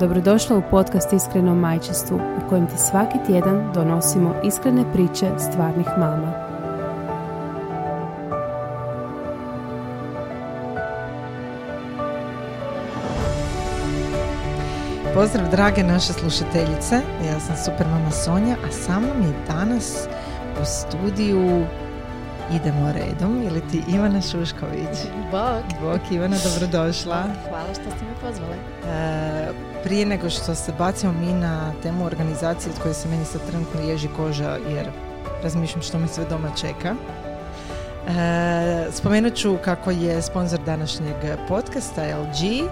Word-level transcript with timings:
Dobrodošla 0.00 0.56
u 0.56 0.62
podcast 0.70 1.12
Iskreno 1.12 1.54
majčestvu 1.54 2.16
u 2.16 2.48
kojem 2.48 2.66
ti 2.66 2.78
svaki 2.78 3.18
tjedan 3.26 3.72
donosimo 3.74 4.34
iskrene 4.44 4.92
priče 4.92 5.26
stvarnih 5.38 5.86
mama. 5.98 6.32
Pozdrav 15.14 15.50
drage 15.50 15.82
naše 15.82 16.12
slušateljice, 16.12 17.00
ja 17.26 17.40
sam 17.40 17.56
super 17.64 17.86
mama 17.86 18.10
Sonja, 18.10 18.56
a 18.68 18.72
sa 18.72 19.00
mnom 19.00 19.22
je 19.22 19.32
danas 19.46 20.08
u 20.62 20.64
studiju 20.64 21.66
Idemo 22.54 22.92
redom, 22.92 23.42
ili 23.42 23.60
ti 23.70 23.82
Ivana 23.88 24.20
Šušković. 24.20 24.98
Bog. 25.30 25.62
Bog 25.80 26.00
Ivana, 26.10 26.36
dobrodošla. 26.44 27.22
Hvala 27.48 27.74
što 27.74 27.82
ste 27.82 28.04
me 28.04 28.14
pozvali. 28.22 28.56
E, 28.86 29.75
prije 29.86 30.06
nego 30.06 30.30
što 30.30 30.54
se 30.54 30.72
bacimo 30.78 31.12
mi 31.12 31.32
na 31.32 31.72
temu 31.82 32.06
organizacije 32.06 32.72
od 32.72 32.82
koje 32.82 32.94
se 32.94 33.08
meni 33.08 33.24
sad 33.24 33.40
trenutno 33.50 33.80
ježi 33.80 34.08
koža 34.16 34.58
jer 34.68 34.86
razmišljam 35.42 35.82
što 35.82 35.98
mi 35.98 36.08
sve 36.08 36.24
doma 36.30 36.50
čeka. 36.60 36.94
E, 38.08 38.92
spomenut 38.92 39.34
ću 39.34 39.56
kako 39.64 39.90
je 39.90 40.22
sponsor 40.22 40.58
današnjeg 40.66 41.14
podcasta 41.48 42.02
LG 42.02 42.68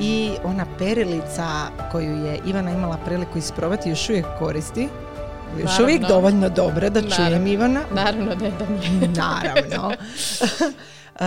i 0.00 0.32
ona 0.44 0.66
perilica 0.78 1.48
koju 1.92 2.24
je 2.24 2.38
Ivana 2.46 2.70
imala 2.70 2.96
priliku 3.04 3.38
isprobati 3.38 3.90
još 3.90 4.08
uvijek 4.08 4.26
koristi. 4.38 4.88
Još 5.58 5.64
Naravno. 5.64 5.84
uvijek 5.84 6.02
dovoljno 6.08 6.48
dobra 6.48 6.88
da 6.88 7.00
čujem 7.00 7.12
Naravno. 7.18 7.48
Ivana. 7.48 7.80
Naravno 7.94 8.34
da 8.34 8.44
je 8.44 8.52
da 8.58 8.66
mi 8.68 9.02
je. 9.02 9.08
Naravno. 9.08 9.92
E, 11.16 11.24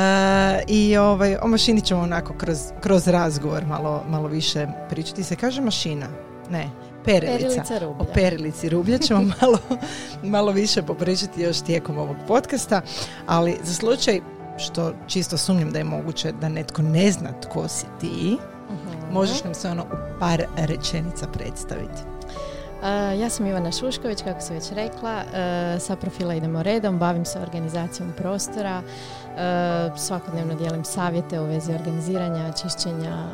I 0.68 0.98
ovaj, 0.98 1.36
o 1.36 1.48
mašini 1.48 1.82
ćemo 1.82 2.02
onako 2.02 2.34
kroz, 2.34 2.58
kroz 2.82 3.08
razgovor 3.08 3.66
malo, 3.66 4.04
malo 4.10 4.28
više 4.28 4.68
pričati. 4.90 5.24
Se 5.24 5.36
kaže 5.36 5.62
mašina? 5.62 6.08
Ne, 6.50 6.70
perilica. 7.06 7.38
Perilica 7.38 7.78
rublja. 7.80 8.02
O 8.02 8.14
perilici 8.14 8.70
rublja 8.70 8.98
ćemo 8.98 9.22
malo, 9.42 9.58
malo 10.24 10.52
više 10.52 10.84
popričati 10.84 11.42
još 11.42 11.62
tijekom 11.62 11.98
ovog 11.98 12.16
podcasta, 12.28 12.82
ali 13.28 13.58
za 13.64 13.74
slučaj 13.74 14.20
što 14.58 14.94
čisto 15.08 15.38
sumnjam 15.38 15.72
da 15.72 15.78
je 15.78 15.84
moguće 15.84 16.32
da 16.32 16.50
netko 16.50 16.82
ne 16.82 17.12
zna 17.12 17.30
tko 17.42 17.68
si 17.68 17.86
ti, 18.00 18.38
Mhm. 18.70 19.14
možeš 19.14 19.44
nam 19.44 19.54
se 19.54 19.70
ono 19.70 19.84
u 19.84 20.20
par 20.20 20.44
rečenica 20.58 21.28
predstaviti. 21.28 22.02
E, 22.84 23.18
ja 23.18 23.30
sam 23.30 23.46
Ivana 23.46 23.72
Šušković, 23.72 24.22
kako 24.22 24.42
si 24.42 24.54
već 24.54 24.72
rekla. 24.72 25.12
E, 25.34 25.80
sa 25.80 25.96
profila 25.96 26.34
idemo 26.36 26.64
redom, 26.64 27.00
bavim 27.00 27.26
se 27.26 27.40
organizacijom 27.40 28.14
prostora. 28.18 28.82
E, 29.38 29.98
svakodnevno 29.98 30.56
dijelim 30.56 30.84
savjete 30.84 31.40
u 31.40 31.46
vezi 31.46 31.74
organiziranja, 31.74 32.52
čišćenja, 32.52 33.26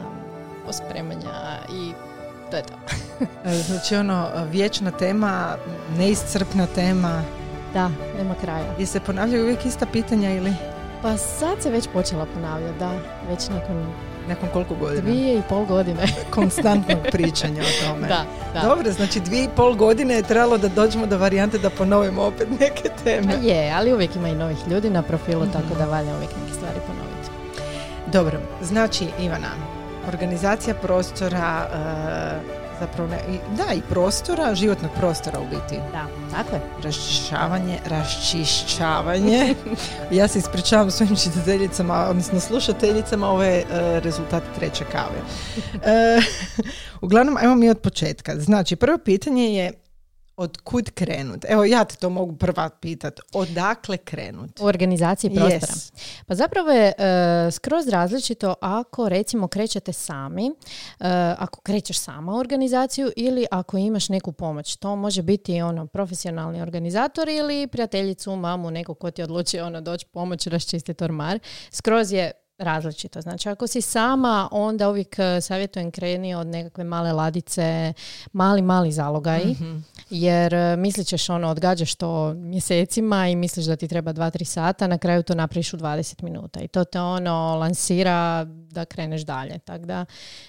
pospremanja 0.66 1.30
i 1.72 1.92
to 2.52 2.58
je 2.58 2.64
to. 2.64 2.74
E, 3.46 3.54
Znači 3.54 3.96
ono, 3.96 4.28
vječna 4.52 4.92
tema, 4.92 5.56
neiscrpna 5.98 6.66
tema, 6.76 7.22
Da, 7.74 7.90
nema 8.18 8.36
kraja. 8.42 8.76
i 8.80 8.86
se 8.86 9.00
ponavljaju 9.00 9.44
uvijek 9.44 9.66
ista 9.66 9.86
pitanja 9.86 10.32
ili 10.32 10.54
Pa 11.02 11.18
sad 11.18 11.62
se 11.62 11.70
već 11.70 11.88
počela 11.88 12.26
ponavljati, 12.26 12.80
da. 12.80 12.92
Već 13.30 13.50
nakon 13.50 13.86
nakon 14.28 14.50
koliko 14.50 14.76
godina? 14.76 15.02
dvije 15.02 15.38
i 15.38 15.42
pol 15.50 15.66
godine. 15.66 16.02
Konstantnog 16.32 16.98
pričanja 17.12 17.62
o 17.62 17.86
tome. 17.86 18.08
da, 18.08 18.24
da. 18.54 18.62
Dobro, 18.62 18.92
znači 18.92 19.20
dvije 19.20 19.44
i 19.44 19.50
pol 19.50 19.76
godine 19.76 20.14
je 20.14 20.24
trebalo 20.24 20.58
da 20.58 20.68
dođemo 20.68 21.06
do 21.06 21.18
varijante 21.18 21.58
da 21.58 21.70
ponovimo 21.70 22.24
opet 22.24 22.48
neke 22.52 22.90
Pa 22.90 23.04
teme. 23.04 23.34
je, 23.42 23.72
ali 23.72 23.94
uvijek 23.94 24.16
ima 24.16 24.28
i 24.30 24.36
novih 24.36 24.58
ljudi 24.68 24.90
na 24.90 25.02
profilu, 25.02 25.44
Mhm. 25.44 25.52
tako 25.52 25.76
da 25.76 25.86
valja 25.88 26.16
uvijek 26.16 26.32
neke 26.38 26.54
stvari 26.54 26.80
ponoviti. 26.88 27.30
Dobro, 28.08 28.40
znači 28.62 29.08
Ivana, 29.20 29.48
organizacija 30.08 30.74
prostora, 30.76 31.68
e, 31.68 32.59
zapravo 32.80 33.10
ne, 33.10 33.20
da 33.58 33.74
i 33.74 33.82
prostora, 33.90 34.56
životnog 34.56 34.92
prostora 34.98 35.40
u 35.40 35.44
biti. 35.44 35.82
Da, 35.92 36.08
tako 36.32 36.56
je. 36.56 36.62
Raščišćavanje, 36.84 37.80
raščišćavanje. 37.86 39.56
ja 40.20 40.28
se 40.28 40.40
ispričavam 40.40 40.92
svojim 40.92 41.16
čitateljicama, 41.16 42.08
odnosno 42.10 42.40
slušateljicama, 42.40 43.30
ovo 43.30 43.44
je 43.44 43.60
e, 43.60 43.66
rezultat 44.00 44.44
treće 44.56 44.84
kave. 44.92 45.20
E, 45.74 46.22
uglavnom, 47.06 47.38
ajmo 47.38 47.56
mi 47.56 47.70
od 47.70 47.80
početka. 47.80 48.40
Znači, 48.40 48.76
prvo 48.76 48.98
pitanje 48.98 49.44
je 49.44 49.74
od 50.40 50.58
kud 50.58 50.90
krenut? 50.90 51.46
Evo, 51.50 51.66
ja 51.66 51.84
te 51.86 51.96
to 51.96 52.10
mogu 52.10 52.36
prva 52.36 52.70
pitat. 52.70 53.20
Odakle 53.34 53.98
krenut? 53.98 54.60
U 54.60 54.66
organizaciji 54.66 55.36
prostora. 55.36 55.74
Yes. 55.74 55.94
Pa 56.26 56.36
zapravo 56.36 56.72
je 56.72 56.94
e, 56.98 57.52
skroz 57.52 57.88
različito 57.88 58.56
ako 58.62 59.10
recimo 59.10 59.48
krećete 59.48 59.94
sami, 59.94 60.46
e, 60.48 60.52
ako 61.38 61.62
krećeš 61.62 62.00
sama 62.00 62.36
organizaciju 62.36 63.12
ili 63.16 63.46
ako 63.52 63.78
imaš 63.78 64.10
neku 64.10 64.32
pomoć. 64.32 64.76
To 64.76 64.96
može 64.96 65.22
biti 65.22 65.62
ono 65.62 65.88
profesionalni 65.88 66.62
organizator 66.62 67.30
ili 67.30 67.68
prijateljicu, 67.68 68.36
mamu, 68.36 68.72
neko 68.72 68.94
ko 68.94 69.12
ti 69.12 69.24
odluči 69.24 69.60
ono 69.60 69.82
doći 69.82 70.06
pomoć 70.06 70.48
raščistiti 70.48 71.04
ormar. 71.04 71.40
Skroz 71.72 72.12
je 72.12 72.32
različito. 72.60 73.22
Znači 73.22 73.50
ako 73.50 73.68
si 73.68 73.82
sama, 73.82 74.50
onda 74.52 74.90
uvijek 74.90 75.20
e, 75.20 75.42
savjetujem 75.42 75.92
kreni 75.92 76.36
od 76.36 76.48
nekakve 76.48 76.84
male 76.84 77.14
ladice, 77.14 77.94
mali, 78.34 78.62
mali 78.62 78.92
zalogaj, 78.92 79.46
Mhm. 79.46 79.78
jer 80.10 80.54
e, 80.54 80.76
mislit 80.76 81.08
ćeš 81.08 81.30
ono, 81.30 81.48
odgađaš 81.48 81.96
to 81.96 82.34
mjesecima 82.34 83.28
i 83.28 83.36
misliš 83.36 83.66
da 83.66 83.76
ti 83.76 83.88
treba 83.88 84.14
2-3 84.14 84.44
sata, 84.44 84.88
na 84.88 84.98
kraju 84.98 85.24
to 85.24 85.36
napraviš 85.36 85.74
u 85.74 85.78
20 85.78 86.24
minuta 86.24 86.60
i 86.60 86.68
to 86.68 86.84
te 86.84 87.00
ono 87.02 87.56
lansira 87.56 88.44
da 88.48 88.86
kreneš 88.86 89.22
dalje. 89.22 89.60
Tako 89.60 89.86
da 89.86 90.06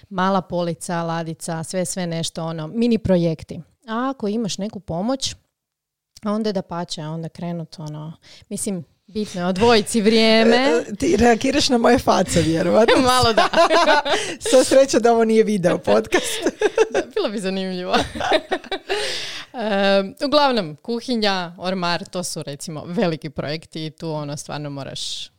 mala 0.09 0.41
polica, 0.41 1.03
ladica, 1.03 1.63
sve, 1.63 1.85
sve 1.85 2.07
nešto 2.07 2.45
ono, 2.45 2.67
mini 2.67 2.97
projekti. 2.97 3.61
A 3.87 4.09
ako 4.09 4.27
imaš 4.27 4.57
neku 4.57 4.79
pomoć, 4.79 5.35
onda 6.25 6.51
da 6.51 6.61
pače, 6.61 7.01
onda 7.01 7.29
krenut 7.29 7.79
ono, 7.79 8.13
mislim, 8.49 8.83
bitno 9.13 9.41
je 9.41 9.47
odvojiti 9.47 10.01
vrijeme. 10.01 10.55
E, 10.55 10.95
Ti 10.95 11.17
reagiraš 11.17 11.69
na 11.69 11.77
moje 11.77 11.99
face, 11.99 12.41
vjerovatno. 12.41 13.01
Malo 13.13 13.33
da. 13.33 13.47
Sva 14.49 14.63
sreća 14.63 14.99
da 14.99 15.11
ovo 15.11 15.25
nije 15.25 15.43
video 15.43 15.77
podcast. 15.77 16.41
Da, 16.91 17.01
bilo 17.15 17.29
bi 17.29 17.39
zanimljivo. 17.39 17.95
Uglavnom, 20.25 20.75
kuhinja, 20.75 21.55
ormar, 21.57 22.05
to 22.05 22.23
su 22.23 22.43
recimo 22.43 22.83
veliki 22.85 23.29
projekti 23.29 23.85
i 23.85 23.91
tu 23.91 24.11
ono 24.11 24.37
stvarno 24.37 24.69
moraš 24.69 25.31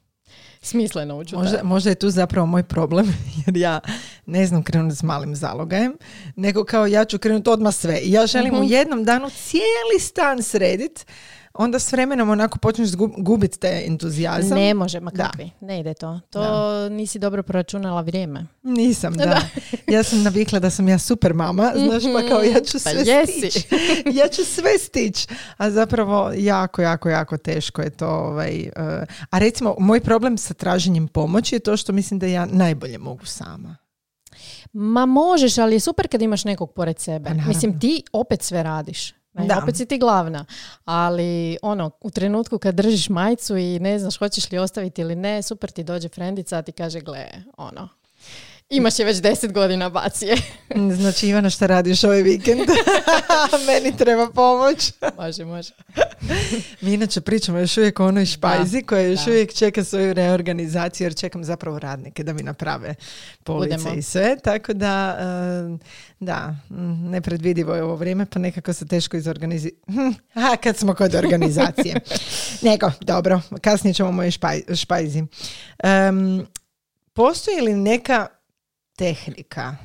smisleno 0.63 1.17
ući. 1.19 1.35
Možda, 1.35 1.61
možda 1.63 1.91
je 1.91 1.97
tu 1.97 2.11
zapravo 2.11 2.47
moj 2.47 2.63
problem, 2.63 3.15
jer 3.47 3.57
ja 3.57 3.81
ne 4.27 4.47
znam 4.47 4.63
krenuti 4.63 4.97
s 4.97 5.03
malim 5.03 5.37
zalogajem, 5.37 5.97
nego 6.37 6.65
kao 6.65 6.87
ja 6.87 7.05
ću 7.05 7.19
krenuti 7.19 7.51
odmah 7.51 7.75
sve. 7.75 7.99
I 7.99 8.13
ja 8.13 8.27
želim 8.27 8.55
Mhm. 8.55 8.63
u 8.63 8.65
jednom 8.65 9.05
danu 9.05 9.31
cijeli 9.31 10.01
stan 10.01 10.43
sredit, 10.43 11.07
onda 11.55 11.79
s 11.79 11.93
vremenom 11.93 12.31
onako 12.31 12.59
počneš 12.59 12.89
gubiti 13.19 13.59
te 13.59 13.83
entuzijazam. 13.87 14.59
Ne 14.59 14.75
može, 14.75 15.01
ma 15.01 15.11
Da. 15.11 15.25
kakvi, 15.25 15.51
ne 15.61 15.81
ide 15.81 15.95
to. 15.95 16.21
To 16.31 16.89
nisi 16.89 17.19
dobro 17.19 17.43
proračunala 17.43 18.01
vrijeme. 18.01 18.47
Nisam, 18.63 19.15
da. 19.17 19.41
Ja 19.87 20.03
sam 20.03 20.23
navikla 20.23 20.59
da 20.59 20.71
sam 20.71 20.89
ja 20.89 20.99
super 20.99 21.35
mama, 21.35 21.73
znaš, 21.77 22.03
pa 22.03 22.29
kao 22.29 22.43
ja 22.43 22.61
ću 22.61 22.73
Pa 22.85 22.91
sve 22.91 23.03
jesi. 23.07 23.51
stić. 23.51 23.67
ja 24.21 24.29
ću 24.29 24.45
sve 24.45 24.79
stić. 24.79 25.29
A 25.57 25.71
zapravo 25.71 26.33
jako, 26.37 26.83
jako, 26.83 27.09
jako 27.09 27.37
teško 27.37 27.83
je 27.83 27.91
to. 27.91 28.09
Ovaj, 28.09 28.61
eh, 28.61 28.71
a 29.31 29.39
recimo, 29.39 29.77
moj 29.79 30.01
problem 30.01 30.39
sa 30.39 30.55
traženjem 30.55 31.09
pomoći 31.09 31.55
je 31.55 31.61
to 31.61 31.77
što 31.77 31.93
mislim 31.93 32.21
da 32.21 32.27
ja 32.27 32.47
najbolje 32.47 32.99
mogu 32.99 33.27
sama. 33.27 33.77
Ma 34.73 35.07
možeš, 35.07 35.59
ali 35.59 35.75
je 35.75 35.81
super 35.81 36.09
kad 36.09 36.23
imaš 36.23 36.45
nekog 36.45 36.73
pored 36.73 36.99
sebe. 36.99 37.31
Pa. 37.31 37.49
Mislim, 37.49 37.81
ti 37.81 38.03
opet 38.13 38.43
sve 38.43 38.63
radiš. 38.63 39.15
Ne, 39.35 39.47
Da. 39.47 39.59
Opet 39.63 39.77
si 39.77 39.87
ti 39.87 39.99
glavna. 39.99 40.45
Ali 40.85 41.57
ono, 41.63 41.91
u 42.01 42.11
trenutku 42.11 42.59
kad 42.59 42.75
držiš 42.75 43.09
majicu 43.09 43.57
i 43.57 43.79
ne 43.79 43.99
znaš 43.99 44.19
hoćeš 44.19 44.51
li 44.51 44.59
ostaviti 44.59 45.01
ili 45.01 45.17
ne, 45.17 45.43
super 45.43 45.71
ti 45.71 45.85
dođe 45.85 46.09
frendica, 46.09 46.59
a 46.59 46.63
ti 46.63 46.73
kaže, 46.73 47.01
gle, 47.01 47.27
ono, 47.57 47.89
Imaš 48.73 48.99
je 48.99 49.05
već 49.05 49.21
deset 49.21 49.53
godina 49.53 49.89
bacije. 49.89 50.37
Znači 51.01 51.29
Ivana 51.29 51.51
šta 51.51 51.67
radiš 51.67 52.05
ovaj 52.05 52.23
vikend? 52.23 52.61
Meni 53.67 53.97
treba 53.97 54.31
pomoć. 54.31 54.93
može, 55.19 55.45
može. 55.45 55.73
Mi 56.81 56.93
inače 56.95 57.21
pričamo 57.21 57.59
još 57.59 57.77
uvijek 57.77 58.01
o 58.01 58.07
onoj 58.07 58.27
špajzi 58.27 58.83
koja 58.83 59.03
još 59.03 59.27
uvijek 59.27 59.55
čeka 59.55 59.85
svoju 59.85 60.13
reorganizaciju 60.13 61.05
jer 61.05 61.15
čekam 61.15 61.45
zapravo 61.45 61.79
radnike 61.79 62.23
da 62.23 62.33
mi 62.33 62.43
naprave 62.43 62.95
police 63.45 63.89
i 63.97 64.03
sve. 64.03 64.37
Tako 64.45 64.73
da, 64.73 65.17
da, 66.21 66.57
nepredvidivo 67.11 67.75
je 67.75 67.83
ovo 67.83 67.97
vrijeme 67.97 68.27
pa 68.27 68.39
nekako 68.39 68.73
se 68.73 68.87
teško 68.87 69.17
izorganizirati. 69.17 69.83
A 70.35 70.57
kad 70.57 70.77
smo 70.77 70.95
kod 70.95 71.15
organizacije. 71.15 72.01
Nego, 72.71 72.93
dobro, 73.01 73.41
kasnije 73.61 73.95
ćemo 73.95 74.09
o 74.09 74.13
mojoj 74.13 74.33
špajzi. 74.75 75.23
postoji 77.13 77.61
li 77.61 77.75
neka 77.75 78.27
tehnika? 78.97 79.77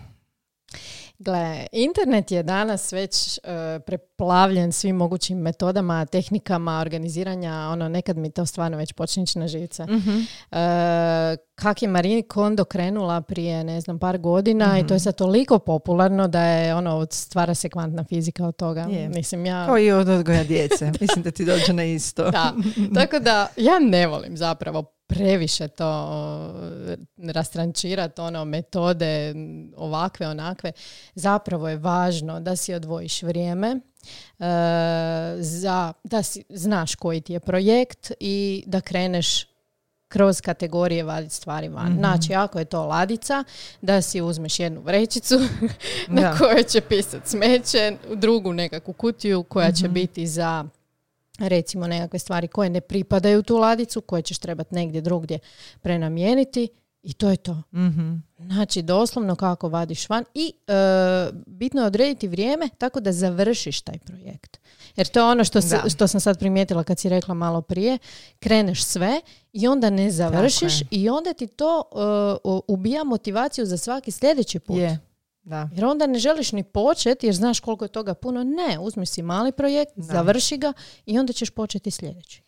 Gle, 1.19 1.68
internet 1.71 2.31
je 2.31 2.44
danas 2.44 2.94
već 2.94 3.39
uh, 3.44 3.83
preplavljen 3.86 4.71
svim 4.71 4.95
mogućim 4.95 5.38
metodama, 5.38 6.06
tehnikama 6.06 6.80
organiziranja, 6.81 7.54
ono, 7.71 7.89
nekad 7.89 8.18
mi 8.18 8.31
to 8.31 8.45
stvarno 8.45 8.77
već 8.77 8.94
počne 8.94 9.24
na 9.36 9.48
živce. 9.48 9.83
Uh-huh. 9.83 11.38
kak 11.56 11.81
je 11.81 11.88
Marini 11.88 12.24
Kondo 12.24 12.65
krenula 12.65 13.21
prije, 13.21 13.63
ne 13.63 13.81
znam, 13.81 14.00
par 14.00 14.18
godina 14.18 14.80
i 14.80 14.88
to 14.88 14.94
je 14.94 14.98
mhm. 14.98 15.04
sad 15.04 15.15
toliko 15.15 15.59
popularno 15.59 16.27
da 16.27 16.42
je, 16.42 16.75
ono, 16.75 17.07
stvara 17.12 17.54
se 17.54 17.69
kvantna 17.69 18.04
fizika 18.04 18.48
od 18.48 18.56
toga. 18.56 18.81
Je. 18.81 19.09
Mislim, 19.09 19.45
ja... 19.45 19.65
Kao 19.65 19.80
i 19.80 19.92
od 19.92 20.09
odgoja 20.09 20.44
djece. 20.44 20.92
Mislim 21.01 21.24
da 21.24 21.31
ti 21.31 21.45
dođe 21.45 21.74
na 21.74 21.83
isto. 21.83 22.31
da, 22.31 22.54
tako 22.95 23.19
da 23.19 23.48
ja 23.56 23.80
ne 23.80 24.07
volim 24.07 24.38
zapravo 24.38 24.96
previše 25.07 25.68
to 25.68 26.13
rastrančirati, 27.18 28.21
ono, 28.21 28.45
metode 28.45 29.33
ovakve, 29.75 30.27
onakve. 30.27 30.71
Zapravo 31.15 31.69
je 31.69 31.77
važno 31.77 32.39
da 32.39 32.56
si 32.56 32.74
odvojiš 32.74 33.21
vrijeme, 33.24 33.68
e, 33.69 33.80
za, 35.39 35.94
da 36.04 36.24
si, 36.24 36.44
znaš 36.50 36.95
koji 36.95 37.21
ti 37.21 37.33
je 37.33 37.39
projekt 37.39 38.12
i 38.19 38.63
da 38.68 38.81
kreneš 38.81 39.48
kroz 40.07 40.42
kategorije 40.42 41.04
vaditi 41.04 41.36
stvari 41.36 41.69
van. 41.69 41.92
mm 41.94 41.98
Znači, 41.98 42.33
ako 42.33 42.59
je 42.59 42.65
to 42.65 42.86
ladica, 42.86 43.44
da 43.81 44.01
si 44.01 44.21
uzmeš 44.21 44.59
jednu 44.59 44.81
vrećicu 44.81 45.36
na 46.07 46.38
kojoj 46.38 46.63
će 46.63 46.81
pisati 46.81 47.30
smeće, 47.30 47.98
drugu 48.15 48.54
nekakvu 48.54 48.94
kutiju 48.94 49.44
koja 49.44 49.71
će 49.71 49.86
mhm. 49.86 49.94
biti 49.94 50.27
za 50.27 50.65
recimo 51.39 51.88
nekakve 51.88 52.19
stvari 52.19 52.48
koje 52.48 52.69
ne 52.69 52.81
pripadaju 52.81 53.44
tu 53.44 53.57
ladicu, 53.57 54.01
koje 54.01 54.22
ćeš 54.22 54.38
trebati 54.38 54.75
negdje 54.75 55.01
drugdje 55.01 55.39
prenamijeniti 55.81 56.68
i 57.04 57.13
to 57.13 57.30
je 57.30 57.38
to. 57.38 57.54
mm 57.74 58.28
Znači 58.39 58.81
doslovno 58.81 59.36
kako 59.36 59.69
vadiš 59.69 60.10
van 60.10 60.24
i 60.34 60.54
e, 60.68 60.74
bitno 61.45 61.81
je 61.81 61.88
odrediti 61.88 62.28
vrijeme 62.28 62.69
tako 62.78 63.00
da 63.00 63.12
završiš 63.12 63.81
taj 63.81 64.00
projekt. 64.00 64.60
Jer 64.95 65.07
to 65.07 65.19
je 65.19 65.24
ono 65.24 65.44
što, 65.44 65.60
što 65.89 66.07
sam 66.07 66.19
sad 66.19 66.39
primijetila 66.39 66.84
kad 66.84 67.00
si 67.00 67.10
rekla 67.10 67.34
malo 67.34 67.62
prije, 67.62 67.98
kreneš 68.40 68.83
sve 68.83 69.22
i 69.54 69.68
onda 69.68 69.90
ne 69.90 70.12
završiš 70.12 70.74
i 70.92 71.10
onda 71.10 71.33
ti 71.33 71.48
to 71.48 71.83
uh, 72.44 72.62
ubija 72.68 73.04
motivaciju 73.04 73.66
za 73.66 73.78
svaki 73.78 74.12
sljedeći 74.12 74.60
put. 74.60 74.78
Je. 74.78 75.00
Da. 75.47 75.69
Jer 75.73 75.85
onda 75.85 76.07
ne 76.07 76.19
želiš 76.19 76.51
ni 76.51 76.63
početi 76.63 77.25
jer 77.25 77.35
znaš 77.35 77.59
koliko 77.59 77.85
je 77.85 77.89
toga 77.89 78.13
puno. 78.13 78.44
Ne, 78.44 78.79
uzmi 78.79 79.05
si 79.05 79.21
mali 79.21 79.51
projekt, 79.51 79.91
završi 79.95 80.57
ga 80.57 80.73
i 81.05 81.19
onda 81.19 81.33
ćeš 81.33 81.49
početi 81.49 81.91
sljedeći. 81.91 82.41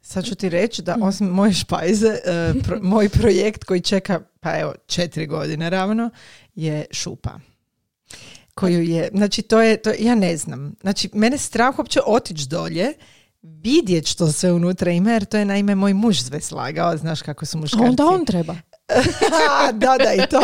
Sad 0.00 0.24
ću 0.24 0.34
ti 0.34 0.48
reći 0.48 0.82
da 0.82 0.96
osim 1.02 1.26
moje 1.26 1.52
špajze, 1.52 2.08
e, 2.08 2.52
moj 2.92 3.08
projekt 3.08 3.64
koji 3.64 3.80
čeka, 3.80 4.20
pa 4.40 4.58
evo, 4.58 4.74
četiri 4.86 5.26
godine 5.26 5.70
ravno, 5.70 6.10
je 6.54 6.86
šupa. 6.90 7.30
Koju 8.54 8.82
je, 8.82 9.10
znači 9.14 9.42
to 9.42 9.62
je, 9.62 9.76
to, 9.76 9.92
ja 9.98 10.14
ne 10.14 10.36
znam. 10.36 10.74
Znači, 10.80 11.10
mene 11.12 11.38
strah 11.38 11.78
uopće 11.78 12.00
otići 12.06 12.48
dolje, 12.48 12.92
vidjeti 13.42 14.10
što 14.10 14.32
sve 14.32 14.52
unutra 14.52 14.90
ima, 14.90 15.12
jer 15.12 15.24
to 15.24 15.36
je 15.36 15.44
naime 15.44 15.74
moj 15.74 15.94
muž 15.94 16.20
sve 16.20 16.40
slagao, 16.40 16.96
znaš 16.96 17.22
kako 17.22 17.46
su 17.46 17.58
muškarci. 17.58 17.88
Onda 17.88 18.06
on 18.06 18.24
treba. 18.24 18.56
da, 19.72 19.96
da, 19.98 20.14
i 20.14 20.26
to. 20.30 20.40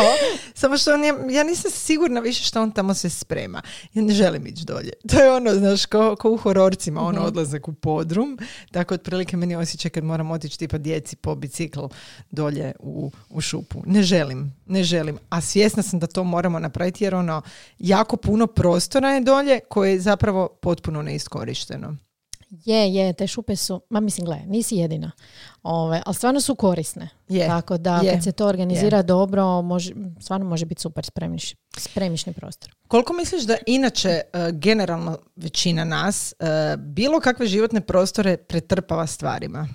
Samo 0.53 0.77
što 0.77 0.93
on 0.93 1.03
je, 1.03 1.13
ja 1.29 1.43
nisam 1.43 1.71
sigurna 1.71 2.19
više 2.19 2.43
što 2.43 2.61
on 2.61 2.71
tamo 2.71 2.93
se 2.93 3.09
sprema. 3.09 3.61
Ja 3.93 4.01
ne 4.01 4.13
želim 4.13 4.47
ići 4.47 4.65
dolje. 4.65 4.91
To 5.09 5.21
je 5.21 5.31
ono, 5.31 5.55
znaš, 5.55 5.85
ko, 5.85 6.15
ko 6.15 6.31
u 6.31 6.37
hororcima, 6.37 7.01
ono 7.01 7.21
odlazak 7.21 7.67
u 7.67 7.73
podrum. 7.73 8.37
Tako 8.71 8.93
otprilike 8.93 9.37
meni 9.37 9.55
osjećaj 9.55 9.91
kad 9.91 10.03
moram 10.03 10.31
otići 10.31 10.59
tipa 10.59 10.77
djeci 10.77 11.15
po 11.15 11.35
bicikl 11.35 11.85
dolje 12.31 12.73
u, 12.79 13.11
u 13.29 13.41
šupu. 13.41 13.81
Ne 13.85 14.03
želim, 14.03 14.53
ne 14.65 14.83
želim. 14.83 15.17
A 15.29 15.41
svjesna 15.41 15.83
sam 15.83 15.99
da 15.99 16.07
to 16.07 16.23
moramo 16.23 16.59
napraviti 16.59 17.03
jer 17.03 17.15
ono, 17.15 17.41
jako 17.79 18.17
puno 18.17 18.47
prostora 18.47 19.09
je 19.09 19.21
dolje 19.21 19.59
koje 19.69 19.91
je 19.91 19.99
zapravo 19.99 20.47
potpuno 20.61 21.01
neiskorišteno. 21.01 21.95
Je, 22.49 22.93
je, 22.93 23.13
te 23.13 23.27
šupe 23.27 23.55
su, 23.55 23.81
ma 23.89 23.99
mislim, 23.99 24.25
gle, 24.25 24.39
nisi 24.45 24.75
jedina, 24.75 25.11
Ove, 25.63 26.01
ali 26.05 26.15
stvarno 26.15 26.41
su 26.41 26.55
korisne. 26.55 27.09
Je, 27.27 27.47
Tako 27.47 27.77
da 27.77 28.01
kad 28.13 28.23
se 28.23 28.31
to 28.31 28.47
organizira 28.47 29.01
dobro, 29.01 29.61
može, 29.61 29.93
stvarno 30.19 30.45
može 30.45 30.65
biti 30.65 30.81
super 30.81 31.05
spremiš, 31.05 31.53
spremišni 31.77 32.33
prostor. 32.33 32.75
Koliko 32.87 33.13
misliš 33.13 33.43
da 33.43 33.57
inače 33.67 34.21
uh, 34.33 34.59
generalno 34.59 35.17
većina 35.35 35.83
nas 35.83 36.33
uh, 36.39 36.47
bilo 36.83 37.19
kakve 37.19 37.47
životne 37.47 37.81
prostore 37.81 38.37
pretrpava 38.37 39.07
stvarima? 39.07 39.67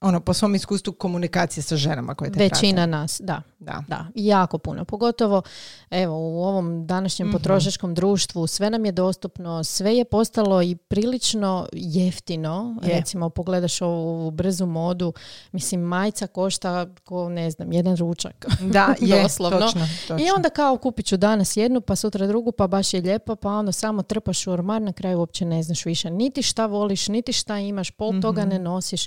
Ono, 0.00 0.20
po 0.20 0.34
svom 0.34 0.54
iskustvu 0.54 0.92
komunikacije 0.92 1.62
sa 1.62 1.76
ženama 1.76 2.14
koje 2.14 2.32
te 2.32 2.38
Većina 2.38 2.86
nas, 2.86 3.20
da, 3.24 3.42
da. 3.58 3.84
Da, 3.88 4.06
jako 4.14 4.58
puno. 4.58 4.84
Pogotovo, 4.84 5.42
evo, 5.90 6.14
u 6.18 6.44
ovom 6.44 6.86
današnjem 6.86 7.28
mm 7.28 7.32
potrošačkom 7.32 7.94
društvu 7.94 8.46
sve 8.46 8.70
nam 8.70 8.84
je 8.84 8.92
dostupno, 8.92 9.64
sve 9.64 9.96
je 9.96 10.04
postalo 10.04 10.62
i 10.62 10.76
prilično 10.76 11.66
jeftino. 11.72 12.76
Recimo, 12.82 13.30
pogledaš 13.30 13.82
ovu 13.82 14.30
brzu 14.30 14.66
modu, 14.66 15.12
mislim, 15.52 15.80
majca 15.80 16.26
košta, 16.26 16.86
ko 17.04 17.28
ne 17.28 17.50
znam, 17.50 17.72
jedan 17.72 17.96
ručak. 17.96 18.46
Da, 18.60 18.94
je, 19.00 19.22
Doslovno. 19.22 19.58
Točno, 19.60 19.86
točno. 20.08 20.26
I 20.26 20.30
onda 20.36 20.50
kao 20.50 20.76
kupit 20.76 21.06
ću 21.06 21.16
danas 21.16 21.56
jednu, 21.56 21.80
pa 21.80 21.96
sutra 21.96 22.26
drugu, 22.26 22.52
pa 22.52 22.66
baš 22.66 22.94
je 22.94 23.00
lijepa, 23.00 23.36
pa 23.36 23.48
onda 23.48 23.72
samo 23.72 24.02
trpaš 24.02 24.46
u 24.46 24.50
ormar, 24.50 24.82
na 24.82 24.92
kraju 24.92 25.18
uopće 25.18 25.44
ne 25.44 25.62
znaš 25.62 25.84
više 25.84 26.10
niti 26.10 26.42
šta 26.42 26.66
voliš, 26.66 27.08
niti 27.08 27.32
šta 27.32 27.58
imaš, 27.58 27.90
pol 27.90 28.20
toga 28.20 28.42
mhm. 28.42 28.50
ne 28.50 28.58
nosiš. 28.58 29.06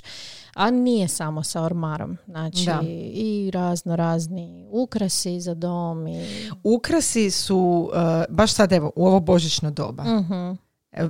A 0.54 0.70
nije 0.84 1.08
samo 1.08 1.42
sa 1.42 1.62
ormarom. 1.62 2.16
Znači 2.26 2.70
i 3.12 3.50
razno 3.50 3.96
razni 3.96 4.66
ukrasi 4.70 5.40
za 5.40 5.54
dom. 5.54 6.06
I... 6.06 6.26
Ukrasi 6.62 7.30
su, 7.30 7.90
uh, 7.92 8.34
baš 8.36 8.52
sad 8.52 8.72
evo, 8.72 8.92
u 8.96 9.06
ovo 9.06 9.20
božićno 9.20 9.70
doba. 9.70 10.02
uh 10.02 10.56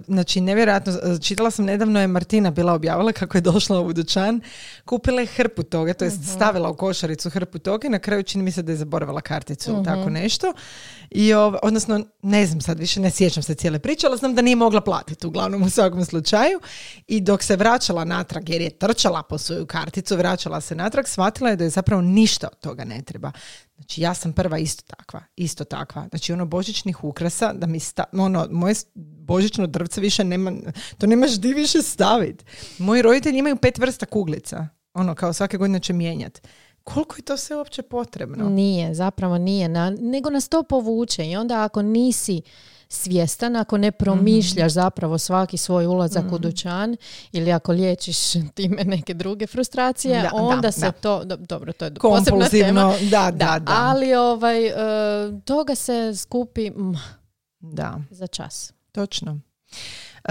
Znači, 0.06 0.40
nevjerojatno, 0.40 1.18
čitala 1.18 1.50
sam 1.50 1.64
nedavno 1.64 2.00
je 2.00 2.06
Martina 2.06 2.50
bila 2.50 2.72
objavila 2.72 3.12
kako 3.12 3.36
je 3.38 3.42
došla 3.42 3.80
u 3.80 3.92
dućan, 3.92 4.40
kupila 4.84 5.20
je 5.20 5.26
hrpu 5.26 5.62
toga, 5.62 5.94
to 5.94 6.04
je 6.04 6.10
mhm. 6.10 6.22
stavila 6.22 6.70
u 6.70 6.76
košaricu 6.76 7.30
hrpu 7.30 7.58
toga 7.58 7.86
i 7.86 7.90
na 7.90 7.98
kraju 7.98 8.22
čini 8.22 8.44
mi 8.44 8.52
se 8.52 8.62
da 8.62 8.72
je 8.72 8.76
zaboravila 8.76 9.20
karticu 9.20 9.70
ili 9.70 9.84
tako 9.84 10.00
mhm. 10.00 10.12
nešto. 10.12 10.52
I 11.10 11.32
odnosno, 11.62 12.00
ne 12.22 12.46
znam 12.46 12.60
sad 12.60 12.78
više, 12.78 13.00
ne 13.00 13.10
sjećam 13.10 13.42
se 13.42 13.54
cijele 13.54 13.78
priče, 13.78 14.06
ali 14.06 14.18
znam 14.18 14.34
da 14.34 14.42
nije 14.42 14.56
mogla 14.56 14.80
platiti 14.80 15.26
uglavnom 15.26 15.62
u 15.62 15.70
svakom 15.70 16.04
slučaju. 16.04 16.60
I 17.06 17.20
dok 17.20 17.42
se 17.42 17.56
vraćala 17.56 18.04
natrag, 18.04 18.48
jer 18.48 18.60
je 18.60 18.70
trčala 18.70 19.22
po 19.22 19.38
svoju 19.38 19.66
karticu, 19.66 20.16
vraćala 20.16 20.60
se 20.60 20.74
natrag, 20.74 21.08
shvatila 21.08 21.50
je 21.50 21.56
da 21.56 21.64
je 21.64 21.70
zapravo 21.70 22.02
ništa 22.02 22.48
od 22.52 22.58
toga 22.58 22.84
ne 22.84 23.02
treba. 23.02 23.32
Znači 23.76 24.00
ja 24.00 24.14
sam 24.14 24.32
prva 24.32 24.58
isto 24.58 24.82
takva, 24.96 25.22
isto 25.36 25.64
takva. 25.64 26.06
Znači 26.08 26.32
ono 26.32 26.46
božićnih 26.46 27.04
ukrasa, 27.04 27.52
da 27.52 27.66
mi 27.66 27.80
sta, 27.80 28.04
ono, 28.12 28.46
moje 28.50 28.74
božićno 28.94 29.66
drvce 29.66 30.00
više 30.00 30.24
nema, 30.24 30.52
to 30.98 31.06
nemaš 31.06 31.32
di 31.40 31.52
više 31.52 31.82
staviti. 31.82 32.44
Moji 32.78 33.02
roditelji 33.02 33.38
imaju 33.38 33.56
pet 33.56 33.78
vrsta 33.78 34.06
kuglica, 34.06 34.68
ono 34.94 35.14
kao 35.14 35.32
svake 35.32 35.56
godine 35.56 35.80
će 35.80 35.92
mijenjati. 35.92 36.40
Koliko 36.84 37.16
je 37.16 37.22
to 37.22 37.36
sve 37.36 37.56
uopće 37.56 37.82
potrebno? 37.82 38.48
Nije, 38.48 38.94
zapravo 38.94 39.38
nije. 39.38 39.68
Na, 39.68 39.90
nego 39.90 40.30
nas 40.30 40.48
to 40.48 40.62
povuče 40.62 41.26
i 41.26 41.36
onda 41.36 41.64
ako 41.64 41.82
nisi 41.82 42.42
svjestan, 42.94 43.56
ako 43.56 43.78
ne 43.78 43.92
promišljaš 43.92 44.72
mhm. 44.72 44.80
zapravo 44.80 45.18
svaki 45.18 45.56
svoj 45.56 45.86
ulazak 45.86 46.24
u 46.24 46.34
mhm. 46.34 46.42
dućan 46.42 46.96
ili 47.32 47.52
ako 47.52 47.72
liječiš 47.72 48.32
time 48.54 48.84
neke 48.84 49.14
druge 49.14 49.46
frustracije, 49.46 50.30
onda 50.32 50.72
se 50.72 50.92
to, 51.00 51.24
dobro, 51.24 51.72
to 51.72 51.84
je 51.84 51.94
posebna 51.94 52.48
tema. 52.48 52.94
Da, 53.10 53.30
da, 53.30 53.58
da. 53.58 53.72
Ali 53.72 54.14
ovaj, 54.14 54.66
uh, 54.66 55.42
toga 55.44 55.74
se 55.74 56.14
skupi 56.16 56.70
da. 57.60 58.00
za 58.10 58.26
čas. 58.26 58.72
Točno. 58.92 59.40
Uh, 60.28 60.30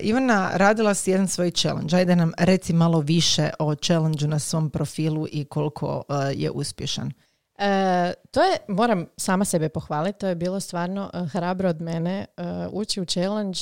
Ivana, 0.00 0.50
radila 0.54 0.94
si 0.94 1.10
jedan 1.10 1.28
svoj 1.28 1.50
challenge. 1.50 1.96
Ajde 1.96 2.16
nam 2.16 2.32
reci 2.38 2.72
malo 2.72 3.00
više 3.00 3.50
o 3.58 3.74
challenge 3.74 4.26
na 4.26 4.38
svom 4.38 4.70
profilu 4.70 5.26
i 5.32 5.44
koliko 5.44 6.02
uh, 6.08 6.16
je 6.34 6.50
uspješan. 6.50 7.12
E, 7.62 8.14
to 8.30 8.42
je, 8.42 8.56
moram 8.68 9.06
sama 9.16 9.44
sebe 9.44 9.68
pohvaliti, 9.68 10.18
to 10.18 10.26
je 10.26 10.34
bilo 10.34 10.60
stvarno 10.60 11.10
e, 11.14 11.26
hrabro 11.26 11.68
od 11.68 11.80
mene 11.80 12.26
e, 12.36 12.42
ući 12.72 13.00
u 13.00 13.04
challenge 13.04 13.58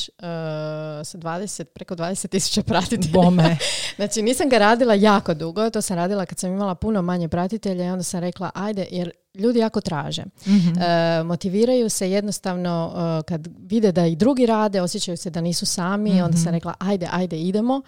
sa 1.05 1.19
20, 1.19 1.65
preko 1.65 1.95
20 1.95 2.29
tisuća 2.29 2.63
pratitelja. 2.63 3.13
Bome. 3.13 3.57
znači 3.97 4.23
nisam 4.23 4.49
ga 4.49 4.59
radila 4.59 4.95
jako 4.95 5.35
dugo, 5.35 5.71
to 5.71 5.83
sam 5.83 5.97
radila 5.97 6.27
kad 6.27 6.39
sam 6.39 6.53
imala 6.53 6.75
puno 6.75 7.03
manje 7.03 7.29
pratitelja 7.29 7.85
i 7.85 7.91
onda 7.91 8.03
sam 8.03 8.21
rekla 8.21 8.51
ajde, 8.55 8.87
jer 8.91 9.11
ljudi 9.35 9.59
jako 9.59 9.81
traže. 9.81 10.25
Mhm. 10.47 10.81
motiviraju 11.27 11.89
se 11.89 12.11
jednostavno 12.11 12.93
kad 13.27 13.49
vide 13.59 13.93
da 13.93 14.07
i 14.07 14.17
drugi 14.17 14.47
rade, 14.47 14.81
osjećaju 14.81 15.17
se 15.17 15.31
da 15.31 15.41
nisu 15.41 15.67
sami, 15.67 16.23
onda 16.23 16.37
sam 16.37 16.45
mhm. 16.45 16.55
rekla 16.55 16.75
ajde, 16.79 17.09
ajde, 17.13 17.41
idemo. 17.41 17.83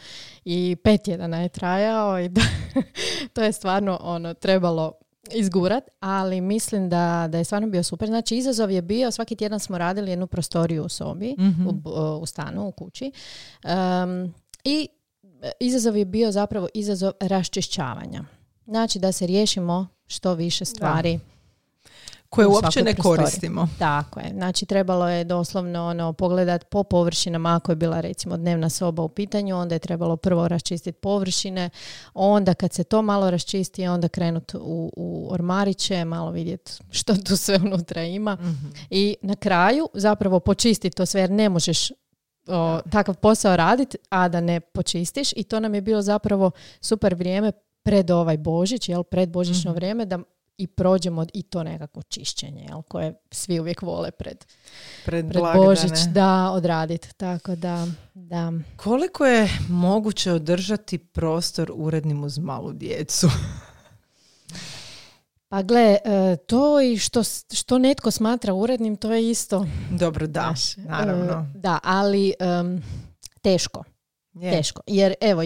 I 0.44 0.76
pet 0.84 1.08
jedana 1.08 1.42
je 1.42 1.48
trajao 1.48 2.20
i 2.20 2.30
to 3.34 3.42
je 3.42 3.52
stvarno 3.52 3.98
ono 4.02 4.34
trebalo 4.34 4.92
izgurat, 5.34 5.84
ali 6.00 6.40
mislim 6.40 6.88
da, 6.88 7.28
da 7.30 7.38
je 7.38 7.44
stvarno 7.44 7.68
bio 7.68 7.82
super. 7.82 8.08
Znači, 8.08 8.36
izazov 8.36 8.70
je 8.70 8.82
bio, 8.82 9.10
svaki 9.10 9.36
tjedan 9.36 9.60
smo 9.60 9.78
radili 9.78 10.10
jednu 10.10 10.26
prostoriju 10.26 10.84
u 10.84 10.88
sobi, 10.88 11.34
mhm. 11.38 11.66
u, 11.66 11.90
u, 12.20 12.26
stanu, 12.26 12.68
u 12.68 12.72
kući. 12.72 13.12
Um, 13.64 14.34
I 14.64 14.88
izazov 15.60 15.96
je 15.96 16.04
bio 16.04 16.32
zapravo 16.32 16.68
izazov 16.74 17.12
raščišćavanja. 17.20 18.24
Znači, 18.66 18.98
da 18.98 19.12
se 19.12 19.26
riješimo 19.26 19.86
što 20.06 20.34
više 20.34 20.64
stvari 20.64 21.20
koje 22.32 22.46
uopće 22.46 22.82
ne 22.82 22.94
koristimo. 22.94 23.68
Tako 23.78 24.20
je. 24.20 24.30
Znači 24.34 24.66
trebalo 24.66 25.08
je 25.08 25.24
doslovno 25.24 25.86
ono, 25.86 26.12
pogledat 26.12 26.64
po 26.70 26.82
površinama 26.82 27.56
ako 27.56 27.72
je 27.72 27.76
bila 27.76 28.00
recimo 28.00 28.36
dnevna 28.36 28.70
soba 28.70 29.02
u 29.02 29.08
pitanju, 29.08 29.56
onda 29.56 29.74
je 29.74 29.78
trebalo 29.78 30.16
prvo 30.16 30.48
raščistiti 30.48 30.98
površine, 30.98 31.70
onda 32.14 32.54
kad 32.54 32.72
se 32.72 32.84
to 32.84 33.02
malo 33.02 33.30
raščisti, 33.30 33.86
onda 33.88 34.08
krenut 34.08 34.54
u, 34.54 34.92
u 34.96 35.28
ormariće, 35.32 36.04
malo 36.04 36.30
vidjeti 36.30 36.72
što 36.90 37.14
tu 37.16 37.36
sve 37.36 37.56
unutra 37.56 38.02
ima 38.02 38.34
mhm. 38.34 38.66
i 38.90 39.16
na 39.22 39.36
kraju 39.36 39.88
zapravo 39.94 40.40
počistiti 40.40 40.96
to 40.96 41.06
sve 41.06 41.20
jer 41.20 41.30
ne 41.30 41.48
možeš 41.48 41.90
o, 42.46 42.80
takav 42.90 43.14
posao 43.14 43.56
raditi, 43.56 43.98
a 44.08 44.28
da 44.28 44.40
ne 44.40 44.60
počistiš 44.60 45.32
i 45.36 45.44
to 45.44 45.60
nam 45.60 45.74
je 45.74 45.80
bilo 45.80 46.02
zapravo 46.02 46.50
super 46.80 47.14
vrijeme 47.14 47.52
pred 47.82 48.10
ovaj 48.10 48.36
Božić, 48.36 48.88
jel, 48.88 49.02
pred 49.02 49.30
Božićno 49.30 49.70
mm 49.70 49.74
vrijeme 49.74 50.04
da 50.04 50.18
i 50.62 50.66
prođemo 50.66 51.26
i 51.34 51.42
to 51.42 51.62
nekako 51.62 52.02
čišćenje, 52.02 52.62
jel, 52.68 52.82
koje 52.82 53.14
svi 53.30 53.60
uvijek 53.60 53.82
vole 53.82 54.10
pred, 54.10 54.44
pred, 55.04 55.28
pred 55.28 55.42
Božić 55.56 56.00
da 56.08 56.50
odraditi. 56.50 57.14
Tako 57.16 57.56
da, 57.56 57.86
da. 58.14 58.52
Koliko 58.76 59.26
je 59.26 59.48
moguće 59.68 60.32
održati 60.32 60.98
prostor 60.98 61.72
urednim 61.74 62.24
uz 62.24 62.38
malu 62.38 62.72
djecu? 62.72 63.28
Pa 65.48 65.62
gle, 65.62 65.98
e, 66.04 66.36
to 66.46 66.80
i 66.80 66.98
što, 66.98 67.22
što 67.52 67.78
netko 67.78 68.10
smatra 68.10 68.54
urednim, 68.54 68.96
to 68.96 69.12
je 69.12 69.30
isto. 69.30 69.66
Dobro, 69.90 70.26
da, 70.26 70.54
naravno. 70.76 71.50
E, 71.54 71.58
da, 71.58 71.78
ali 71.82 72.32
teško. 73.42 73.84
Teško. 74.40 74.80
Jer 74.86 75.14
evo, 75.20 75.42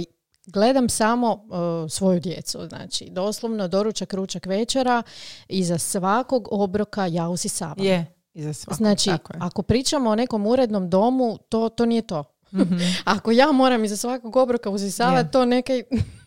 gledam 0.46 0.88
samo 0.88 1.32
uh, 1.32 1.90
svoju 1.90 2.20
djecu, 2.20 2.66
znači 2.68 3.08
doslovno 3.10 3.68
doručak, 3.68 4.14
ručak, 4.14 4.46
večera 4.46 5.02
i 5.48 5.64
za 5.64 5.78
svakog 5.78 6.48
obroka 6.50 7.06
ja 7.06 7.28
usisavam. 7.28 7.84
Je, 7.84 8.14
iza 8.34 8.52
svakog, 8.52 8.76
Znači, 8.76 9.10
ako 9.40 9.62
pričamo 9.62 10.10
o 10.10 10.14
nekom 10.14 10.46
urednom 10.46 10.90
domu, 10.90 11.38
to, 11.48 11.68
to 11.68 11.86
nije 11.86 12.02
to. 12.02 12.24
mm 12.52 12.62
ako 13.04 13.30
ja 13.30 13.52
moram 13.52 13.84
iza 13.84 13.96
svakog 13.96 14.36
obroka 14.36 14.70
usisavati, 14.70 15.32
to 15.32 15.44
neke 15.44 15.82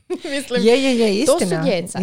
Mislim, 0.35 0.65
je, 0.65 0.83
je, 0.83 0.99
je, 0.99 1.15
istina. 1.15 1.39
To 1.39 1.45
su 1.45 1.63
djeca. 1.63 1.99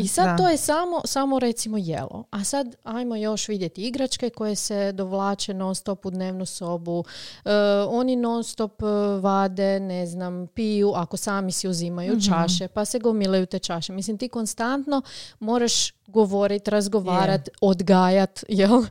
I 0.00 0.08
sad 0.08 0.38
to 0.38 0.48
je 0.48 0.56
samo, 0.56 1.00
samo 1.04 1.38
recimo 1.38 1.76
jelo. 1.78 2.24
A 2.30 2.44
sad 2.44 2.76
ajmo 2.84 3.16
još 3.16 3.48
vidjeti 3.48 3.82
igračke 3.82 4.30
koje 4.30 4.56
se 4.56 4.92
dovlače 4.92 5.54
non 5.54 5.74
stop 5.74 6.06
u 6.06 6.10
dnevnu 6.10 6.46
sobu. 6.46 6.98
Uh, 6.98 7.52
oni 7.88 8.16
non 8.16 8.44
stop 8.44 8.82
e, 8.82 8.86
vade, 9.20 9.80
ne 9.80 10.06
znam, 10.06 10.46
piju, 10.46 10.92
ako 10.94 11.16
sami 11.16 11.52
si 11.52 11.68
uzimaju 11.68 12.14
mm 12.14 12.18
čaše, 12.28 12.68
pa 12.68 12.84
se 12.84 12.98
gomilaju 12.98 13.46
te 13.46 13.58
čaše. 13.58 13.92
Mislim, 13.92 14.18
ti 14.18 14.28
konstantno 14.28 15.02
moraš 15.40 15.92
govorit, 16.06 16.68
razgovarat, 16.68 17.48
odgajat, 17.60 18.44
jel? 18.48 18.82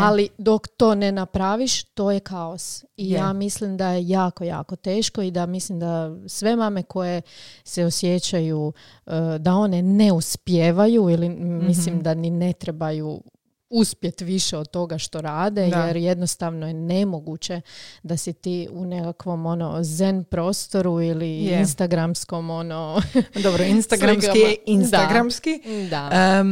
Ali 0.00 0.28
dok 0.38 0.68
to 0.68 0.94
ne 0.94 1.12
napraviš, 1.12 1.84
to 1.84 2.10
je 2.10 2.20
kaos. 2.20 2.84
I 2.96 3.10
ja 3.10 3.32
mislim 3.32 3.76
da 3.76 3.88
je 3.88 4.08
jako, 4.08 4.44
jako 4.44 4.76
teško 4.76 5.22
i 5.22 5.30
da 5.30 5.46
mislim 5.46 5.80
da 5.80 6.16
sve 6.26 6.56
mame 6.56 6.82
koje 6.82 7.22
se 7.64 7.84
osjećaju 7.84 8.72
uh, 9.06 9.12
da 9.38 9.54
one 9.54 9.82
ne 9.82 10.12
uspijevaju 10.12 11.10
ili 11.10 11.28
mislim 11.28 11.94
mhm. 11.94 12.02
da 12.02 12.14
ni 12.14 12.30
ne 12.30 12.52
trebaju 12.52 13.22
uspjeti 13.70 14.24
više 14.24 14.56
od 14.56 14.68
toga 14.68 14.98
što 14.98 15.20
rade 15.20 15.68
jer 15.68 15.96
jednostavno 15.96 16.66
je 16.66 16.74
nemoguće 16.74 17.60
da 18.02 18.16
si 18.16 18.32
ti 18.32 18.68
u 18.70 18.84
nekakvom 18.84 19.46
ono 19.46 19.82
zen 19.82 20.24
prostoru 20.24 21.02
ili 21.02 21.38
instagramskom 21.38 22.50
ono 22.50 23.02
dobro 23.42 23.64
instagramski 23.64 24.38
je 24.38 24.56
instagramski. 24.66 25.60
Da. 25.90 26.44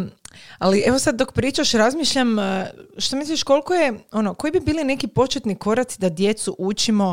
Ali 0.58 0.82
evo 0.86 0.98
sad 0.98 1.16
dok 1.16 1.32
pričaš 1.32 1.72
razmišljam 1.72 2.38
e, 2.38 2.70
što 2.98 3.16
misliš 3.16 3.42
koliko 3.42 3.74
je 3.74 3.94
ono 4.12 4.34
koji 4.34 4.50
bi 4.50 4.60
bili 4.60 4.84
neki 4.84 5.06
početni 5.06 5.54
koraci 5.54 6.00
da 6.00 6.08
djecu 6.08 6.56
učimo 6.58 7.10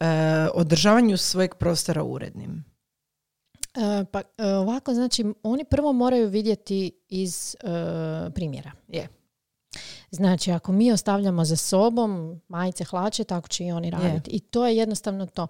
uh, 0.00 0.06
održavanju 0.54 1.16
svojeg 1.16 1.54
prostora 1.54 2.02
urednim 2.02 2.70
Uh, 3.76 4.06
pa 4.12 4.22
ovako, 4.38 4.94
znači 4.94 5.24
oni 5.42 5.64
prvo 5.64 5.92
moraju 5.92 6.28
vidjeti 6.28 6.92
iz 7.08 7.56
primjera. 8.34 8.72
Je. 8.88 9.08
Znači, 10.10 10.52
ako 10.52 10.72
mi 10.72 10.92
ostavljamo 10.92 11.44
za 11.44 11.56
sobom 11.56 12.40
majice, 12.48 12.84
hlače, 12.84 13.24
tako 13.24 13.48
će 13.48 13.64
i 13.64 13.72
oni 13.72 13.90
raditi. 13.90 14.30
I 14.30 14.40
to 14.40 14.66
je 14.66 14.76
jednostavno 14.76 15.26
to. 15.26 15.46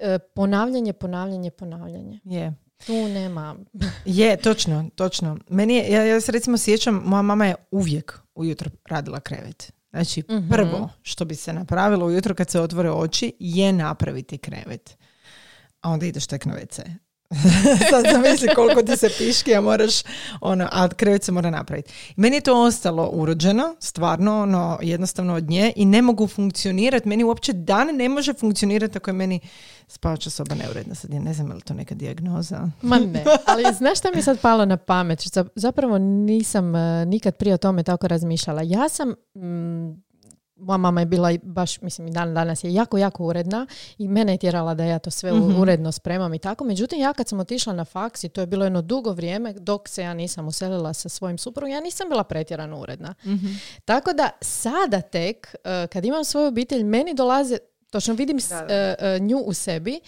E, 0.00 0.18
ponavljanje, 0.18 0.92
ponavljanje, 0.92 1.50
ponavljanje. 1.50 2.20
Je. 2.24 2.54
Tu 2.86 3.08
nema. 3.08 3.56
je, 4.04 4.36
točno, 4.36 4.90
točno. 4.94 5.38
Meni 5.48 5.74
je, 5.74 5.90
ja, 5.90 6.04
ja 6.04 6.20
se 6.20 6.32
recimo 6.32 6.58
sjećam, 6.58 7.02
moja 7.04 7.22
mama 7.22 7.46
je 7.46 7.54
uvijek 7.70 8.18
ujutro 8.34 8.70
radila 8.84 9.20
krevet. 9.20 9.72
Znači, 9.90 10.22
mhm. 10.30 10.48
prvo 10.48 10.90
što 11.02 11.24
bi 11.24 11.34
se 11.34 11.52
napravilo 11.52 12.06
ujutro 12.06 12.34
kad 12.34 12.50
se 12.50 12.60
otvore 12.60 12.90
oči 12.90 13.32
je 13.38 13.72
napraviti 13.72 14.38
krevet. 14.38 14.96
A 15.80 15.90
onda 15.90 16.06
ideš 16.06 16.26
tek 16.26 16.44
na 16.44 16.54
WC. 16.54 16.82
Sad 17.90 18.04
zamisli 18.12 18.48
koliko 18.54 18.82
ti 18.82 18.96
se 18.96 19.10
piški, 19.18 19.54
a 19.54 19.60
moraš, 19.60 20.02
ono, 20.40 20.68
a 20.72 20.88
krevet 20.88 21.24
se 21.24 21.32
mora 21.32 21.50
napraviti. 21.50 21.92
Meni 22.16 22.36
je 22.36 22.40
to 22.40 22.62
ostalo 22.62 23.10
urođeno, 23.12 23.74
stvarno, 23.80 24.42
ono, 24.42 24.78
jednostavno 24.82 25.34
od 25.34 25.50
nje 25.50 25.72
i 25.76 25.84
ne 25.84 26.02
mogu 26.02 26.26
funkcionirati. 26.26 27.08
Meni 27.08 27.24
uopće 27.24 27.52
dan 27.52 27.96
ne 27.96 28.08
može 28.08 28.32
funkcionirati 28.32 28.98
ako 28.98 29.10
je 29.10 29.14
meni 29.14 29.40
spavača 29.88 30.30
soba 30.30 30.54
neuredna. 30.54 30.94
Sad 30.94 31.10
ja 31.10 31.20
ne 31.20 31.34
znam 31.34 31.48
je 31.48 31.54
li 31.54 31.60
to 31.60 31.74
neka 31.74 31.94
dijagnoza. 31.94 32.68
Ma 32.82 32.98
ne, 32.98 33.24
ali 33.50 33.64
znaš 33.74 33.98
šta 33.98 34.10
mi 34.10 34.18
je 34.18 34.22
sad 34.22 34.40
palo 34.40 34.64
na 34.64 34.76
pamet? 34.76 35.22
Zapravo 35.54 35.98
nisam 35.98 36.74
uh, 36.74 36.80
nikad 37.06 37.36
prije 37.36 37.54
o 37.54 37.58
tome 37.58 37.82
tako 37.82 38.08
razmišljala. 38.08 38.62
Ja 38.62 38.88
sam... 38.88 39.14
Mm, 39.34 40.09
moja 40.60 40.76
mama 40.76 41.00
je 41.00 41.06
bila 41.06 41.32
baš, 41.42 41.80
mislim 41.80 42.06
i 42.06 42.10
dan 42.10 42.34
danas 42.34 42.64
je 42.64 42.74
jako, 42.74 42.98
jako 42.98 43.24
uredna 43.24 43.66
i 43.98 44.08
mene 44.08 44.32
je 44.34 44.38
tjerala 44.38 44.74
da 44.74 44.84
ja 44.84 44.98
to 44.98 45.10
sve 45.10 45.32
mm 45.32 45.60
uredno 45.60 45.92
spremam 45.92 46.34
i 46.34 46.38
tako. 46.38 46.64
Međutim, 46.64 47.00
ja 47.00 47.12
kad 47.12 47.28
sam 47.28 47.40
otišla 47.40 47.72
na 47.72 47.84
faks 47.84 48.24
i 48.24 48.28
to 48.28 48.40
je 48.40 48.46
bilo 48.46 48.64
jedno 48.64 48.82
dugo 48.82 49.12
vrijeme 49.12 49.52
dok 49.52 49.88
se 49.88 50.02
ja 50.02 50.14
nisam 50.14 50.48
uselila 50.48 50.94
sa 50.94 51.08
svojim 51.08 51.38
suprugom, 51.38 51.70
ja 51.70 51.80
nisam 51.80 52.08
bila 52.08 52.24
pretjerano 52.24 52.80
uredna. 52.80 53.14
Mhm. 53.24 53.46
Tako 53.84 54.12
da 54.12 54.30
sada 54.40 55.00
tek, 55.00 55.54
eh, 55.64 55.86
kad 55.86 56.04
imam 56.04 56.24
svoju 56.24 56.48
obitelj, 56.48 56.84
meni 56.84 57.14
dolaze 57.14 57.58
Točno 57.90 58.14
vidim 58.14 58.38
eh, 58.38 58.94
eh, 58.98 59.18
nju 59.18 59.38
u 59.38 59.54
sebi 59.54 60.00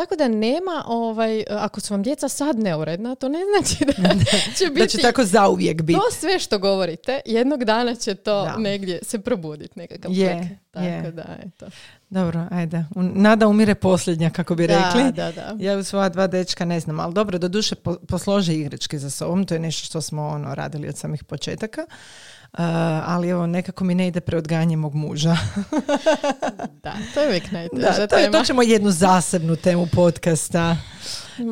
tako 0.00 0.16
da 0.16 0.28
nema, 0.28 0.84
ovaj, 0.86 1.44
ako 1.50 1.80
su 1.80 1.94
vam 1.94 2.02
djeca 2.02 2.28
sad 2.28 2.58
neuredna, 2.58 3.14
to 3.14 3.28
ne 3.28 3.38
znači 3.56 3.84
da, 3.84 4.14
će 4.58 4.66
biti... 4.66 4.80
Da 4.80 4.86
će 4.86 4.98
tako 4.98 5.24
zauvijek 5.24 5.82
biti. 5.82 5.98
To 5.98 6.16
sve 6.16 6.38
što 6.38 6.58
govorite, 6.58 7.20
jednog 7.26 7.64
dana 7.64 7.94
će 7.94 8.14
to 8.14 8.58
negdje 8.58 8.98
se 9.02 9.18
probuditi, 9.18 9.78
nekakav 9.78 10.12
je, 10.12 10.58
Tako 10.70 11.10
da, 11.10 11.36
eto. 11.46 11.66
Dobro, 12.10 12.46
ajde. 12.50 12.84
Nada 13.14 13.48
umire 13.48 13.74
posljednja, 13.74 14.30
kako 14.30 14.54
bi 14.54 14.66
rekli. 14.66 15.12
Da, 15.12 15.32
da. 15.32 15.56
Ja 15.58 15.78
u 15.78 15.84
svoja 15.84 16.08
dva 16.08 16.26
dečka 16.26 16.64
ne 16.64 16.80
znam, 16.80 17.00
ali 17.00 17.14
dobro, 17.14 17.38
do 17.38 17.48
duše 17.48 17.74
poslože 18.08 18.54
igračke 18.54 18.98
za 18.98 19.10
sobom, 19.10 19.46
to 19.46 19.54
je 19.54 19.60
nešto 19.60 19.86
što 19.86 20.00
smo 20.00 20.28
ono 20.28 20.54
radili 20.54 20.88
od 20.88 20.96
samih 20.96 21.24
početaka. 21.24 21.86
Uh, 22.52 22.60
ali 23.04 23.28
evo, 23.28 23.46
nekako 23.46 23.84
mi 23.84 23.94
ne 23.94 24.08
ide 24.08 24.20
preodganje 24.20 24.76
mog 24.76 24.94
muža. 24.94 25.36
da, 26.82 26.94
to 27.14 27.20
je 27.20 27.28
uvijek 27.28 27.52
najteža 27.52 28.06
to, 28.06 28.16
tema. 28.16 28.38
to 28.38 28.44
ćemo 28.44 28.62
jednu 28.62 28.90
zasebnu 28.90 29.56
temu 29.56 29.86
podcasta. 29.92 30.76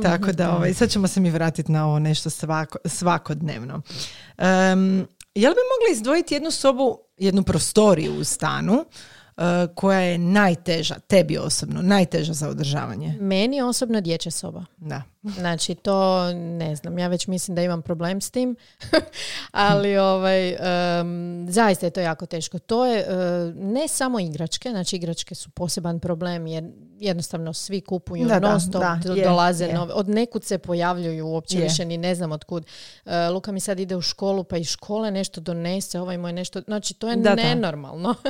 Tako 0.02 0.32
da, 0.32 0.56
ovaj, 0.56 0.74
sad 0.74 0.90
ćemo 0.90 1.08
se 1.08 1.20
mi 1.20 1.30
vratiti 1.30 1.72
na 1.72 1.86
ovo 1.86 1.98
nešto 1.98 2.30
svako, 2.30 2.78
svakodnevno. 2.84 3.74
Um, 3.74 5.06
jel 5.34 5.52
bi 5.52 5.60
mogli 5.72 5.92
izdvojiti 5.92 6.34
jednu 6.34 6.50
sobu, 6.50 6.98
jednu 7.16 7.42
prostoriju 7.42 8.14
u 8.14 8.24
stanu 8.24 8.74
uh, 8.74 8.86
koja 9.74 10.00
je 10.00 10.18
najteža, 10.18 10.94
tebi 11.06 11.38
osobno, 11.38 11.82
najteža 11.82 12.32
za 12.32 12.48
održavanje? 12.48 13.16
Meni 13.20 13.62
osobno 13.62 14.00
dječja 14.00 14.32
soba. 14.32 14.64
Da. 14.76 15.02
Znači 15.22 15.74
to 15.74 16.32
ne 16.32 16.76
znam, 16.76 16.98
ja 16.98 17.08
već 17.08 17.26
mislim 17.26 17.54
da 17.54 17.62
imam 17.62 17.82
problem 17.82 18.20
s 18.20 18.30
tim, 18.30 18.56
ali 19.50 19.98
ovaj, 19.98 20.50
em, 20.50 21.46
zaista 21.50 21.86
je 21.86 21.90
to 21.90 22.00
jako 22.00 22.26
teško. 22.26 22.58
To 22.58 22.86
je 22.86 22.98
e, 23.00 23.06
ne 23.56 23.88
samo 23.88 24.20
igračke, 24.20 24.70
znači 24.70 24.96
igračke 24.96 25.34
su 25.34 25.50
poseban 25.50 26.00
problem 26.00 26.46
jer 26.46 26.64
jednostavno 26.98 27.52
svi 27.52 27.80
kupuju 27.80 28.24
Da, 28.24 28.40
da, 28.40 28.48
non 28.48 28.60
stop, 28.60 28.82
da, 28.82 29.12
je, 29.12 29.24
dolaze 29.24 29.64
je. 29.64 29.74
nove, 29.74 29.92
od 29.94 30.08
nekud 30.08 30.44
se 30.44 30.58
pojavljuju 30.58 31.26
uopće 31.26 31.58
Je. 31.58 31.62
više 31.62 31.84
ni 31.84 31.96
ne 31.96 32.14
znam 32.14 32.32
od 32.32 32.44
kud. 32.44 32.66
E, 33.06 33.28
Luka 33.28 33.52
mi 33.52 33.60
sad 33.60 33.80
ide 33.80 33.96
u 33.96 34.00
školu 34.00 34.44
pa 34.44 34.56
iz 34.56 34.68
škole 34.68 35.10
nešto 35.10 35.40
donese, 35.40 36.00
ovaj 36.00 36.18
moj 36.18 36.32
nešto, 36.32 36.60
znači 36.60 36.94
to 36.94 37.08
je 37.08 37.16
Da, 37.16 37.22
da. 37.22 37.34
nenormalno. 37.34 38.14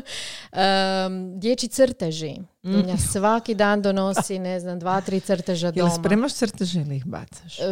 Em, 0.52 1.40
dječji 1.40 1.68
crteži. 1.68 2.36
Dunja 2.62 2.96
svaki 2.98 3.54
dan 3.54 3.82
donosi, 3.82 4.38
ne 4.38 4.60
znam, 4.60 4.78
dva, 4.78 5.00
tri 5.00 5.20
crteža 5.20 5.66
Jel 5.66 5.74
doma. 5.78 5.90
spremaš 5.94 6.32
crteže 6.32 6.80
ili 6.80 6.96
ih 6.96 7.06
bacaš? 7.06 7.58
E, 7.58 7.64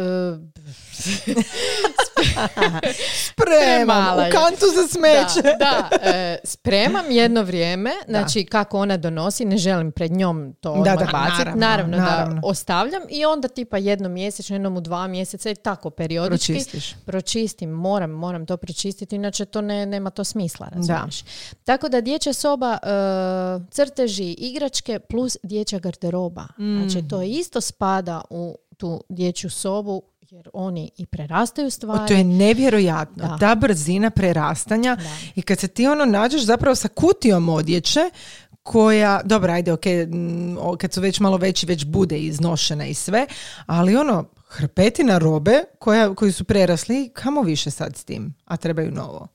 Spremam, 3.31 4.13
u 4.15 4.31
kantu 4.31 4.65
za 4.75 4.87
smeće. 4.87 5.41
Da, 5.59 5.89
da, 5.91 6.09
e, 6.09 6.37
spremam 6.43 7.11
jedno 7.11 7.41
vrijeme, 7.41 7.91
znači 8.07 8.45
kako 8.45 8.79
ona 8.79 8.97
donosi, 8.97 9.45
ne 9.45 9.57
želim 9.57 9.91
pred 9.91 10.11
njom 10.11 10.53
to 10.53 10.71
Da, 10.73 10.79
odmah 10.81 10.97
da, 10.97 11.05
baciti, 11.13 11.37
naravno, 11.37 11.57
naravno, 11.57 11.97
naravno. 11.97 12.33
da 12.33 12.41
ostavljam 12.43 13.01
i 13.09 13.25
onda 13.25 13.47
tipa 13.47 13.77
jednom 13.77 14.11
mjesečno, 14.11 14.55
jednom 14.55 14.77
u 14.77 14.81
dva 14.81 15.07
mjeseca 15.07 15.49
i 15.49 15.55
tako 15.55 15.89
periodički. 15.89 16.53
Pročistiš. 16.53 16.95
Pročistim, 17.05 17.69
moram, 17.69 18.09
moram 18.11 18.45
to 18.45 18.57
pročistiti, 18.57 19.15
inače 19.15 19.45
to 19.45 19.61
ne, 19.61 19.85
nema 19.85 20.09
to 20.09 20.23
smisla, 20.23 20.67
razumiješ. 20.67 21.23
Tako 21.63 21.89
da 21.89 22.01
dječja 22.01 22.33
soba, 22.33 22.73
e, 22.73 22.87
crteži, 23.71 24.31
igračke 24.31 24.99
plus 24.99 25.37
dječja 25.43 25.79
garderoba. 25.79 26.47
Znači 26.57 26.97
Mm. 26.97 27.09
to 27.09 27.21
isto 27.21 27.61
spada 27.61 28.21
u 28.29 28.57
tu 28.77 29.03
dječju 29.09 29.49
sobu 29.49 30.01
jer 30.31 30.49
oni 30.53 30.91
i 30.97 31.05
prerastaju 31.05 31.67
O, 31.67 31.69
stvari. 31.69 32.07
to 32.07 32.13
je 32.13 32.23
nevjerojatno. 32.23 33.27
Da. 33.27 33.37
Ta 33.37 33.55
brzina 33.55 34.09
prerastanja 34.09 34.95
Da. 34.95 35.03
i 35.35 35.41
kad 35.41 35.59
se 35.59 35.67
ti 35.67 35.87
ono 35.87 36.05
nađeš 36.05 36.41
zapravo 36.41 36.75
sa 36.75 36.87
kutijom 36.87 37.49
odjeće 37.49 38.09
koja, 38.63 39.21
dobro, 39.23 39.53
ajde, 39.53 39.73
ok, 39.73 39.83
o, 40.59 40.77
kad 40.77 40.93
su 40.93 41.01
već 41.01 41.19
malo 41.19 41.37
veći, 41.37 41.65
već 41.65 41.85
bude 41.85 42.19
iznošena 42.19 42.85
i 42.85 42.93
sve, 42.93 43.27
ali 43.65 43.95
ono, 43.95 44.25
hrpetina 44.47 45.17
robe 45.17 45.63
koja, 45.79 46.15
koji 46.15 46.31
su 46.31 46.43
prerasli, 46.43 47.09
kamo 47.13 47.41
više 47.41 47.71
sad 47.71 47.97
s 47.97 48.03
tim, 48.03 48.33
a 48.45 48.57
trebaju 48.57 48.91
novo. 48.91 49.27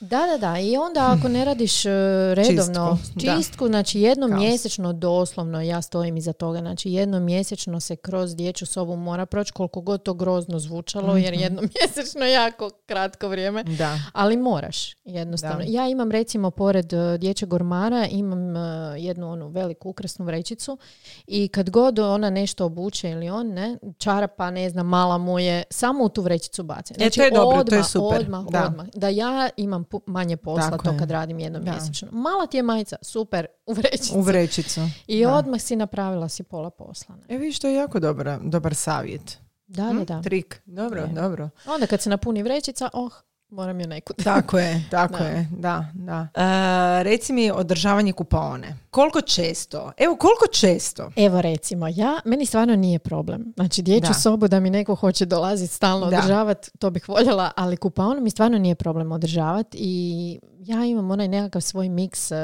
Da, 0.00 0.26
da, 0.28 0.38
da. 0.40 0.58
I 0.58 0.76
onda 0.76 1.14
ako 1.18 1.28
ne 1.28 1.44
radiš 1.44 1.86
e, 1.86 1.90
redovno 2.34 2.98
Čistku, 3.02 3.20
čistku, 3.36 3.66
znači 3.66 4.00
jednom 4.00 4.30
Kaos. 4.30 4.40
mjesečno 4.40 4.92
doslovno, 4.92 5.60
ja 5.62 5.82
stojim 5.82 6.16
iza 6.16 6.32
toga, 6.32 6.58
znači 6.58 6.90
jednom 6.90 7.22
mjesečno 7.22 7.80
se 7.80 7.96
kroz 7.96 8.36
dječju 8.36 8.66
sobu 8.66 8.96
mora 8.96 9.26
proći 9.26 9.52
koliko 9.52 9.80
god 9.80 10.02
to 10.02 10.14
grozno 10.14 10.58
zvučalo, 10.58 11.16
jer 11.16 11.34
Mhm. 11.34 11.42
jednom 11.42 11.64
mjesečno 11.76 12.24
je 12.24 12.32
jako 12.32 12.70
kratko 12.86 13.28
vrijeme. 13.28 13.64
Da. 13.64 13.98
Ali 14.12 14.36
moraš, 14.36 14.94
jednostavno. 15.04 15.58
Da. 15.58 15.64
Ja 15.66 15.88
imam 15.88 16.10
recimo 16.10 16.50
pored 16.50 16.92
e, 16.92 17.18
dječjeg 17.18 17.52
ormara, 17.52 18.06
imam 18.06 18.56
e, 18.56 18.60
jednu 18.98 19.30
onu 19.30 19.48
veliku 19.48 19.88
ukrasnu 19.90 20.24
vrećicu 20.24 20.78
i 21.26 21.48
kad 21.48 21.70
god 21.70 21.98
ona 21.98 22.30
nešto 22.30 22.64
obuče 22.64 23.10
ili 23.10 23.30
on, 23.30 23.46
ne, 23.48 23.78
čarapa, 23.98 24.50
ne 24.50 24.70
znam, 24.70 24.86
mala 24.86 25.18
mu 25.18 25.38
je, 25.38 25.62
samo 25.70 26.04
u 26.04 26.08
tu 26.08 26.22
vrećicu 26.22 26.62
baci. 26.62 26.94
E, 26.98 27.10
to 27.10 27.22
je 27.22 27.30
dobro, 27.30 27.64
to 27.64 27.74
je 27.74 27.78
odmah, 27.78 27.86
super. 27.86 28.20
Odmah, 28.20 28.44
Da. 28.44 28.66
odmah. 28.66 28.86
Da 28.88 29.08
ja 29.08 29.48
imam 29.56 29.84
manje 30.06 30.36
posla 30.36 30.70
Tako 30.70 30.84
to 30.84 30.90
je. 30.90 30.98
kad 30.98 31.10
radim 31.10 31.38
jednom 31.38 31.64
Da. 31.64 31.70
mjesečno. 31.70 32.08
Mala 32.12 32.46
ti 32.46 32.56
je 32.56 32.62
majica, 32.62 32.96
super, 33.02 33.46
u 33.66 33.72
vrećicu. 33.72 34.14
U 34.14 34.20
vrećicu. 34.20 34.80
I 35.06 35.22
Da. 35.22 35.34
odmah 35.34 35.60
si 35.60 35.76
napravila 35.76 36.28
si 36.28 36.42
pola 36.42 36.70
posla. 36.70 37.16
ne. 37.16 37.22
E 37.28 37.38
vidiš, 37.38 37.58
to 37.58 37.68
je 37.68 37.74
jako 37.74 38.00
dobra, 38.00 38.38
dobar 38.38 38.74
savjet. 38.74 39.38
Da, 39.66 39.82
Hm? 39.84 39.98
da, 39.98 40.04
da. 40.06 40.22
Trik. 40.22 40.62
Dobro, 40.66 41.00
Je. 41.00 41.06
dobro. 41.06 41.50
Onda 41.66 41.86
kad 41.86 42.02
se 42.02 42.10
napuni 42.10 42.42
vrećica, 42.42 42.88
oh, 42.92 43.12
moram 43.50 43.80
ju 43.80 43.86
nekud. 43.86 44.16
Tako 44.24 44.58
je, 44.58 44.82
tako 44.90 45.18
Da. 45.18 45.24
je, 45.24 45.48
da, 45.50 45.86
da. 45.94 46.28
E, 46.34 47.02
reci 47.02 47.32
mi 47.32 47.50
održavanje 47.50 48.12
kupaone. 48.12 48.76
Koliko 48.90 49.20
često? 49.20 49.92
Evo, 49.96 50.16
koliko 50.16 50.46
često? 50.52 51.10
Evo 51.16 51.40
recimo, 51.40 51.88
ja, 51.88 52.20
meni 52.24 52.46
stvarno 52.46 52.76
nije 52.76 52.98
problem. 52.98 53.52
Znači, 53.56 53.82
dječju 53.82 54.08
Da. 54.08 54.14
sobu 54.14 54.48
da 54.48 54.60
mi 54.60 54.70
neko 54.70 54.94
hoće 54.94 55.26
dolaziti 55.26 55.74
stalno 55.74 56.06
Da. 56.06 56.18
održavati, 56.18 56.70
to 56.78 56.90
bih 56.90 57.08
voljela, 57.08 57.50
ali 57.56 57.76
kupaonu 57.76 58.20
mi 58.20 58.30
stvarno 58.30 58.58
nije 58.58 58.74
problem 58.74 59.12
održavati 59.12 59.78
i 59.80 60.40
ja 60.60 60.84
imam 60.84 61.10
onaj 61.10 61.28
nekakav 61.28 61.62
svoj 61.62 61.88
miks, 61.88 62.30
uh, 62.30 62.36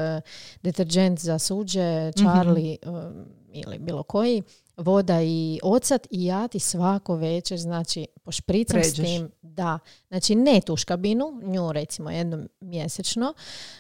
deterđent 0.63 1.19
za 1.21 1.39
suđe. 1.39 2.13
Charlie 2.13 2.77
um, 2.87 3.25
ili 3.55 3.79
bilo 3.79 4.03
koji, 4.03 4.43
voda 4.77 5.23
i 5.23 5.61
ocat 5.63 6.07
i 6.11 6.25
ja 6.25 6.49
ti 6.49 6.59
svako 6.59 7.17
večer, 7.17 7.59
znači, 7.59 8.07
pošpricam 8.25 8.81
s 8.81 8.95
Pređeš. 8.95 9.07
tim, 9.07 9.31
da. 9.43 9.79
Znači, 10.09 10.35
ne 10.35 10.61
tu 10.61 10.77
škabinu, 10.77 11.41
nju 11.43 11.73
recimo 11.73 12.11
jednom 12.11 12.49
mjesečno, 12.61 13.35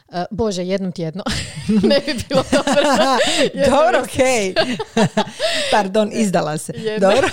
Uh, 0.09 0.15
bože, 0.31 0.65
jednom 0.67 0.93
tjedno, 0.93 1.23
ne 1.89 2.01
bi 2.07 2.15
bilo 2.29 2.45
dobro. 2.53 2.83
Dobro, 3.71 4.03
okej. 4.05 4.55
Pardon, 5.73 6.11
izdala 6.13 6.59
se. 6.59 6.73
Jedno. 6.77 7.11
Dobro. 7.11 7.29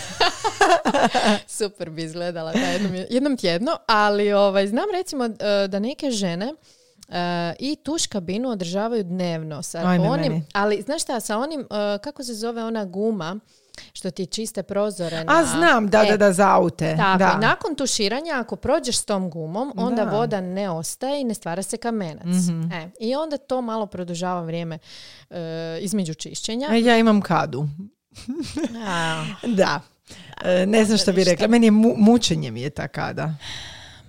Super 1.48 1.90
bi 1.90 2.04
izgledala 2.04 2.52
da 2.52 2.60
jednom, 2.60 3.06
jednom 3.10 3.38
tjedno, 3.38 3.78
ali 3.88 4.34
ovaj, 4.34 4.68
znam 4.68 4.86
recimo 4.94 5.26
e, 5.26 5.68
da 5.68 5.80
neke 5.80 6.12
žene 6.12 6.54
i 7.60 7.76
tuš 7.76 8.08
kabinu 8.08 8.50
održavaju 8.50 9.04
dnevno 9.04 9.64
sa 9.64 9.78
Ajme 9.80 10.10
onim, 10.10 10.32
meni. 10.32 10.44
ali 10.54 10.82
znaš 10.82 11.02
šta, 11.02 11.20
sa 11.20 11.38
onim, 11.38 11.62
e, 11.62 11.66
kako 11.98 12.24
se 12.24 12.34
zove 12.34 12.64
ona 12.64 12.86
guma 12.86 13.40
što 13.94 14.12
ti 14.12 14.26
čiste 14.26 14.64
prozore 14.64 15.18
A 15.18 15.24
na... 15.26 15.46
znam, 15.46 15.88
da, 15.88 16.00
E, 16.00 16.12
da, 16.12 16.18
da, 16.18 16.34
za 16.34 16.50
aute. 16.50 16.96
Tako, 16.98 17.18
da. 17.20 17.34
i 17.34 17.42
nakon 17.42 17.76
tuširanja, 17.76 18.34
ako 18.34 18.56
prođeš 18.56 18.98
s 18.98 19.06
tom 19.06 19.30
gumom, 19.30 19.74
onda 19.78 20.06
Da. 20.06 20.12
voda 20.12 20.42
ne 20.42 20.70
ostaje 20.70 21.22
i 21.22 21.26
ne 21.26 21.34
stvara 21.34 21.64
se 21.64 21.78
kamenac. 21.78 22.26
Mhm. 22.26 22.72
E, 22.72 22.90
I 23.00 23.16
onda 23.16 23.38
to 23.38 23.62
malo 23.62 23.86
produžava 23.86 24.42
vrijeme 24.42 24.80
e, 25.30 25.38
između 25.82 26.14
čišćenja. 26.14 26.68
E, 26.68 26.82
Ja 26.82 26.98
imam 26.98 27.22
kadu. 27.22 27.68
A, 28.80 29.26
Da. 29.58 29.82
E, 30.44 30.66
ne 30.66 30.86
znam 30.86 30.98
što 30.98 31.14
bi 31.14 31.24
rekla. 31.24 31.48
Meni 31.48 31.68
je 31.68 31.72
mu- 31.72 31.96
mučenje 31.98 32.52
mi 32.52 32.62
je 32.62 32.70
ta 32.70 32.88
kada. 32.88 33.34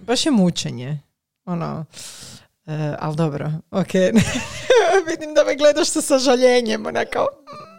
Baš 0.01 0.27
je 0.27 0.33
mučenje. 0.33 0.99
Ono, 1.45 1.85
e, 2.67 2.95
ali 2.99 3.17
dobro, 3.17 3.51
ok. 3.71 3.93
Vidim 5.11 5.35
da 5.35 5.45
me 5.45 5.57
gledaš 5.57 5.89
sa 5.89 6.01
sažaljenjem, 6.01 6.87
onako. 6.87 7.27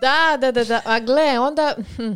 Da, 0.02 0.38
da, 0.41 0.52
da, 0.52 0.63
da. 0.63 0.82
A 0.86 1.00
gle, 1.00 1.39
onda... 1.39 1.76
hm, 1.98 2.12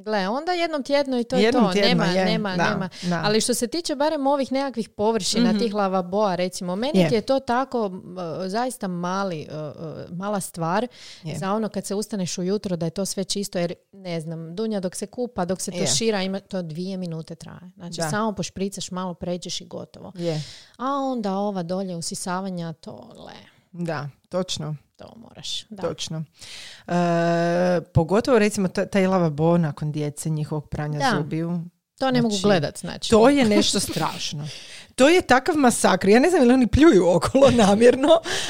Gle, 0.00 0.28
onda 0.28 0.52
jednom 0.52 0.82
tjedno 0.82 1.18
i 1.18 1.24
to 1.24 1.36
je 1.36 1.52
to. 1.52 1.70
tjedno 1.72 1.88
nema, 1.88 2.04
je, 2.04 2.24
nema, 2.24 2.56
da, 2.56 2.70
nema. 2.70 2.88
da. 3.02 3.20
Ali 3.24 3.40
što 3.40 3.54
se 3.54 3.66
tiče 3.66 3.94
barem 3.94 4.26
ovih 4.26 4.52
nekakvih 4.52 4.88
površina, 4.88 5.58
tih 5.58 5.74
lavaboa, 5.74 6.34
recimo, 6.34 6.76
meni 6.76 6.98
Je. 6.98 7.08
je 7.12 7.20
to 7.20 7.40
tako 7.40 7.86
m, 7.86 8.16
zaista 8.46 8.88
mali, 8.88 9.46
uh, 9.50 9.56
uh, 9.56 10.18
mala 10.18 10.40
stvar 10.40 10.86
Je. 11.22 11.38
za 11.38 11.52
ono 11.52 11.68
kad 11.68 11.86
se 11.86 11.94
ustaneš 11.94 12.38
ujutro 12.38 12.76
da 12.76 12.86
je 12.86 12.90
to 12.90 13.04
sve 13.04 13.24
čisto, 13.24 13.58
jer 13.58 13.74
ne 13.92 14.20
znam, 14.20 14.56
Dunja 14.56 14.80
dok 14.80 14.94
se 14.96 15.06
kupa, 15.06 15.44
dok 15.44 15.60
se 15.60 15.70
tušira, 15.72 16.22
ima, 16.22 16.40
to 16.40 16.62
dvije 16.62 16.96
minute 16.96 17.34
traje. 17.34 17.70
Znači, 17.76 17.96
Da. 18.00 18.10
samo 18.10 18.32
pošpricaš, 18.32 18.90
malo 18.90 19.14
pređeš 19.14 19.60
i 19.60 19.64
gotovo. 19.66 20.12
Je. 20.14 20.42
A 20.76 20.84
onda 20.86 21.34
ova 21.36 21.62
dolje 21.62 21.96
usisavanja, 21.96 22.72
to, 22.72 23.12
le, 23.26 23.59
Da, 23.72 24.08
točno. 24.28 24.76
to 24.96 25.12
moraš. 25.16 25.64
Da. 25.64 25.82
Točno. 25.82 26.24
E, 26.86 26.92
pogotovo 27.84 28.38
recimo 28.38 28.68
ta- 28.68 28.86
taj 28.86 29.06
lavabo 29.06 29.58
nakon 29.58 29.92
djece, 29.92 30.30
njihovog 30.30 30.68
pranja 30.68 30.98
Da. 30.98 31.16
zubiju. 31.16 31.64
To 31.98 32.10
ne 32.10 32.22
mogu 32.22 32.32
Znači, 32.32 32.42
gledat, 32.42 32.78
znači. 32.78 33.10
To 33.10 33.28
je 33.28 33.44
nešto 33.46 33.80
strašno. 33.80 34.48
To 35.00 35.08
je 35.08 35.20
takav 35.22 35.56
masakr. 35.56 36.08
Ja 36.08 36.20
ne 36.20 36.30
znam 36.30 36.42
ili 36.42 36.54
oni 36.54 36.66
pljuju 36.66 37.08
okolo 37.08 37.50
namjerno, 37.66 38.08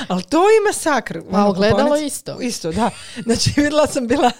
ali 0.08 0.22
to 0.22 0.38
je 0.40 0.60
masakr. 0.62 1.18
A 1.18 1.22
Ono, 1.30 1.48
ogledalo 1.48 1.80
kuponac- 1.88 2.06
isto. 2.06 2.40
Isto, 2.40 2.72
da. 2.72 2.90
Znači, 3.22 3.50
vidjela 3.56 3.86
sam 3.86 4.06
bila, 4.06 4.30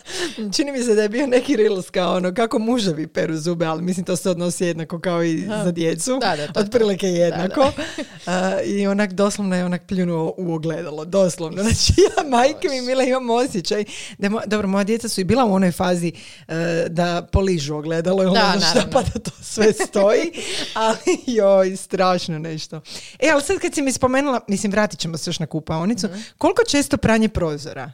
čini 0.53 0.73
mi 0.73 0.79
se 0.81 0.95
da 0.95 1.03
je 1.03 1.09
bio 1.09 1.27
neki 1.27 1.57
reels 1.57 1.91
kao 1.91 2.15
ono, 2.15 2.35
kako 2.35 2.59
muževi 2.59 3.07
peru 3.07 3.37
zube, 3.37 3.67
ali 3.67 3.83
mislim 3.83 4.07
to 4.07 4.17
se 4.17 4.31
odnosi 4.31 4.65
jednako 4.65 5.01
kao 5.01 5.25
i 5.25 5.39
za 5.65 5.73
djecu. 5.73 6.19
Da, 6.21 6.37
da, 6.37 6.47
to. 6.47 6.61
Otprilike 6.61 7.07
jednako. 7.09 7.71
A, 8.27 8.61
I 8.61 8.87
onak 8.87 9.13
doslovno 9.13 9.57
je 9.57 9.65
onak 9.65 9.83
pljunuo 9.83 10.35
u 10.37 10.55
ogledalo, 10.55 11.05
doslovno. 11.05 11.63
Znači, 11.63 11.93
ja 11.99 12.25
majke 12.25 12.69
mi 12.69 12.81
mila 12.81 13.05
imam 13.05 13.31
osjećaj. 13.31 13.85
Da 14.19 14.29
mo- 14.29 14.47
dobro, 14.47 14.69
moja 14.69 14.85
djeca 14.85 15.09
su 15.09 15.21
i 15.21 15.25
bila 15.25 15.45
u 15.45 15.55
onoj 15.55 15.73
fazi 15.73 16.13
e, 16.49 16.55
da 16.89 17.29
poližu 17.33 17.75
ogledalo, 17.77 18.23
znam 18.23 18.35
šta, 18.53 18.69
naravno. 18.69 18.91
pa 18.93 19.03
da 19.03 19.19
to 19.21 19.31
sve 19.43 19.73
stoji, 19.73 20.33
ali 20.75 20.99
joj, 21.27 21.77
strašno 22.01 22.39
nešto. 22.41 22.81
E, 23.19 23.31
ali 23.31 23.43
sad 23.43 23.59
kad 23.59 23.75
si 23.75 23.83
mi 23.83 23.93
spomenula, 23.93 24.41
mislim, 24.49 24.73
vratit 24.73 24.99
ćemo 25.01 25.17
se 25.17 25.31
još 25.31 25.39
na 25.39 25.47
kupaonicu, 25.47 26.07
Mhm. 26.07 26.19
koliko 26.39 26.63
često 26.65 26.97
pranje 26.97 27.29
prozora? 27.29 27.93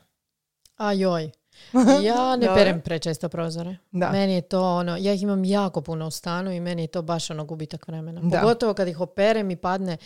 A 0.77 0.93
joj. 0.93 1.31
Ja 2.03 2.37
ne 2.37 2.47
perem 2.47 2.81
prečesto 2.81 3.29
prozore. 3.29 3.77
Da. 3.93 4.11
Meni 4.11 4.35
je 4.35 4.41
to 4.41 4.63
ono, 4.71 4.97
ja 4.97 5.13
ih 5.13 5.23
imam 5.23 5.45
jako 5.45 5.81
puno 5.81 6.07
u 6.07 6.11
stanu 6.11 6.51
i 6.51 6.61
meni 6.61 6.83
je 6.83 6.87
to 6.87 7.03
baš 7.03 7.31
ono 7.31 7.45
gubitak 7.45 7.89
vremena. 7.89 8.21
Da. 8.23 8.41
Pogotovo 8.41 8.75
kad 8.75 8.89
ih 8.89 9.01
operem 9.01 9.51
i 9.51 9.57
padne, 9.57 9.97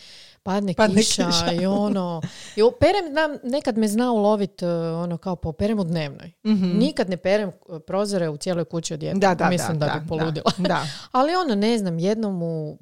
padne, 0.43 0.75
Padne 0.75 0.97
kiša, 0.97 1.27
kiša. 1.27 1.53
i 1.53 1.67
ono. 1.67 2.23
I 2.57 2.63
operem, 2.63 3.05
znam, 3.11 3.31
nekad 3.45 3.79
me 3.79 3.89
zna 3.89 4.13
ulovit 4.13 4.63
uh, 4.63 4.69
ono 4.99 5.17
kao 5.17 5.37
pa 5.37 5.49
operem 5.49 5.79
u 5.79 5.85
dnevnoj. 5.85 6.33
Nikad 6.75 7.11
ne 7.11 7.17
perem 7.17 7.49
uh, 7.49 7.79
prozore 7.81 8.29
u 8.29 8.37
cijeloj 8.37 8.65
kući 8.65 8.95
od 8.95 9.03
Mhm. 9.03 9.19
Da, 9.19 9.35
da, 9.35 9.49
Mislim 9.49 9.79
da, 9.79 9.87
da, 9.87 9.93
bi 9.95 10.09
poludila. 10.09 10.53
Da, 10.59 10.69
da. 10.69 10.87
Ali 11.13 11.35
ono, 11.37 11.55
ne 11.57 11.79
znam, 11.79 11.99
jednom 11.99 12.43
u 12.43 12.79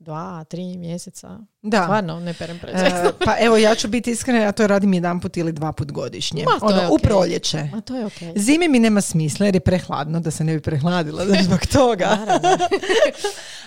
pf, 0.00 0.04
dva, 0.04 0.44
tri 0.44 0.78
mjeseca. 0.78 1.38
Da. 1.62 1.82
Stvarno, 1.82 2.20
ne 2.20 2.34
perem. 2.34 2.60
E, 2.66 2.90
pa 3.26 3.36
evo, 3.40 3.56
ja 3.56 3.74
ću 3.74 3.88
biti 3.88 4.10
iskrena, 4.10 4.38
ja 4.38 4.52
to 4.52 4.66
radim 4.66 4.92
jedan 4.94 5.20
put 5.20 5.36
ili 5.36 5.52
dva 5.52 5.72
put 5.72 5.92
godišnje. 5.92 6.44
Ma, 6.44 6.58
to 6.60 6.66
ono, 6.66 6.80
je 6.80 6.88
u 6.88 6.94
okej. 6.94 7.08
proljeće. 7.08 7.68
Ma 7.72 7.80
to 7.80 7.96
je 7.96 8.06
okej. 8.06 8.32
Zimi 8.36 8.68
mi 8.68 8.78
nema 8.78 9.00
smisla 9.00 9.46
jer 9.46 9.54
je 9.54 9.60
prehladno, 9.60 10.20
da 10.20 10.30
se 10.30 10.44
ne 10.44 10.54
bi 10.54 10.60
prehladila 10.60 11.24
zbog 11.42 11.66
toga. 11.66 12.18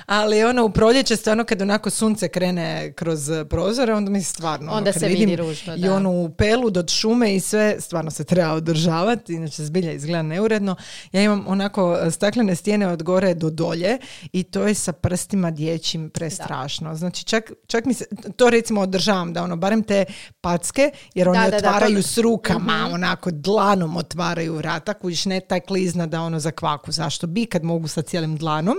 Ali 0.05 0.43
ono 0.43 0.65
u 0.65 0.69
proljeće 0.69 1.15
stvarno 1.15 1.43
kad 1.43 1.61
onako 1.61 1.89
sunce 1.89 2.27
krene 2.27 2.93
kroz 2.95 3.31
prozore, 3.49 3.93
onda 3.93 4.11
mi 4.11 4.23
stvarno 4.23 4.67
ono, 4.67 4.77
Onda 4.77 4.91
kad 4.91 4.99
se 4.99 5.07
vidi 5.07 5.19
vidim 5.25 5.45
ružno, 5.45 5.75
I 5.75 5.81
da. 5.81 5.93
onu 5.93 6.33
pelu 6.37 6.69
do 6.69 6.87
šume 6.87 7.35
i 7.35 7.39
sve, 7.39 7.75
stvarno 7.79 8.11
se 8.11 8.23
treba 8.23 8.53
održavati, 8.53 9.33
inače 9.33 9.63
zbilja 9.63 9.91
izgleda 9.91 10.21
neuredno. 10.21 10.75
Ja 11.11 11.21
imam 11.21 11.45
onako 11.47 11.97
eh, 12.01 12.11
staklene 12.11 12.55
stijene 12.55 12.87
od 12.87 13.03
gore 13.03 13.33
do 13.33 13.49
dolje 13.49 13.97
i 14.31 14.43
to 14.43 14.67
je 14.67 14.73
sa 14.73 14.91
prstima 14.91 15.51
dječjim 15.51 16.09
prestrašno. 16.09 16.95
Znači 16.95 17.23
čak, 17.25 17.51
čak 17.67 17.82
mi 17.85 17.93
se, 17.93 18.05
to 18.35 18.49
recimo 18.49 18.81
održavam 18.81 19.33
da 19.33 19.43
ono, 19.43 19.55
barem 19.55 19.83
te 19.83 20.05
packe, 20.41 20.91
jer 21.13 21.29
oni 21.29 21.37
Da, 21.37 21.43
da, 21.43 21.49
da, 21.51 21.57
otvaraju 21.57 21.95
to- 21.95 22.07
s 22.07 22.17
rukama, 22.17 22.89
onako 22.93 23.31
dlanom 23.31 23.97
otvaraju 23.97 24.55
vrata, 24.55 24.93
kužiš 24.93 25.25
ne 25.25 25.39
taj 25.39 25.59
klizna 25.59 26.07
da 26.07 26.21
ono 26.21 26.39
za 26.39 26.51
kvaku, 26.51 26.91
zašto 26.91 27.27
bi 27.27 27.45
kad 27.45 27.63
mogu 27.63 27.87
sa 27.87 28.01
cijelim 28.01 28.37
dlanom. 28.37 28.75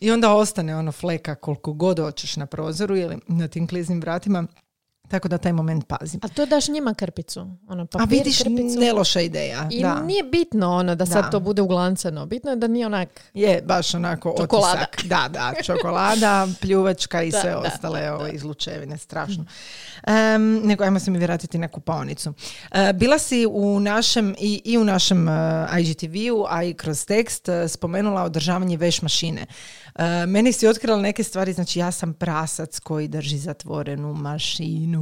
I 0.00 0.10
onda 0.10 0.32
ostane 0.32 0.76
ono 0.76 0.92
fleka 0.92 1.34
koliko 1.34 1.72
god 1.72 1.98
hoćeš 1.98 2.36
na 2.36 2.46
prozoru 2.46 2.96
ili 2.96 3.18
na 3.28 3.48
tim 3.48 3.66
kliznim 3.66 4.00
vratima. 4.00 4.44
Tako 5.12 5.28
da 5.28 5.38
taj 5.38 5.52
moment 5.52 5.86
pazim. 5.86 6.20
A 6.22 6.28
to 6.28 6.46
daš 6.46 6.68
njima 6.68 6.94
krpicu. 6.94 7.40
Ono, 7.68 7.82
A 7.82 7.86
papir, 7.86 8.08
vidiš, 8.18 8.38
krpicu. 8.38 8.80
ne 8.80 8.92
loša 8.92 9.20
ideja. 9.20 9.68
I 9.70 9.82
da. 9.82 10.02
nije 10.02 10.22
bitno 10.22 10.70
ono 10.70 10.94
da 10.94 11.06
sad 11.06 11.24
Da. 11.24 11.30
to 11.30 11.40
bude 11.40 11.62
uglancano. 11.62 12.26
Bitno 12.26 12.50
je 12.50 12.56
da 12.56 12.66
nije 12.66 12.86
onak... 12.86 13.20
Je, 13.34 13.62
baš 13.62 13.94
onako 13.94 14.34
Čokolada. 14.40 14.86
otisak. 14.92 15.06
Da, 15.08 15.28
da, 15.28 15.52
čokolada, 15.62 16.46
pljuvačka 16.60 17.22
i 17.22 17.30
Da, 17.30 17.40
sve 17.40 17.50
da, 17.50 17.58
ostale 17.58 18.00
da, 18.00 18.14
ove 18.16 18.30
izlučevine, 18.30 18.98
strašno. 18.98 19.44
Em, 20.06 20.60
nego 20.66 20.84
ajmo 20.84 20.98
se 20.98 21.10
mi 21.10 21.18
vratiti 21.18 21.58
na 21.58 21.68
kupaonicu. 21.68 22.32
E, 22.70 22.92
bila 22.92 23.18
si 23.18 23.46
u 23.50 23.80
našem, 23.80 24.34
i, 24.38 24.62
i 24.64 24.78
u 24.78 24.84
našem 24.84 25.28
uh, 25.28 25.34
IGTV-u, 25.80 26.46
a 26.48 26.62
i 26.62 26.74
kroz 26.74 27.04
tekst 27.06 27.48
e, 27.48 27.68
spomenula 27.68 28.22
održavanje 28.22 28.76
veš 28.76 29.02
mašine. 29.02 29.46
Meni 30.26 30.52
si 30.52 30.66
otkrila 30.68 30.96
neke 30.96 31.24
stvari, 31.24 31.52
znači 31.52 31.78
ja 31.78 31.90
sam 31.90 32.12
prasac 32.14 32.78
koji 32.78 33.08
drži 33.08 33.38
zatvorenu 33.38 34.14
mašinu 34.14 35.01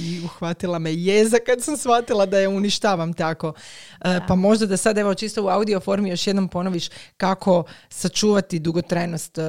i 0.00 0.24
uhvatila 0.24 0.78
me 0.78 0.94
jeza 0.94 1.36
kad 1.46 1.62
sam 1.62 1.76
shvatila 1.76 2.26
da 2.26 2.38
je 2.38 2.48
uništavam 2.48 3.12
tako. 3.12 3.52
E, 4.00 4.20
pa 4.28 4.34
možda 4.34 4.66
da 4.66 4.76
sad 4.76 4.98
evo 4.98 5.14
čisto 5.14 5.44
u 5.44 5.48
audio 5.48 5.80
formi 5.80 6.10
još 6.10 6.26
jednom 6.26 6.48
ponoviš 6.48 6.88
kako 7.16 7.64
sačuvati 7.88 8.58
dugotrajnost 8.58 9.38
e, 9.38 9.42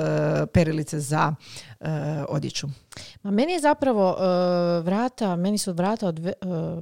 perilice 0.54 1.00
za 1.00 1.36
e, 1.82 1.90
odjeću. 2.30 2.68
Ma 3.24 3.32
meni 3.32 3.54
je 3.54 3.60
zapravo 3.60 4.18
e, 4.20 4.24
vrata, 4.82 5.36
meni 5.36 5.58
su 5.58 5.74
vrata 5.74 6.08
od 6.08 6.20
e, 6.20 6.34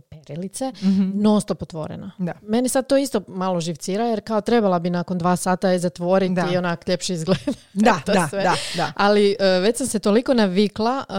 perilice 0.10 0.72
non 1.14 1.42
stop 1.42 1.62
otvorena. 1.62 2.12
Da. 2.18 2.34
Meni 2.42 2.70
sad 2.70 2.88
to 2.88 2.98
isto 2.98 3.22
malo 3.28 3.60
živcira 3.60 4.04
jer 4.04 4.22
kao 4.22 4.42
trebala 4.42 4.80
bi 4.80 4.90
nakon 4.90 5.18
dva 5.18 5.36
sata 5.36 5.70
je 5.70 5.80
zatvoriti 5.80 6.34
Da. 6.34 6.48
i 6.54 6.58
onak 6.58 6.88
ljepše 6.88 7.14
izgleda. 7.14 7.40
Da, 7.74 8.00
to 8.06 8.12
da, 8.14 8.28
sve. 8.30 8.44
da, 8.44 8.54
da. 8.76 8.92
Ali 8.96 9.36
e, 9.40 9.60
već 9.60 9.78
sam 9.78 9.88
se 9.88 10.00
toliko 10.00 10.34
navikla, 10.34 11.04
e, 11.10 11.14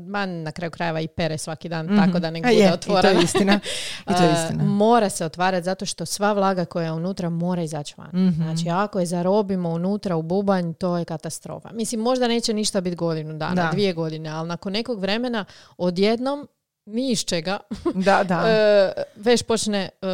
ma 0.00 0.26
na 0.26 0.52
kraju 0.52 0.70
krajeva 0.70 1.00
i 1.00 1.08
pere 1.08 1.38
svaki 1.38 1.68
dan, 1.68 1.96
tako 1.98 2.18
da 2.18 2.30
nek 2.30 2.44
A 2.44 2.48
bude 2.48 2.54
je, 2.54 2.66
i 2.66 2.68
to 2.68 2.74
otvorena. 2.74 3.08
je 3.10 3.24
istina. 3.24 3.60
I 4.10 4.14
to 4.14 4.22
je 4.22 4.30
E, 4.30 4.32
istina. 4.34 4.64
mora 4.64 5.08
se 5.08 5.24
otvarati 5.24 5.64
zato 5.64 5.86
što 5.86 6.06
sva 6.06 6.32
vlaga 6.32 6.64
koja 6.64 6.84
je 6.84 6.92
unutra 6.92 7.30
mora 7.30 7.62
izaći 7.62 7.94
van. 7.98 8.10
Mhm. 8.28 8.42
Znači 8.42 8.68
ako 8.70 9.00
je 9.00 9.06
zarobimo 9.06 9.68
unutra 9.70 10.16
u 10.16 10.22
bubanj, 10.22 10.72
to 10.72 10.98
je 10.98 11.04
katastrofa. 11.04 11.72
Mislim, 11.72 12.00
možda 12.00 12.28
neće 12.28 12.52
ništa 12.54 12.80
biti 12.80 12.96
godinu 13.02 13.34
dana, 13.34 13.54
Da. 13.56 13.68
dvije 13.72 13.92
godine, 13.92 14.30
ali 14.30 14.48
nakon 14.48 14.72
nekog 14.72 15.00
vremena 15.00 15.44
odjednom 15.78 16.48
ni 16.86 17.10
iz 17.10 17.20
čega 17.20 17.58
Da, 18.06 18.24
da. 18.24 18.44
e, 18.48 18.92
već 19.16 19.42
počne 19.42 19.78
e, 19.78 20.06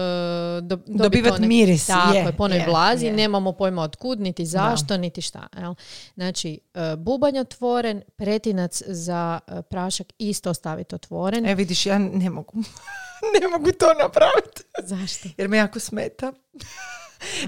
do, 0.60 0.76
dobiti 0.76 0.92
Dobivat 0.98 1.32
one- 1.32 1.46
miris, 1.46 1.86
Tako 1.86 2.14
je, 2.14 2.18
je, 2.18 2.32
po 2.32 2.44
onoj 2.44 2.58
je, 2.58 2.66
vlazi, 2.66 3.06
je. 3.06 3.12
nemamo 3.12 3.52
pojma 3.52 3.82
od 3.82 3.96
kud, 3.96 4.20
niti 4.20 4.46
zašto, 4.46 4.96
niti 4.96 5.22
šta. 5.22 5.46
Jel? 5.58 5.74
Znači, 6.14 6.60
e, 6.74 6.96
bubanj 6.96 7.38
otvoren, 7.38 8.02
pretinac 8.16 8.82
za 8.86 9.40
prašak 9.62 10.06
isto 10.18 10.50
ostaviti 10.50 10.94
otvoren. 10.94 11.46
E 11.46 11.54
vidiš, 11.54 11.86
ja 11.86 11.98
ne 11.98 12.30
mogu. 12.30 12.52
ne 13.34 13.48
mogu 13.48 13.72
to 13.72 13.86
napraviti. 13.94 14.62
Zašto? 14.80 15.28
Jer 15.36 15.48
me 15.48 15.56
jako 15.56 15.80
smeta. 15.80 16.32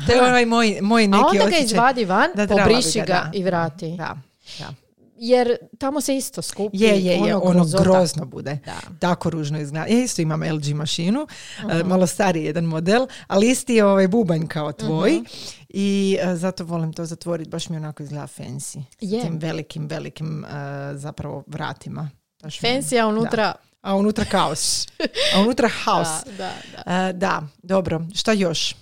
to 0.06 0.12
je 0.12 0.22
ovaj 0.22 0.46
moj, 0.46 0.78
moj 0.82 1.06
neki 1.06 1.22
A 1.22 1.26
onda 1.26 1.46
ga 1.46 1.56
izvadi 1.56 2.04
van, 2.04 2.30
Da, 2.34 2.46
pobriši 2.48 2.98
ga, 2.98 3.04
ga 3.04 3.12
da. 3.14 3.30
i 3.32 3.42
vrati. 3.42 3.90
Da, 3.90 4.16
da. 4.58 4.74
Jer 5.22 5.56
tamo 5.78 6.00
se 6.00 6.16
isto 6.16 6.42
skupi. 6.42 6.78
Je, 6.78 7.04
je, 7.04 7.16
je, 7.16 7.36
ono 7.36 7.52
grozota. 7.52 7.84
grozno 7.84 8.24
bude. 8.24 8.58
Da. 8.64 8.80
Tako 8.98 9.30
ružno 9.30 9.60
izgleda. 9.60 9.86
Ja 9.86 9.98
isto 9.98 10.22
imam 10.22 10.42
LG 10.42 10.74
mašinu, 10.74 11.26
e, 11.70 11.84
malo 11.84 12.06
stariji 12.06 12.44
jedan 12.44 12.64
model, 12.64 13.06
ali 13.26 13.50
isti 13.50 13.74
je 13.74 13.84
ovaj 13.84 14.08
bubanj 14.08 14.46
kao 14.46 14.72
tvoj. 14.72 15.22
I 15.68 16.18
e, 16.20 16.36
zato 16.36 16.64
volim 16.64 16.92
to 16.92 17.04
zatvoriti, 17.04 17.50
baš 17.50 17.68
mi 17.68 17.76
onako 17.76 18.02
izgleda 18.02 18.26
fancy. 18.26 18.82
Je. 19.00 19.20
S 19.20 19.22
tim 19.22 19.38
velikim, 19.38 19.86
velikim 19.88 20.44
e, 20.44 20.48
zapravo 20.94 21.44
vratima. 21.46 22.10
Baš 22.42 22.62
mi 22.62 22.68
Fancy, 22.68 23.02
a 23.02 23.06
unutra... 23.06 23.54
A 23.80 23.94
unutra 23.94 24.24
kaos. 24.24 24.86
A 25.34 25.40
unutra 25.40 25.68
haos. 25.68 26.08
Da, 26.38 26.52
da, 26.76 26.84
da. 26.84 27.12
Da, 27.12 27.42
dobro. 27.62 28.02
Šta 28.14 28.32
još? 28.32 28.76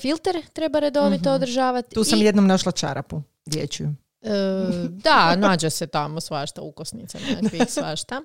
Filter 0.00 0.42
treba 0.52 0.78
redovito 0.78 1.32
održavati. 1.32 1.94
Tu 1.94 2.04
sam 2.04 2.18
i, 2.18 2.24
jednom 2.24 2.46
našla 2.46 2.72
čarapu 2.72 3.22
dječju. 3.46 3.94
E, 4.24 4.88
da, 4.88 5.36
nađe 5.48 5.70
se 5.70 5.86
tamo 5.86 6.20
svašta, 6.20 6.62
ukosnice 6.62 7.18
nekakvih 7.28 7.70
svašta. 7.70 8.22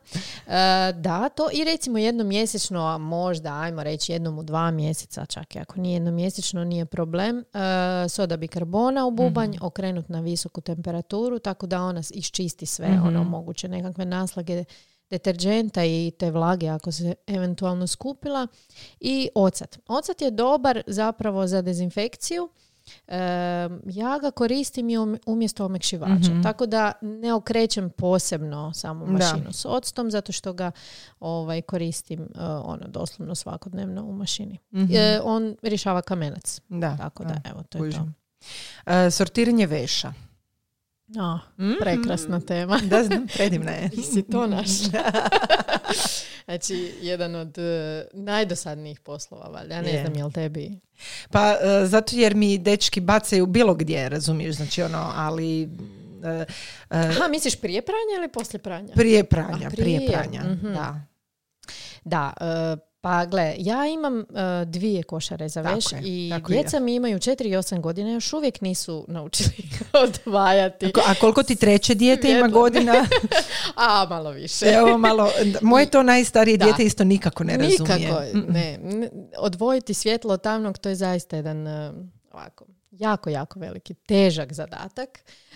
E, 0.48 0.94
da, 0.94 1.30
to 1.30 1.50
i 1.54 1.64
recimo 1.64 1.98
jednom 1.98 2.28
mjesečno, 2.28 2.86
a 2.86 2.98
možda, 2.98 3.54
ajmo 3.54 3.84
reći 3.84 4.12
jednom 4.12 4.40
u 4.40 4.44
dva 4.44 4.72
mjeseca, 4.72 5.26
čak 5.26 5.56
i 5.56 5.60
ako 5.60 5.82
nije 5.82 5.94
jednom 5.94 6.16
mjesečno, 6.16 6.64
nije 6.64 6.86
problem. 6.86 7.40
E, 7.40 8.10
soda 8.10 8.38
bikarbona 8.38 9.06
u 9.06 9.12
bubanj, 9.12 9.58
okrenut 9.62 10.10
na 10.10 10.20
visoku 10.20 10.62
temperaturu, 10.62 11.40
tako 11.40 11.68
da 11.68 11.82
ona 11.82 12.02
iščisti 12.14 12.66
sve 12.66 13.00
ono 13.06 13.24
moguće 13.24 13.68
nekakve 13.68 14.06
naslage 14.06 14.64
deterđenta 15.10 15.86
i 15.86 16.12
te 16.20 16.32
vlage 16.32 16.68
ako 16.68 16.92
se 16.92 17.16
eventualno 17.28 17.88
skupila 17.88 18.48
i 19.00 19.30
ocat. 19.36 19.80
Ocat 19.88 20.22
je 20.22 20.32
dobar 20.32 20.84
zapravo 20.88 21.48
za 21.48 21.62
dezinfekciju. 21.62 22.50
E, 23.08 23.17
ja 23.86 24.19
ga 24.21 24.32
koristim 24.32 24.89
i 24.89 24.97
um- 24.97 25.17
umjesto 25.25 25.65
omekšivača. 25.65 26.12
Tako 26.43 26.65
da 26.65 26.91
ne 27.02 27.34
okrećem 27.34 27.89
posebno 27.89 28.73
samu 28.73 29.06
Da. 29.06 29.12
mašinu 29.12 29.54
s 29.54 29.65
octom 29.65 30.12
zato 30.12 30.32
što 30.32 30.54
ga 30.54 30.71
ovaj, 31.19 31.62
koristim 31.62 32.21
e, 32.21 32.25
ono 32.43 32.88
doslovno 32.88 33.36
svakodnevno 33.36 34.04
u 34.04 34.13
mašini. 34.13 34.58
E, 34.91 35.19
on 35.23 35.56
rješava 35.62 36.02
kamenac. 36.02 36.62
Da. 36.69 36.97
Tako 36.97 37.23
da, 37.23 37.41
evo, 37.45 37.63
to 37.63 37.86
je 37.86 37.91
to. 37.91 38.06
E, 38.86 39.12
sortiranje 39.12 39.67
veša. 39.67 40.13
A, 41.17 41.39
prekrasna 41.80 42.39
tema. 42.39 42.80
Da 42.84 43.04
znam, 43.04 43.28
predivna 43.36 43.72
je. 43.72 43.89
si 44.13 44.24
to 44.24 44.48
našla. 44.48 45.00
znači, 46.45 46.93
jedan 47.02 47.36
od 47.36 47.58
e, 47.58 48.06
najdosadnijih 48.13 49.00
poslova, 49.00 49.48
valjda. 49.50 49.76
Ja 49.76 49.82
ne 49.82 49.93
Je. 49.93 50.02
znam 50.02 50.15
jel 50.15 50.32
tebi... 50.32 50.80
Pa 51.32 51.52
e, 51.52 51.86
zato 51.86 52.15
jer 52.15 52.36
mi 52.36 52.58
dečki 52.58 53.00
bacaju 53.00 53.45
bilo 53.45 53.74
gdje, 53.76 54.10
razumiješ, 54.10 54.56
znači 54.56 54.82
ono, 54.82 55.12
ali 55.15 55.63
e, 55.63 56.45
Aha, 56.89 57.28
misliš 57.30 57.62
prije 57.62 57.82
pranja 57.82 58.17
ili 58.19 58.32
poslije 58.32 58.62
pranja? 58.62 58.93
prije 58.95 59.24
pranja, 59.24 59.67
A, 59.67 59.69
prije, 59.69 59.98
prije, 59.98 60.12
pranja, 60.12 60.43
mhm. 60.54 60.74
da. 60.74 61.02
Da, 62.04 62.34
pa 63.02 63.26
gle, 63.26 63.56
ja 63.58 63.88
imam 63.88 64.20
e, 64.20 64.26
dvije 64.66 65.04
košare 65.04 65.50
za 65.50 65.64
Tako 65.64 65.76
veš 65.76 65.86
je, 65.86 66.00
i 66.02 66.30
tako 66.32 66.52
i 66.52 66.56
ja. 66.56 66.62
djeca 66.62 66.80
mi 66.80 66.96
imaju 66.96 67.18
4 67.18 67.44
i 67.44 67.52
8 67.52 67.82
godina, 67.82 68.10
još 68.10 68.34
uvijek 68.34 68.62
nisu 68.62 69.06
naučili 69.08 69.50
odvajati. 70.06 70.92
Ko- 70.92 71.02
A 71.02 71.14
koliko 71.16 71.44
ti 71.44 71.56
treće 71.56 71.96
dijete 71.96 72.32
ima 72.32 72.48
godina? 72.48 73.06
A, 73.76 74.06
malo 74.06 74.32
više. 74.32 74.66
Evo 74.68 74.98
malo, 74.98 75.32
moje 75.62 75.86
to 75.86 76.04
najstarije 76.04 76.58
Da. 76.58 76.66
dijete 76.66 76.84
isto 76.84 77.04
nikako 77.04 77.44
ne 77.44 77.58
razumije. 77.58 77.98
Nikako, 78.00 78.22
ne. 78.48 78.80
Odvojiti 79.38 79.94
svjetlo 79.94 80.34
od 80.34 80.42
tamnog, 80.42 80.78
to 80.78 80.90
je 80.90 80.96
zaista 80.96 81.36
jedan 81.36 81.68
e, 81.68 81.92
ovako 82.32 82.66
jako, 83.00 83.30
jako 83.30 83.60
veliki, 83.60 83.94
težak 83.94 84.54
zadatak 84.54 85.10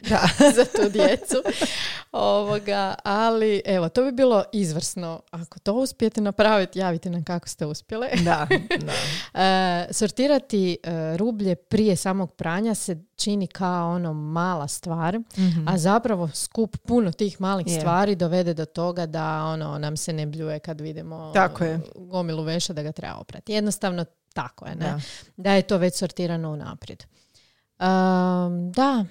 Da. 0.10 0.20
za 0.56 0.66
tu 0.66 0.90
djecu. 0.90 1.36
Ovoga, 2.12 2.96
ali 3.04 3.62
evo, 3.66 3.90
to 3.90 4.04
bi 4.04 4.12
bilo 4.12 4.44
izvrsno. 4.54 5.22
Ako 5.32 5.60
to 5.60 5.74
uspijete 5.74 6.22
napraviti, 6.22 6.80
javite 6.80 7.10
nam 7.10 7.24
kako 7.24 7.50
ste 7.50 7.66
uspjele. 7.66 8.10
da, 8.16 8.48
da. 8.80 8.94
E, 9.36 9.88
sortirati 9.92 10.78
e, 10.84 11.18
rublje 11.18 11.56
prije 11.56 11.96
samog 11.96 12.34
pranja 12.34 12.76
se 12.76 12.98
čini 13.16 13.48
kao 13.48 13.92
ono 13.92 14.14
mala 14.14 14.68
stvar, 14.68 15.20
Mhm. 15.38 15.68
a 15.68 15.78
zapravo 15.78 16.30
skup 16.30 16.78
puno 16.78 17.12
tih 17.12 17.42
malih 17.42 17.68
Je. 17.68 17.74
stvari 17.74 18.16
dovede 18.16 18.54
do 18.54 18.66
toga 18.66 19.06
da 19.06 19.44
ono 19.44 19.78
nam 19.78 19.98
se 19.98 20.14
ne 20.14 20.26
bljuje 20.26 20.60
kad 20.60 20.82
vidimo 20.82 21.32
Tako 21.34 21.64
je. 21.64 21.80
gomilu 21.96 22.44
veša 22.44 22.74
da 22.74 22.84
ga 22.84 22.92
treba 22.92 23.16
oprati. 23.16 23.54
Jednostavno 23.54 24.06
tako 24.34 24.66
je, 24.66 24.76
ne? 24.76 24.86
Da. 24.86 25.00
Da 25.38 25.52
je 25.52 25.62
to 25.62 25.78
već 25.78 25.96
sortirano 25.96 26.52
unaprijed. 26.52 27.04
Um, 27.80 28.72
da, 28.72 29.06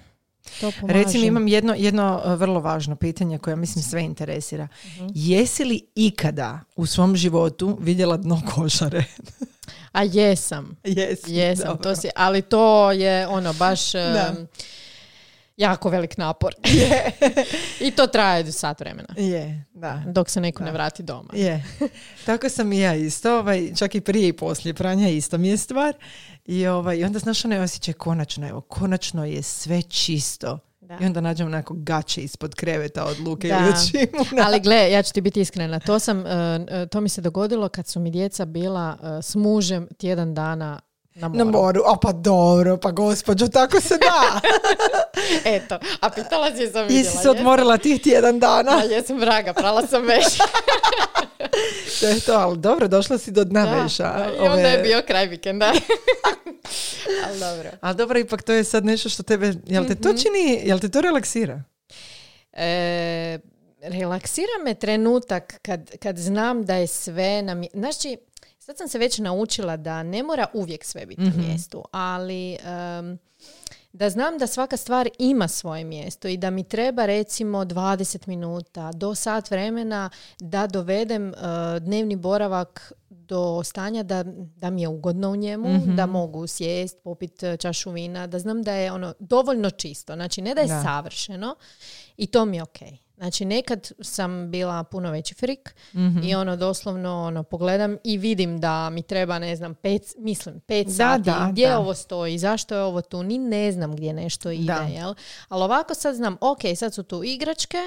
to 0.61 0.71
pomaže. 0.79 0.99
Recimo 0.99 1.25
imam 1.25 1.47
jedno, 1.47 1.73
jedno 1.77 2.21
uh, 2.25 2.33
vrlo 2.33 2.59
važno 2.59 2.95
pitanje 2.95 3.37
koje 3.37 3.55
mislim 3.55 3.83
sve 3.83 4.03
interesira. 4.03 4.67
Jesi 5.13 5.63
li 5.63 5.87
ikada 5.95 6.59
u 6.75 6.85
svom 6.85 7.15
životu 7.15 7.77
vidjela 7.81 8.17
dno 8.17 8.41
košare? 8.55 9.03
A 9.91 10.03
jesam. 10.03 10.75
Jesi. 10.83 11.33
Jesam, 11.33 11.67
dobro. 11.67 11.83
to 11.83 11.95
si, 11.95 12.09
ali 12.15 12.41
to 12.41 12.91
je 12.91 13.27
ono 13.27 13.53
baš 13.53 13.91
Da. 13.91 14.33
jako 15.57 15.89
velik 15.89 16.17
napor. 16.17 16.53
I 17.87 17.91
to 17.91 18.07
traje 18.07 18.43
do 18.43 18.51
sat 18.51 18.79
vremena. 18.79 19.13
Je, 19.17 19.65
da. 19.73 20.03
Dok 20.07 20.29
se 20.29 20.41
neko 20.41 20.59
Da. 20.59 20.65
ne 20.65 20.71
vrati 20.71 21.03
doma. 21.03 21.29
Je. 21.33 21.63
Tako 22.25 22.49
sam 22.49 22.73
i 22.73 22.79
ja 22.79 22.95
isto, 22.95 23.39
ovaj, 23.39 23.71
čak 23.75 23.95
i 23.95 24.01
prije 24.01 24.27
i 24.27 24.33
poslije 24.33 24.73
pranja 24.73 25.09
isto 25.09 25.37
mi 25.37 25.47
je 25.47 25.57
stvar. 25.57 25.93
I, 26.45 26.67
ovaj, 26.67 26.97
i 26.97 27.03
onda 27.03 27.19
znaš 27.19 27.45
onaj 27.45 27.59
osjećaj 27.59 27.93
konačno, 27.93 28.47
evo, 28.47 28.61
konačno 28.61 29.25
je 29.25 29.41
sve 29.41 29.81
čisto. 29.81 30.59
Da. 30.81 30.97
I 31.01 31.05
onda 31.05 31.21
nađem 31.21 31.47
onako 31.47 31.73
gaće 31.77 32.21
ispod 32.21 32.55
kreveta 32.55 33.05
od 33.05 33.19
luke 33.19 33.47
Da. 33.47 33.73
ili. 33.93 34.07
Ali 34.45 34.59
gle, 34.59 34.91
ja 34.91 35.03
ću 35.03 35.13
ti 35.13 35.21
biti 35.21 35.41
iskrena, 35.41 35.79
to, 35.79 35.99
sam, 35.99 36.25
e, 36.25 36.65
e, 36.69 36.87
to 36.87 37.01
mi 37.01 37.09
se 37.09 37.21
dogodilo 37.21 37.69
kad 37.69 37.87
su 37.87 37.99
mi 37.99 38.11
djeca 38.11 38.45
bila 38.45 38.97
e, 39.03 39.21
s 39.21 39.35
mužem 39.35 39.87
tjedan 39.97 40.33
dana 40.33 40.79
na 41.15 41.27
moru. 41.27 41.37
Na 41.37 41.51
moru, 41.51 41.81
a 41.83 41.95
pa 41.97 42.11
dobro, 42.11 42.77
pa 42.77 42.91
gospođo, 42.91 43.47
tako 43.47 43.81
se 43.81 43.97
da. 43.97 44.39
Eto, 45.55 45.77
a 45.99 46.09
pitala 46.09 46.47
si 46.47 46.67
sam 46.67 46.81
vidjela. 46.81 46.87
Jesi 46.99 47.17
se 47.17 47.29
odmorila 47.29 47.77
tih 47.77 48.01
tjedan 48.01 48.39
dana? 48.39 48.71
A 48.73 48.83
jesam 48.83 49.19
vraga, 49.19 49.53
prala 49.53 49.87
sam 49.87 50.01
već. 50.03 50.23
To 51.99 52.07
je 52.07 52.19
to, 52.19 52.33
ali 52.33 52.57
dobro, 52.57 52.87
došla 52.87 53.17
si 53.17 53.31
do 53.31 53.43
dna 53.43 53.65
Da, 53.65 53.71
veša. 53.73 54.03
da, 54.03 54.25
I 54.27 54.39
onda 54.39 54.51
Ove- 54.53 54.61
je 54.63 54.77
bio 54.79 55.01
kraj 55.01 55.25
vikenda. 55.27 55.71
ali 57.25 57.39
dobro. 57.39 57.69
Ali 57.81 57.95
dobro, 57.95 58.19
ipak 58.19 58.43
to 58.43 58.53
je 58.53 58.63
sad 58.63 58.85
nešto 58.85 59.09
što 59.09 59.23
tebe, 59.23 59.53
jel 59.65 59.83
te 59.83 59.93
Mhm. 59.93 60.01
to 60.03 60.13
čini, 60.13 60.61
jel 60.63 60.79
te 60.79 60.89
to 60.89 61.01
relaksira? 61.01 61.63
E, 62.53 63.39
relaksira 63.81 64.51
me 64.65 64.73
trenutak 64.73 65.59
kad, 65.61 65.97
kad 65.97 66.17
znam 66.17 66.63
da 66.63 66.75
je 66.75 66.87
sve 66.87 67.41
na 67.41 67.63
Znači, 67.73 68.17
sad 68.65 68.77
sam 68.77 68.87
se 68.87 68.97
već 68.97 69.19
naučila 69.19 69.77
da 69.77 70.03
ne 70.03 70.23
mora 70.23 70.47
uvijek 70.53 70.83
sve 70.83 71.05
biti 71.05 71.21
Mhm. 71.21 71.37
na 71.37 71.47
mjestu, 71.47 71.83
ali 71.91 72.51
em, 72.55 73.17
da 73.93 74.09
znam 74.09 74.37
da 74.37 74.47
svaka 74.47 74.77
stvar 74.77 75.09
ima 75.19 75.47
svoje 75.47 75.83
mjesto 75.83 76.27
i 76.27 76.37
da 76.37 76.49
mi 76.49 76.63
treba 76.63 77.05
recimo 77.05 77.57
20 77.59 78.27
minuta 78.27 78.91
do 78.91 79.15
sat 79.15 79.51
vremena 79.51 80.09
da 80.39 80.67
dovedem 80.67 81.29
e, 81.29 81.35
dnevni 81.79 82.15
boravak 82.15 82.91
do 83.09 83.63
stanja 83.63 84.03
da, 84.03 84.23
da 84.55 84.69
mi 84.69 84.81
je 84.81 84.87
ugodno 84.87 85.29
u 85.29 85.35
njemu, 85.35 85.69
Mhm. 85.69 85.95
da 85.95 86.05
mogu 86.05 86.47
sjest, 86.47 86.97
popit 86.99 87.43
e, 87.43 87.57
čašu 87.57 87.91
vina, 87.91 88.27
da 88.27 88.39
znam 88.39 88.63
da 88.63 88.73
je 88.73 88.91
ono 88.91 89.13
dovoljno 89.19 89.69
čisto. 89.69 90.13
Znači 90.13 90.41
ne 90.41 90.55
da 90.55 90.61
je 90.61 90.67
Da. 90.67 90.81
savršeno 90.81 91.55
i 92.17 92.27
to 92.27 92.45
mi 92.45 92.57
je 92.57 92.63
ok. 92.63 92.77
Znači 93.15 93.45
nekad 93.45 93.91
sam 94.01 94.51
bila 94.51 94.83
puno 94.83 95.11
veći 95.11 95.33
frik 95.33 95.75
Mhm. 95.93 96.19
i 96.19 96.35
ono 96.35 96.55
doslovno 96.55 97.17
ono 97.17 97.43
pogledam 97.43 97.97
i 98.03 98.17
vidim 98.17 98.59
da 98.59 98.89
mi 98.89 99.01
treba 99.01 99.39
ne 99.39 99.55
znam 99.55 99.75
pet, 99.75 100.13
mislim 100.17 100.59
pet 100.59 100.87
Da, 100.87 100.93
sati, 100.93 101.21
da, 101.21 101.47
gdje 101.51 101.67
da. 101.67 101.79
ovo 101.79 101.93
stoji, 101.93 102.37
zašto 102.37 102.75
je 102.75 102.81
ovo 102.81 103.01
tu, 103.01 103.23
ni 103.23 103.37
ne 103.37 103.71
znam 103.71 103.95
gdje 103.95 104.13
nešto 104.13 104.51
ide, 104.51 104.63
Da. 104.65 104.81
jel? 104.81 105.13
Ali 105.47 105.63
ovako 105.63 105.93
sad 105.93 106.15
znam, 106.15 106.37
ok, 106.41 106.59
sad 106.75 106.93
su 106.93 107.03
tu 107.03 107.23
igračke, 107.23 107.77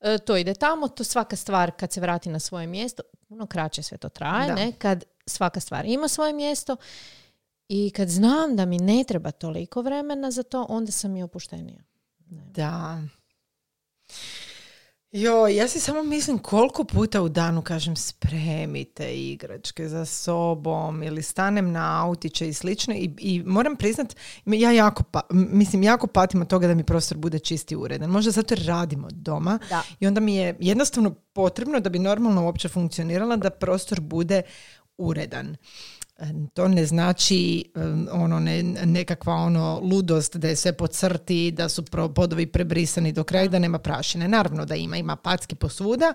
e, 0.00 0.18
to 0.18 0.36
ide 0.36 0.54
tamo, 0.54 0.88
to 0.88 1.04
svaka 1.04 1.36
stvar 1.36 1.70
kad 1.70 1.92
se 1.92 2.00
vrati 2.00 2.28
na 2.28 2.38
svoje 2.38 2.66
mjesto, 2.66 3.02
puno 3.28 3.46
kraće 3.46 3.82
sve 3.82 3.98
to 3.98 4.08
traje, 4.08 4.48
Da. 4.48 4.54
ne? 4.54 4.72
Kad 4.72 5.04
svaka 5.26 5.60
stvar 5.60 5.84
ima 5.84 6.08
svoje 6.08 6.32
mjesto 6.32 6.76
i 7.68 7.90
kad 7.90 8.08
znam 8.08 8.56
da 8.56 8.64
mi 8.64 8.78
ne 8.78 9.04
treba 9.04 9.30
toliko 9.30 9.82
vremena 9.82 10.30
za 10.30 10.42
to, 10.42 10.66
onda 10.68 10.92
sam 10.92 11.16
i 11.16 11.22
opuštenija. 11.22 11.80
Da. 12.28 13.02
Jo, 15.16 15.46
ja 15.46 15.68
si 15.68 15.80
samo 15.80 16.02
mislim 16.02 16.38
koliko 16.38 16.84
puta 16.84 17.22
u 17.22 17.28
danu 17.28 17.62
kažem 17.62 17.96
spremite 17.96 19.16
igračke 19.16 19.88
za 19.88 20.04
sobom 20.04 21.02
ili 21.02 21.22
stanem 21.22 21.72
na 21.72 22.04
autiće 22.04 22.48
i 22.48 22.52
slično 22.52 22.94
i, 22.94 23.10
i 23.18 23.42
moram 23.46 23.76
priznat, 23.76 24.16
ja 24.46 24.70
jako, 24.70 25.02
pa, 25.02 25.20
mislim, 25.30 25.82
jako 25.82 26.06
patim 26.06 26.40
od 26.40 26.48
toga 26.48 26.66
da 26.66 26.74
mi 26.74 26.84
prostor 26.84 27.18
bude 27.18 27.38
čisti 27.38 27.74
i 27.74 27.76
uredan. 27.76 28.10
Možda 28.10 28.30
zato 28.30 28.54
jer 28.54 28.66
radimo 28.66 29.08
doma 29.10 29.58
Da. 29.68 29.82
i 30.00 30.06
onda 30.06 30.20
mi 30.20 30.36
je 30.36 30.56
jednostavno 30.60 31.10
potrebno 31.10 31.80
da 31.80 31.90
bi 31.90 31.98
normalno 31.98 32.44
uopće 32.44 32.68
funkcionirala 32.68 33.36
da 33.36 33.50
prostor 33.50 34.00
bude 34.00 34.42
uredan. 34.98 35.56
To 36.54 36.68
ne 36.68 36.86
znači 36.86 37.64
um, 37.74 38.08
ono 38.12 38.40
ne, 38.40 38.62
nekakva 38.62 39.34
ono 39.34 39.80
ludost 39.82 40.36
da 40.36 40.48
je 40.48 40.56
sve 40.56 40.72
po 40.72 40.86
crti, 40.86 41.50
da 41.50 41.68
su 41.68 41.84
pro, 41.84 42.08
podovi 42.08 42.46
prebrisani 42.46 43.12
do 43.12 43.24
kraja, 43.24 43.48
da 43.48 43.58
nema 43.58 43.78
prašine. 43.78 44.28
Naravno 44.28 44.64
da 44.64 44.74
ima, 44.74 44.96
ima 44.96 45.16
packi 45.16 45.54
posvuda, 45.54 46.14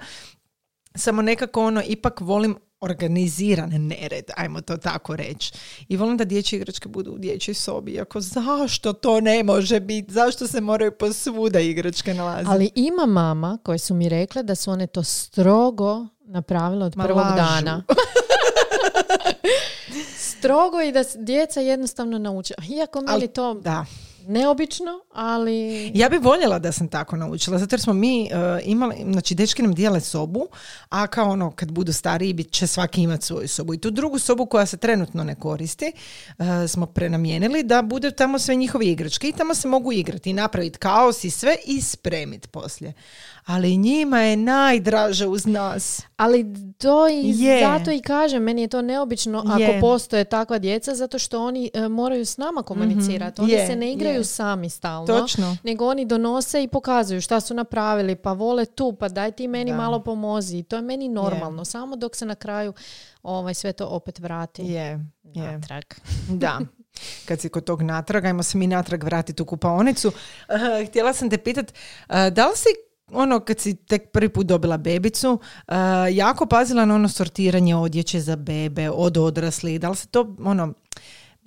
samo 0.95 1.21
nekako 1.21 1.65
ono 1.65 1.81
ipak 1.87 2.21
volim 2.21 2.57
organiziran 2.81 3.69
nered, 3.69 4.25
ajmo 4.37 4.61
to 4.61 4.77
tako 4.77 5.15
reći. 5.15 5.53
I 5.87 5.97
volim 5.97 6.17
da 6.17 6.25
dječje 6.25 6.57
igračke 6.57 6.89
budu 6.89 7.11
u 7.11 7.17
dječjoj 7.17 7.53
sobi. 7.55 7.91
Iako 7.91 8.21
zašto 8.21 8.93
to 8.93 9.21
ne 9.21 9.43
može 9.43 9.79
biti? 9.79 10.13
Zašto 10.13 10.47
se 10.47 10.61
moraju 10.61 10.91
posvuda 10.91 11.59
igračke 11.59 12.13
nalaziti? 12.13 12.51
Ali 12.51 12.69
ima 12.75 13.05
mama 13.05 13.57
koje 13.63 13.77
su 13.77 13.93
mi 13.93 14.09
rekle 14.09 14.43
da 14.43 14.55
su 14.55 14.71
one 14.71 14.87
to 14.87 15.03
strogo 15.03 16.07
napravile 16.21 16.85
od 16.85 16.97
Ma 16.97 17.03
prvog 17.03 17.23
lažu. 17.23 17.35
dana. 17.35 17.83
strogo 20.39 20.81
i 20.81 20.91
da 20.91 21.03
djeca 21.15 21.61
jednostavno 21.61 22.17
nauče. 22.17 22.53
Iako 22.69 23.01
meni 23.01 23.27
to 23.27 23.53
Da. 23.53 23.85
Neobično, 24.27 24.91
ali... 25.13 25.91
Ja 25.95 26.09
bi 26.09 26.17
voljela 26.17 26.59
da 26.59 26.71
sam 26.71 26.87
tako 26.87 27.15
naučila, 27.15 27.57
zato 27.57 27.73
jer 27.75 27.81
smo 27.81 27.93
mi 27.93 28.29
uh, 28.31 28.67
imali, 28.67 28.95
znači 29.11 29.35
dečki 29.35 29.61
nam 29.61 29.73
dijele 29.73 30.01
sobu, 30.01 30.47
a 30.89 31.07
kao 31.07 31.29
ono 31.29 31.51
kad 31.51 31.71
budu 31.71 31.93
stariji 31.93 32.33
bit 32.33 32.51
će 32.51 32.67
svaki 32.67 33.01
imati 33.01 33.25
svoju 33.25 33.47
sobu. 33.47 33.73
I 33.73 33.77
tu 33.77 33.91
drugu 33.91 34.19
sobu 34.19 34.45
koja 34.45 34.65
se 34.65 34.77
trenutno 34.77 35.23
ne 35.23 35.35
koristi 35.35 35.91
uh, 36.37 36.45
smo 36.67 36.85
prenamijenili 36.85 37.63
da 37.63 37.81
bude 37.81 38.11
tamo 38.11 38.39
sve 38.39 38.55
njihove 38.55 38.85
igračke 38.85 39.29
i 39.29 39.33
tamo 39.33 39.55
se 39.55 39.67
mogu 39.67 39.91
igrati 39.91 40.29
i 40.29 40.33
napraviti 40.33 40.77
kaos 40.77 41.23
i 41.23 41.29
sve 41.29 41.55
i 41.65 41.81
spremiti 41.81 42.47
poslije. 42.47 42.93
Ali 43.45 43.77
njima 43.77 44.21
je 44.21 44.37
najdraže 44.37 45.27
uz 45.27 45.45
nas. 45.45 46.01
Ali 46.17 46.45
to 46.77 47.09
i 47.09 47.33
Je. 47.37 47.59
zato 47.59 47.91
i 47.91 48.01
kažem, 48.01 48.43
meni 48.43 48.61
je 48.61 48.67
to 48.67 48.81
neobično 48.81 49.43
ako 49.47 49.61
Je. 49.61 49.79
postoje 49.79 50.23
takva 50.23 50.59
djeca, 50.59 50.95
zato 50.95 51.19
što 51.19 51.43
oni 51.45 51.69
e, 51.73 51.87
moraju 51.87 52.25
s 52.25 52.37
nama 52.37 52.63
komunicirati. 52.63 53.41
Oni 53.41 53.51
Je, 53.51 53.67
se 53.67 53.75
ne 53.75 53.93
igraju 53.93 54.18
je. 54.19 54.25
sami 54.25 54.69
stalno. 54.69 55.07
Točno. 55.07 55.57
Nego 55.63 55.87
oni 55.87 56.05
donose 56.05 56.63
i 56.63 56.67
pokazuju 56.67 57.21
šta 57.21 57.39
su 57.39 57.53
napravili, 57.53 58.15
pa 58.15 58.33
vole 58.33 58.65
tu, 58.65 58.93
pa 58.93 59.09
daj 59.09 59.31
ti 59.31 59.47
meni 59.47 59.71
Da. 59.71 59.77
malo 59.77 59.99
pomozi. 60.03 60.57
I 60.57 60.63
to 60.63 60.75
je 60.75 60.81
meni 60.81 61.07
normalno, 61.07 61.65
samo 61.65 61.95
dok 61.95 62.15
se 62.15 62.25
na 62.25 62.35
kraju 62.35 62.73
ovaj, 63.23 63.53
sve 63.53 63.73
to 63.73 63.87
opet 63.87 64.19
vrati 64.19 64.61
Je, 64.61 64.99
je. 65.23 65.51
natrag. 65.51 65.83
Da. 66.29 66.59
Kad 67.25 67.39
si 67.39 67.49
kod 67.49 67.63
tog 67.63 67.81
natraga, 67.81 68.27
ajmo 68.27 68.43
se 68.43 68.57
mi 68.57 68.67
natrag 68.67 69.03
vratiti 69.03 69.41
u 69.41 69.45
kupaonicu. 69.45 70.07
Uh, 70.07 70.87
htjela 70.87 71.13
sam 71.13 71.29
te 71.29 71.37
pitat, 71.37 71.73
uh, 72.09 72.15
da 72.31 72.47
li 72.47 72.55
si 72.55 72.69
ono 73.11 73.39
kad 73.39 73.59
si 73.59 73.75
tek 73.75 74.11
prvi 74.11 74.29
put 74.29 74.45
dobila 74.47 74.77
bebicu, 74.77 75.31
uh, 75.67 75.73
jako 76.11 76.45
pazila 76.45 76.85
na 76.85 76.95
ono 76.95 77.09
sortiranje 77.09 77.75
odjeće 77.75 78.19
za 78.19 78.35
bebe 78.35 78.89
od 78.89 79.17
odraslih, 79.17 79.79
da 79.79 79.89
li 79.89 79.95
se 79.95 80.07
to 80.07 80.35
ono 80.43 80.73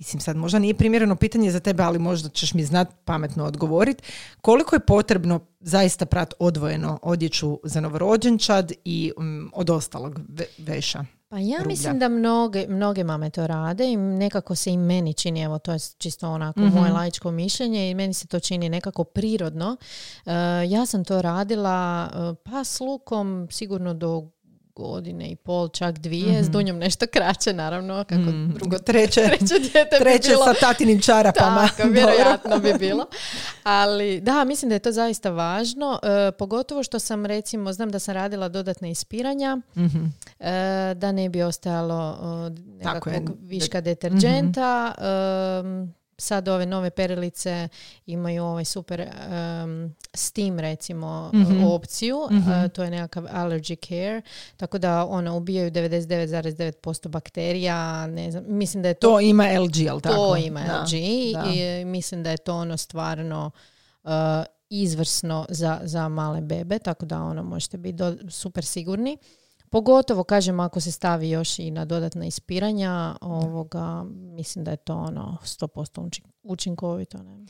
Mislim 0.02 0.20
sad 0.20 0.36
možda 0.36 0.58
nije 0.58 0.74
primjereno 0.74 1.16
pitanje 1.16 1.50
za 1.50 1.60
tebe, 1.60 1.82
ali 1.82 1.98
možda 2.00 2.28
ćeš 2.28 2.54
mi 2.54 2.64
znat 2.64 2.88
pametno 3.04 3.44
odgovoriti. 3.44 4.02
Koliko 4.40 4.76
je 4.76 4.80
potrebno 4.80 5.40
zaista 5.60 6.06
prat 6.06 6.34
odvojeno 6.38 6.98
odjeću 7.02 7.60
za 7.64 7.80
novorođenčad 7.80 8.72
i 8.84 9.12
mm, 9.18 9.50
od 9.52 9.70
ostalog 9.70 10.20
ve- 10.28 10.46
veša? 10.58 11.04
Pa 11.28 11.38
ja 11.38 11.56
rublja. 11.56 11.68
mislim 11.68 11.98
da 11.98 12.08
mnoge, 12.08 12.66
mnoge 12.68 13.04
mame 13.04 13.30
to 13.30 13.46
rade 13.46 13.84
i 13.86 13.96
nekako 13.96 14.54
se 14.54 14.72
i 14.72 14.76
meni 14.76 15.14
čini, 15.14 15.42
evo 15.42 15.58
to 15.58 15.72
je 15.72 15.78
čisto 15.98 16.28
onako 16.28 16.60
Mhm. 16.60 16.76
moje 16.76 16.92
laičko 16.92 17.30
mišljenje 17.30 17.90
i 17.90 17.94
meni 17.94 18.14
se 18.14 18.26
to 18.26 18.40
čini 18.40 18.68
nekako 18.68 19.04
prirodno. 19.04 19.76
E, 20.26 20.32
ja 20.66 20.86
sam 20.86 21.04
to 21.04 21.22
radila 21.22 22.08
e, 22.08 22.16
pa 22.44 22.64
s 22.64 22.80
lukom 22.80 23.48
sigurno 23.50 23.94
do 23.94 24.28
godine 24.74 25.30
i 25.30 25.36
pol, 25.36 25.68
čak 25.68 25.98
dvije, 25.98 26.12
s 26.38 26.50
Dunjom 26.50 26.78
nešto 26.78 27.06
kraće, 27.08 27.52
naravno, 27.52 28.04
kako 28.04 28.20
Mm, 28.22 28.52
drugo 28.52 28.78
treće, 28.86 29.20
treće 29.22 29.58
dijete 29.62 29.96
treće 29.98 30.28
bi 30.28 30.34
bilo. 30.34 30.44
sa 30.44 30.54
tatinim 30.56 31.00
čarapama. 31.00 31.68
Tako, 31.68 31.88
vjerojatno 31.88 32.58
bi 32.58 32.72
bilo. 32.80 33.06
Ali 33.62 34.20
da, 34.20 34.44
mislim 34.44 34.68
da 34.68 34.74
je 34.74 34.80
to 34.80 34.92
zaista 34.92 35.30
važno, 35.30 35.98
e, 36.02 36.32
pogotovo 36.32 36.82
što 36.82 36.98
sam 36.98 37.26
recimo, 37.26 37.72
znam 37.72 37.90
da 37.90 37.98
sam 37.98 38.14
radila 38.14 38.48
dodatna 38.48 38.88
ispiranja, 38.88 39.58
Mhm. 39.76 40.04
e, 40.40 40.50
da 40.94 41.12
ne 41.12 41.28
bi 41.28 41.42
ostajalo 41.42 42.18
e, 42.46 42.60
nekakvog 42.74 43.12
viška 43.40 43.80
deterđenta. 43.80 44.94
Sad 46.18 46.48
ove 46.48 46.66
nove 46.66 46.90
perilice 46.90 47.68
imaju 48.06 48.44
ovaj 48.44 48.64
super 48.66 49.00
em, 49.00 49.10
steam 50.14 50.58
recimo 50.58 51.30
Mhm. 51.34 51.64
opciju, 51.64 52.28
Mhm. 52.30 52.50
e, 52.50 52.68
to 52.68 52.82
je 52.82 52.90
nekakav 52.90 53.24
allergy 53.24 53.88
care, 53.88 54.22
tako 54.56 54.78
da 54.78 55.06
ona 55.06 55.34
ubijaju 55.34 55.70
99,9% 55.70 57.08
bakterija, 57.08 57.72
ne 58.06 58.30
znam, 58.30 58.44
mislim 58.48 58.82
da 58.82 58.88
je 58.88 58.94
to 58.94 59.08
To 59.08 59.20
ima 59.20 59.44
LG, 59.54 59.76
jel 59.76 60.00
tako? 60.00 60.14
to 60.16 60.36
ima 60.38 60.60
Da, 60.62 60.82
LG 60.82 60.92
da. 61.34 61.44
i 61.52 61.84
mislim 61.84 62.22
da 62.22 62.30
je 62.30 62.36
to 62.36 62.54
ono 62.54 62.76
stvarno 62.76 63.50
uh, 64.04 64.10
izvrsno 64.70 65.46
za, 65.48 65.80
za 65.82 66.08
male 66.08 66.40
bebe, 66.40 66.78
tako 66.78 67.06
da 67.06 67.18
ono 67.18 67.42
možete 67.44 67.78
biti 67.78 67.92
do- 67.94 68.16
super 68.30 68.64
sigurni. 68.64 69.18
Pogotovo, 69.72 70.24
kažem, 70.24 70.60
ako 70.60 70.80
se 70.80 70.92
stavi 70.92 71.30
još 71.30 71.58
i 71.58 71.70
na 71.70 71.84
dodatna 71.84 72.24
ispiranja, 72.24 73.16
ovoga, 73.20 74.04
mislim 74.10 74.64
da 74.64 74.70
je 74.70 74.76
to 74.76 74.96
ono 74.96 75.38
100% 75.42 75.66
učin- 76.00 76.24
učinkovito. 76.42 77.18
Ne? 77.18 77.46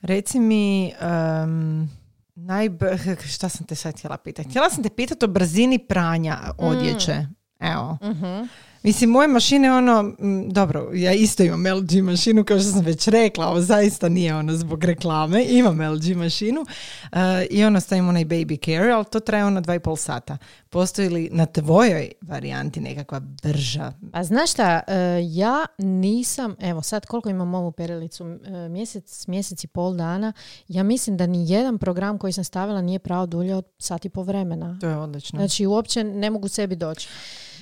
Reci 0.00 0.40
mi, 0.40 0.92
um, 0.92 1.90
najb- 2.36 2.98
šta 3.34 3.48
sam 3.48 3.66
te 3.66 3.74
sad 3.74 3.94
htjela 3.94 4.16
pitati? 4.16 4.48
Htjela 4.48 4.70
sam 4.70 4.82
te 4.82 4.90
pitati 4.90 5.24
o 5.24 5.28
brzini 5.28 5.78
pranja 5.78 6.38
odjeće. 6.58 7.26
Evo. 7.60 7.98
Mhm. 8.02 8.42
Mislim, 8.82 9.10
moje 9.10 9.28
mašine, 9.28 9.72
ono, 9.72 10.12
dobro, 10.48 10.90
ja 10.94 11.12
isto 11.12 11.42
imam 11.42 11.66
LG 11.78 12.02
mašinu, 12.02 12.44
kao 12.44 12.58
što 12.58 12.70
sam 12.70 12.84
već 12.84 13.08
rekla, 13.08 13.48
ovo 13.48 13.60
zaista 13.60 14.08
nije 14.08 14.34
ono 14.34 14.56
zbog 14.56 14.84
reklame, 14.84 15.44
imam 15.48 15.80
LG 15.80 16.16
mašinu 16.16 16.66
eh, 17.12 17.46
i 17.50 17.64
ono 17.64 17.80
stavim 17.80 18.08
onaj 18.08 18.24
baby 18.24 18.64
care, 18.64 18.92
ali 18.92 19.04
to 19.04 19.20
traje 19.20 19.44
ono 19.44 19.60
dva 19.60 19.74
i 19.74 19.80
pol 19.80 19.96
sata. 19.96 20.38
Postoji 20.70 21.08
li 21.08 21.28
na 21.32 21.46
tvojoj 21.46 22.12
varijanti 22.20 22.80
nekakva 22.80 23.20
brža? 23.20 23.92
A 24.12 24.24
znaš 24.24 24.50
šta, 24.50 24.80
e, 24.86 24.94
ja 25.30 25.66
nisam, 25.78 26.56
evo 26.60 26.82
sad 26.82 27.06
koliko 27.06 27.28
imam 27.30 27.54
ovu 27.54 27.72
perilicu, 27.72 28.24
e, 28.24 28.68
mjesec, 28.68 29.26
mjesec 29.26 29.64
i 29.64 29.66
pol 29.66 29.94
dana, 29.94 30.32
ja 30.68 30.82
mislim 30.82 31.16
da 31.16 31.26
ni 31.26 31.50
jedan 31.50 31.78
program 31.78 32.18
koji 32.18 32.32
sam 32.32 32.44
stavila 32.44 32.82
nije 32.82 32.98
pravo 32.98 33.26
dulje 33.26 33.54
od 33.54 33.64
sat 33.78 34.04
i 34.04 34.08
po 34.08 34.22
vremena. 34.22 34.78
To 34.80 34.88
je 34.88 34.96
odlično. 34.96 35.38
Znači 35.38 35.66
uopće 35.66 36.04
ne 36.04 36.30
mogu 36.30 36.48
sebi 36.48 36.76
doći. 36.76 37.08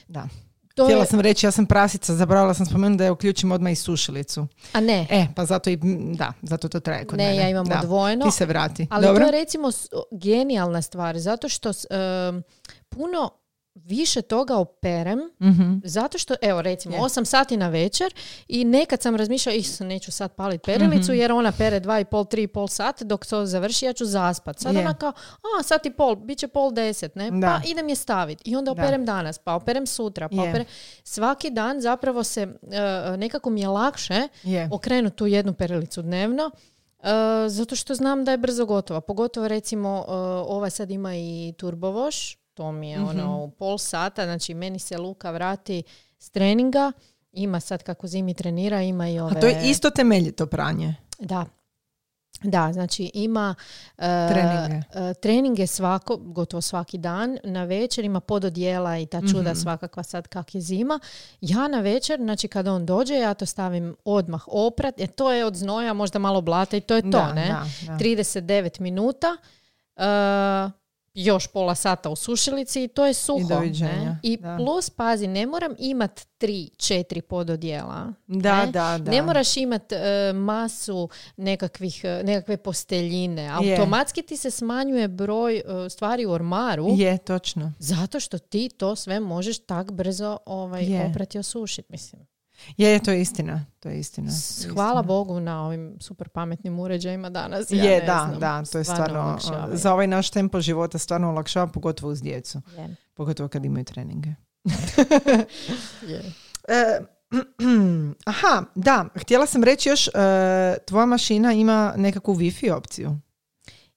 da. 0.08 0.28
To 0.78 0.84
Htjela 0.84 1.02
je, 1.02 1.06
sam 1.06 1.20
reći, 1.20 1.46
ja 1.46 1.50
sam 1.50 1.66
prasica, 1.66 2.14
zaboravila 2.14 2.54
sam 2.54 2.66
spomenuti 2.66 2.98
da 2.98 3.04
je 3.04 3.10
uključim 3.10 3.52
odmah 3.52 3.72
i 3.72 3.76
sušilicu. 3.76 4.46
a 4.72 4.80
ne, 4.80 5.06
E, 5.10 5.26
pa 5.36 5.44
zato 5.44 5.70
i, 5.70 5.78
da, 6.12 6.32
zato 6.42 6.68
to 6.68 6.80
traje 6.80 7.04
kod 7.04 7.18
ne, 7.18 7.24
mene. 7.24 7.36
ja 7.36 7.48
imam 7.48 7.66
Da. 7.66 7.78
odvojeno. 7.78 8.24
Ti 8.24 8.30
se 8.30 8.46
vrati. 8.46 8.86
Ali 8.90 9.06
Dobro? 9.06 9.20
to 9.20 9.26
je 9.26 9.40
recimo 9.40 9.68
genijalna 10.12 10.82
stvar, 10.82 11.18
zato 11.18 11.48
što 11.48 11.68
em, 11.68 12.42
puno 12.88 13.30
više 13.78 14.22
toga 14.22 14.56
operem, 14.56 15.18
Mhm. 15.40 15.74
zato 15.84 16.18
što, 16.18 16.34
evo 16.42 16.62
recimo, 16.62 16.96
Je. 16.96 17.00
8 17.00 17.24
sati 17.24 17.56
na 17.56 17.68
večer 17.68 18.14
i 18.48 18.64
nekad 18.64 19.02
sam 19.02 19.16
razmišljala, 19.16 19.56
is, 19.56 19.80
neću 19.80 20.12
sad 20.12 20.32
palit 20.32 20.62
perilicu 20.62 21.12
Mhm. 21.12 21.20
jer 21.20 21.32
ona 21.32 21.52
pere 21.52 21.80
2,5, 21.80 22.04
3,5 22.26 22.68
sata, 22.68 23.04
dok 23.04 23.26
to 23.26 23.46
završi 23.46 23.84
ja 23.84 23.92
ću 23.92 24.04
zaspat. 24.04 24.58
Sad 24.58 24.74
Je. 24.74 24.80
ona 24.80 24.94
kao, 24.94 25.12
a 25.60 25.62
sat 25.62 25.86
i 25.86 25.90
pol, 25.90 26.16
bit 26.16 26.38
će 26.38 26.48
pol 26.48 26.72
deset, 26.72 27.14
ne? 27.14 27.30
Da. 27.30 27.46
Pa 27.62 27.68
idem 27.68 27.88
je 27.88 27.96
staviti. 27.96 28.18
I 28.46 28.56
onda 28.56 28.68
Da. 28.68 28.82
operem 28.82 29.04
danas, 29.04 29.38
pa 29.38 29.54
operem 29.54 29.86
sutra, 29.86 30.28
pa 30.28 30.34
Je. 30.34 30.40
operem... 30.42 30.66
Svaki 31.04 31.50
dan 31.50 31.80
zapravo 31.80 32.24
se, 32.24 32.40
e, 32.42 32.48
nekako 33.16 33.50
mi 33.50 33.60
je 33.60 33.68
lakše 33.68 34.28
okrenuti 34.70 35.16
tu 35.16 35.26
jednu 35.26 35.52
perilicu 35.54 36.02
dnevno, 36.02 36.50
e, 37.00 37.08
zato 37.48 37.76
što 37.76 37.94
znam 37.94 38.24
da 38.24 38.30
je 38.30 38.38
brzo 38.38 38.66
gotova. 38.66 39.00
Pogotovo 39.00 39.48
recimo 39.48 40.04
e, 40.08 40.12
ova 40.44 40.70
sad 40.70 40.90
ima 40.90 41.14
i 41.14 41.54
turbovoš, 41.56 42.38
to 42.58 42.72
mi 42.72 42.90
je 42.90 43.00
ono 43.00 43.38
u 43.38 43.50
pol 43.50 43.78
sata, 43.78 44.24
znači 44.24 44.54
meni 44.54 44.78
se 44.78 44.98
Luka 44.98 45.30
vrati 45.30 45.82
s 46.18 46.30
treninga, 46.30 46.92
ima 47.32 47.60
sad 47.60 47.82
kako 47.82 48.06
zimi 48.06 48.34
trenira, 48.34 48.82
ima 48.82 49.08
i 49.08 49.20
ove... 49.20 49.32
A 49.32 49.40
to 49.40 49.46
je 49.46 49.60
isto 49.64 49.90
temeljito 49.90 50.46
pranje. 50.46 50.94
Da. 51.18 51.46
Da, 52.42 52.72
znači 52.72 53.10
ima 53.14 53.54
e, 53.90 54.28
Treninge. 54.28 54.82
e, 54.94 55.14
treninge 55.14 55.66
svako, 55.66 56.16
gotovo 56.16 56.60
svaki 56.60 56.98
dan. 56.98 57.38
Na 57.44 57.64
večer 57.64 58.04
ima 58.04 58.20
pododjela 58.20 58.98
i 58.98 59.06
ta 59.06 59.20
čuda 59.22 59.50
Mhm. 59.50 59.58
svakakva 59.58 60.02
sad 60.02 60.28
kak 60.28 60.54
je 60.54 60.60
zima. 60.60 61.00
Ja 61.40 61.68
na 61.68 61.80
večer, 61.80 62.18
znači 62.18 62.48
kada 62.48 62.72
on 62.72 62.86
dođe, 62.86 63.14
ja 63.14 63.34
to 63.34 63.46
stavim 63.46 63.96
odmah 64.04 64.44
oprat. 64.46 64.98
Jer 64.98 65.08
to 65.08 65.32
je 65.32 65.44
od 65.44 65.54
znoja, 65.54 65.92
možda 65.92 66.18
malo 66.18 66.40
blata 66.40 66.76
i 66.76 66.80
to 66.80 66.94
je 66.96 67.02
to, 67.02 67.08
Da, 67.08 67.32
ne? 67.32 67.46
da, 67.46 67.64
da. 67.86 67.98
39 67.98 68.80
minuta. 68.80 69.36
e, 69.96 70.70
još 71.14 71.46
pola 71.46 71.74
sata 71.74 72.10
u 72.10 72.16
sušilici 72.16 72.84
i 72.84 72.88
to 72.88 73.06
je 73.06 73.14
suho. 73.14 73.40
I 73.40 73.44
doviđenja, 73.48 73.92
ne? 73.92 74.18
I 74.22 74.36
da. 74.36 74.56
plus, 74.56 74.90
pazi, 74.90 75.26
ne 75.26 75.46
moram 75.46 75.74
imat 75.78 76.20
tri, 76.38 76.70
četiri 76.76 77.22
pododjela. 77.22 78.12
Da, 78.26 78.66
ne? 78.66 78.72
da, 78.72 78.98
da. 79.00 79.10
Ne 79.10 79.22
moraš 79.22 79.56
imat 79.56 79.92
e, 79.92 80.32
masu 80.32 81.08
nekakvih, 81.36 82.00
e, 82.04 82.22
nekakve 82.24 82.56
posteljine. 82.56 83.48
Automatski 83.48 84.22
ti 84.22 84.36
se 84.36 84.50
smanjuje 84.50 85.08
broj 85.08 85.56
e, 85.56 85.62
stvari 85.90 86.26
u 86.26 86.30
ormaru 86.30 86.86
Je, 86.96 87.18
točno. 87.18 87.72
zato 87.78 88.20
što 88.20 88.38
ti 88.38 88.68
to 88.68 88.96
sve 88.96 89.20
možeš 89.20 89.58
tak 89.58 89.92
brzo 89.92 90.38
ovaj, 90.46 91.06
oprati 91.10 91.38
i 91.38 91.40
osušiti. 91.40 91.88
Mislim. 91.92 92.37
Je, 92.76 92.90
je, 92.90 92.98
to 92.98 93.10
je 93.10 93.20
istina. 93.20 93.64
To 93.80 93.88
je 93.88 93.98
istina. 94.00 94.30
Hvala 94.64 94.90
istina. 94.90 95.02
Bogu 95.04 95.40
na 95.40 95.64
ovim 95.64 95.96
super 96.00 96.28
pametnim 96.28 96.78
uređajima 96.80 97.30
danas. 97.30 97.70
Ja 97.70 97.84
je, 97.84 98.00
ne 98.00 98.06
da, 98.06 98.24
znam, 98.28 98.40
da, 98.40 98.62
to 98.62 98.78
je 98.78 98.84
stvarno, 98.84 99.20
olakšavaju. 99.20 99.76
za 99.76 99.92
ovaj 99.92 100.06
naš 100.06 100.30
tempo 100.30 100.60
života 100.60 100.98
stvarno 100.98 101.28
olakšava, 101.28 101.66
pogotovo 101.66 102.12
uz 102.12 102.22
djecu. 102.22 102.60
Je, 102.78 102.96
Pogotovo 103.14 103.48
kad 103.48 103.64
imaju 103.64 103.84
treninge. 103.84 104.30
je. 106.08 106.22
E, 106.70 107.00
aha, 108.26 108.64
da, 108.74 109.04
htjela 109.14 109.46
sam 109.46 109.64
reći 109.64 109.88
još, 109.88 110.08
e, 110.08 110.10
tvoja 110.86 111.06
mašina 111.06 111.52
ima 111.52 111.94
nekakvu 111.96 112.34
Wi-Fi 112.34 112.72
opciju. 112.72 113.18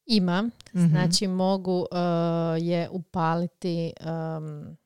Ima, 0.06 0.50
Mhm. 0.74 0.88
znači 0.88 1.28
mogu 1.28 1.86
e, 1.92 1.98
je 2.60 2.90
upaliti 2.90 3.94
em, 4.00 4.78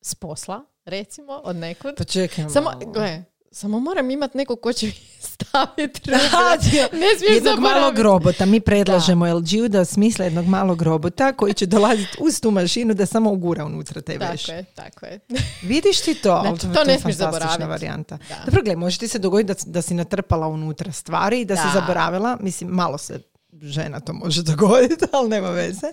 s 0.00 0.14
posla, 0.14 0.64
recimo, 0.84 1.32
od 1.34 1.56
nekud. 1.56 1.94
Pa 1.96 2.04
čekaj 2.04 2.44
Samo, 2.44 2.70
malo. 2.70 2.92
gle, 2.92 3.24
samo 3.52 3.80
moram 3.80 4.10
imat 4.10 4.34
neko 4.34 4.56
ko 4.56 4.72
će 4.72 4.92
staviti 5.22 6.10
Aha, 6.26 6.56
Ne 6.92 7.08
smiješ 7.18 7.34
jednog 7.34 7.54
malog 7.54 7.74
zaboraviti. 7.74 8.02
robota. 8.02 8.46
Mi 8.46 8.60
predlažemo 8.60 9.26
LG-u 9.28 9.68
da 9.68 9.84
smisle 9.84 10.26
jednog 10.26 10.46
malog 10.46 10.82
robota 10.82 11.32
koji 11.32 11.54
će 11.54 11.66
dolaziti 11.66 12.16
uz 12.20 12.40
tu 12.40 12.50
mašinu 12.50 12.94
da 12.94 13.06
samo 13.06 13.30
ugura 13.32 13.64
unutra 13.64 14.00
te 14.00 14.18
veš. 14.20 14.42
Tako 14.42 14.52
je, 14.52 14.64
tako 14.66 15.06
je. 15.06 15.20
Vidiš 15.62 16.00
ti 16.00 16.14
to? 16.14 16.40
Znači, 16.42 16.74
to 16.74 16.80
je 16.80 16.86
ne 16.86 16.98
smiješ 16.98 17.16
zaboraviti. 17.16 17.64
varijanta. 17.64 18.18
Da. 18.18 18.36
Dobro, 18.46 18.62
gle, 18.62 18.76
može 18.76 18.98
ti 18.98 19.08
se 19.08 19.18
dogoditi 19.18 19.64
da, 19.64 19.72
da 19.72 19.82
si 19.82 19.94
natrpala 19.94 20.46
unutra 20.46 20.92
stvari 20.92 21.40
i 21.40 21.44
da, 21.44 21.56
si 21.56 21.62
Da. 21.64 21.80
zaboravila. 21.80 22.36
Mislim, 22.40 22.70
malo 22.70 22.98
se 22.98 23.20
žena 23.54 24.00
to 24.00 24.12
može 24.14 24.42
dogoditi, 24.44 25.04
ali 25.12 25.28
nema 25.28 25.50
veze. 25.50 25.86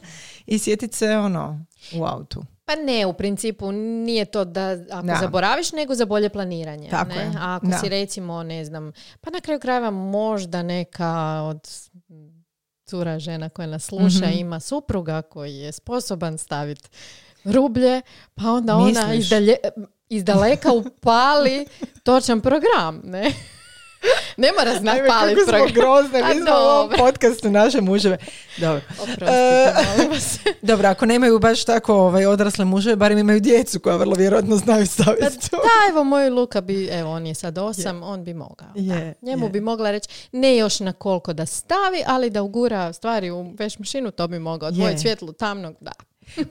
I 0.46 0.60
sjetit 0.60 0.94
se 0.94 1.10
ono 1.10 1.66
u 1.94 2.06
autu. 2.06 2.44
Pa 2.70 2.76
ne, 2.78 3.06
u 3.06 3.14
principu 3.14 3.72
nije 3.72 4.26
to 4.26 4.46
da 4.46 4.62
ako 4.92 5.02
Da. 5.04 5.16
zaboraviš, 5.16 5.72
nego 5.72 5.96
za 5.96 6.06
bolje 6.06 6.30
planiranje. 6.30 6.90
Tako 6.90 7.10
ne? 7.10 7.16
je. 7.16 7.32
A 7.38 7.56
ako 7.56 7.68
Da. 7.68 7.78
si 7.78 7.90
recimo, 7.90 8.44
ne 8.44 8.66
znam, 8.66 8.92
pa 9.22 9.30
na 9.30 9.40
kraju 9.40 9.60
krajeva 9.60 9.92
možda 9.92 10.64
neka 10.64 11.12
od 11.42 11.70
cura 12.86 13.20
žena 13.20 13.50
koja 13.50 13.68
nas 13.68 13.84
sluša 13.84 14.26
Mhm. 14.26 14.38
ima 14.38 14.60
supruga 14.60 15.22
koji 15.22 15.56
je 15.56 15.72
sposoban 15.72 16.38
staviti 16.38 16.90
rublje, 17.46 18.02
pa 18.36 18.44
onda 18.46 18.76
ona 18.76 18.86
Misliš? 18.88 19.18
izdalje, 19.20 19.56
izdaleka 20.10 20.72
upali 20.74 21.66
točan 22.04 22.42
program, 22.42 23.02
ne? 23.04 23.32
Ne 24.38 24.52
mora 24.52 24.80
znati 24.80 25.02
paliti 25.08 25.42
program. 25.48 25.74
grozne, 25.74 26.22
A 26.22 26.28
mi 26.28 26.36
smo 26.36 26.52
u 26.52 26.70
ovom 26.70 26.90
podcastu 26.98 27.50
naše 27.52 27.82
muževe. 27.82 28.18
Dobro. 28.58 28.82
Oprostite, 28.94 29.74
molim 29.88 30.12
vas. 30.12 30.40
Dobro, 30.62 30.88
ako 30.90 31.06
nemaju 31.06 31.40
baš 31.40 31.66
tako 31.66 31.94
ovaj, 31.96 32.26
odrasle 32.26 32.66
muževe, 32.66 32.96
barem 32.96 33.18
imaju 33.18 33.40
djecu 33.40 33.80
koja 33.80 33.96
vrlo 33.96 34.16
vjerojatno 34.16 34.56
znaju 34.58 34.88
staviti 34.88 35.50
to. 35.50 35.58
Da, 35.58 35.92
evo 35.92 36.04
moj 36.04 36.30
Luka 36.30 36.62
bi, 36.62 36.88
evo 36.88 37.12
on 37.12 37.26
je 37.26 37.36
sad 37.36 37.58
osam, 37.58 38.04
on 38.04 38.24
bi 38.24 38.34
mogao. 38.34 38.68
da. 38.76 38.94
Je, 38.94 39.14
Njemu 39.22 39.46
je. 39.46 39.50
bi 39.50 39.62
mogla 39.62 39.92
reći, 39.92 40.10
ne 40.32 40.58
još 40.58 40.80
na 40.80 40.94
koliko 40.94 41.34
da 41.34 41.46
stavi, 41.46 42.04
ali 42.08 42.30
da 42.30 42.42
ugura 42.42 42.94
stvari 42.94 43.32
u 43.32 43.54
veš 43.54 43.80
mašinu, 43.80 44.12
to 44.12 44.28
bi 44.28 44.40
mogao. 44.40 44.72
Dvoje 44.72 44.92
Je. 44.92 45.00
svjetlu 45.00 45.34
tamnog, 45.34 45.76
da. 45.80 45.92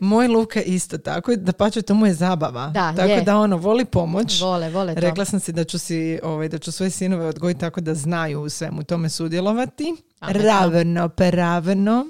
Moj 0.00 0.28
Luka 0.28 0.60
isto 0.60 0.98
tako, 0.98 1.36
da 1.36 1.52
pače 1.52 1.82
to 1.82 1.94
mu 1.94 2.06
je 2.06 2.14
zabava. 2.14 2.66
Da, 2.66 2.92
tako 2.92 3.08
je. 3.08 3.22
da 3.22 3.36
ono, 3.36 3.56
voli 3.56 3.84
pomoć. 3.84 4.40
Vole, 4.40 4.70
vole 4.70 4.94
to. 4.94 5.00
Rekla 5.00 5.24
sam 5.24 5.40
si 5.40 5.52
da 5.52 5.64
ću 5.64 5.78
si, 5.78 6.20
ovaj, 6.22 6.48
da 6.48 6.58
ću 6.58 6.72
svoje 6.72 6.90
sinove 6.90 7.26
odgojiti 7.26 7.60
tako 7.60 7.80
da 7.80 7.94
znaju 7.94 8.40
u 8.40 8.48
svemu 8.48 8.84
tome 8.84 9.08
sudjelovati. 9.08 9.96
Pametno. 10.18 10.42
Ravno, 10.42 11.08
peravno. 11.08 12.06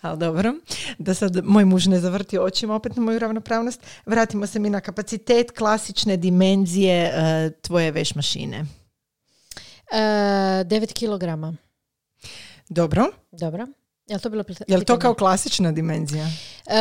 Ali 0.00 0.18
dobro, 0.18 0.54
da 0.98 1.14
sad 1.14 1.44
moj 1.44 1.64
muž 1.64 1.86
ne 1.86 2.00
zavrti 2.00 2.38
očima 2.38 2.74
opet 2.74 2.96
na 2.96 3.02
moju 3.02 3.18
ravnopravnost. 3.18 3.80
Vratimo 4.06 4.46
se 4.46 4.58
mi 4.58 4.70
na 4.70 4.80
kapacitet 4.80 5.50
klasične 5.50 6.16
dimenzije 6.16 7.04
e, 7.06 7.12
tvoje 7.52 7.90
veš 7.90 8.14
mašine. 8.14 8.64
E, 9.88 9.96
9 10.64 10.92
kilograma. 10.92 11.56
Dobro. 12.68 13.06
Dobro. 13.32 13.66
Jel 14.06 14.20
to 14.20 14.30
bilo 14.30 14.42
pita- 14.44 14.64
Je 14.68 14.76
li 14.76 14.84
to 14.84 14.98
kao 14.98 15.14
klasična 15.14 15.72
dimenzija? 15.72 16.26
E, 16.66 16.72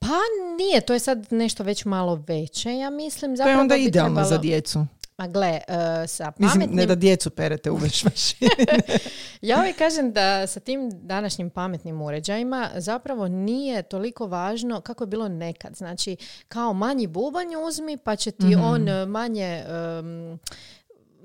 pa 0.00 0.18
nije, 0.58 0.80
to 0.80 0.92
je 0.92 0.98
sad 0.98 1.26
nešto 1.30 1.62
već 1.62 1.84
malo 1.84 2.24
veće, 2.28 2.70
ja 2.70 2.90
mislim. 2.90 3.28
To 3.28 3.32
je 3.32 3.36
Zapravo 3.36 3.60
onda 3.60 3.76
idealno 3.76 4.10
trebalo- 4.12 4.28
za 4.28 4.38
djecu. 4.38 4.86
Ma 5.18 5.26
gle, 5.26 5.48
e, 5.48 5.62
sa 6.06 6.32
Mislim, 6.38 6.50
pametnim... 6.52 6.76
ne 6.76 6.86
da 6.86 6.94
djecu 6.94 7.30
perete 7.30 7.70
u 7.70 7.76
veš 7.76 8.04
mašini. 8.04 8.50
Ja 9.42 9.58
uvijek 9.58 9.76
kažem 9.76 10.12
da 10.12 10.46
sa 10.46 10.60
tim 10.60 10.90
današnjim 10.92 11.50
pametnim 11.50 12.02
uređajima 12.02 12.70
zapravo 12.74 13.28
nije 13.28 13.82
toliko 13.82 14.26
važno 14.26 14.80
kako 14.80 15.04
je 15.04 15.08
bilo 15.08 15.28
nekad. 15.28 15.74
Znači, 15.74 16.16
kao 16.48 16.72
manji 16.72 17.06
bubanj 17.06 17.46
uzmi 17.68 17.96
pa 17.96 18.16
će 18.16 18.30
ti 18.30 18.46
Mhm. 18.46 18.62
on 18.62 18.88
e, 18.88 19.06
manje... 19.06 19.64
em, 19.68 20.38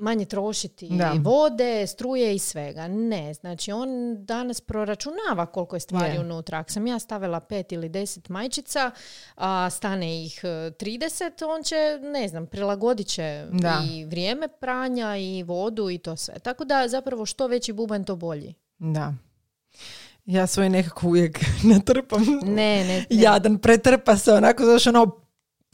manje 0.02 0.26
trošiti 0.26 0.88
Da. 0.91 1.14
vode, 1.16 1.88
struje 1.88 2.36
i 2.36 2.39
svega. 2.39 2.88
Ne, 2.88 3.34
znači 3.34 3.72
on 3.72 3.89
danas 4.18 4.62
proračunava 4.62 5.45
koliko 5.45 5.76
je 5.76 5.80
stvari 5.80 6.14
Je. 6.14 6.20
unutra. 6.20 6.60
Ako 6.60 6.72
sam 6.72 6.88
ja 6.88 6.99
stavila 6.99 7.39
pet 7.39 7.72
ili 7.72 7.89
deset 7.89 8.30
majčica, 8.30 8.91
a 9.36 9.70
stane 9.70 9.91
ih 10.26 10.39
e, 10.43 10.47
30, 10.47 11.22
on 11.47 11.64
će, 11.64 11.76
ne 12.04 12.28
znam, 12.28 12.47
prilagodit 12.47 13.08
će 13.08 13.47
Da. 13.52 13.82
i 13.88 14.06
vrijeme 14.06 14.47
pranja 14.49 15.18
i 15.18 15.43
vodu 15.43 15.89
i 15.89 15.97
to 15.97 16.16
sve. 16.16 16.34
Tako 16.36 16.66
da 16.66 16.88
zapravo 16.88 17.26
što 17.26 17.47
veći 17.47 17.74
bubanj 17.74 18.04
to 18.04 18.16
bolji. 18.16 18.54
da. 18.80 19.14
Ja 20.26 20.47
svoj 20.47 20.70
nekako 20.70 21.08
uvijek 21.08 21.39
natrpam. 21.74 22.22
Ne, 22.43 22.52
ne, 22.78 22.86
ne. 22.86 23.06
Jadan 23.12 23.58
pretrpa 23.58 24.18
se 24.18 24.34
onako, 24.34 24.64
znaš, 24.64 24.88
ono, 24.88 25.18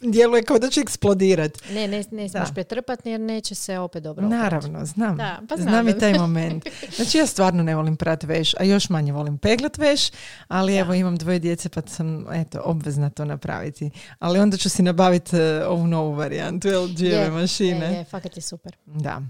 djeluje 0.01 0.43
kao 0.43 0.59
da 0.59 0.69
će 0.69 0.81
eksplodirat. 0.81 1.57
Ne, 1.69 1.75
ne, 1.75 1.87
ne 1.87 2.03
smiješ 2.03 2.31
Da. 2.31 2.45
pretrpati 2.53 3.09
jer 3.09 3.19
neće 3.19 3.55
se 3.55 3.77
opet 3.79 4.03
dobro 4.03 4.25
oprati. 4.25 4.41
Naravno, 4.43 4.85
znam. 4.85 5.17
Da, 5.17 5.39
pa 5.49 5.55
znam 5.55 5.69
znam 5.69 5.85
da- 5.85 5.91
i 5.91 5.99
taj 5.99 6.13
moment. 6.19 6.63
Znači 6.95 7.17
ja 7.17 7.25
stvarno 7.25 7.63
ne 7.63 7.75
volim 7.75 7.95
prat 7.97 8.23
veš, 8.23 8.53
a 8.53 8.63
još 8.63 8.89
manje 8.89 9.11
volim 9.11 9.37
peglat 9.37 9.77
veš, 9.77 10.01
ali 10.47 10.75
evo 10.75 10.93
imam 10.93 11.15
dvoje 11.15 11.39
djece 11.39 11.69
pa 11.69 11.81
sam 11.83 12.33
eto 12.33 12.61
obvezna 12.63 13.09
to 13.09 13.25
napraviti. 13.25 13.89
Ali 14.19 14.39
onda 14.39 14.57
ću 14.57 14.69
si 14.69 14.81
nabaviti 14.83 15.35
e, 15.35 15.65
ovu 15.65 15.87
novu 15.87 16.13
varijantu 16.13 16.67
LG-eve 16.67 17.13
Je, 17.15 17.31
mašine. 17.31 17.85
Je, 17.85 17.93
je, 17.93 18.03
fakat 18.03 18.35
je 18.35 18.41
super. 18.41 18.75
Da. 18.85 19.21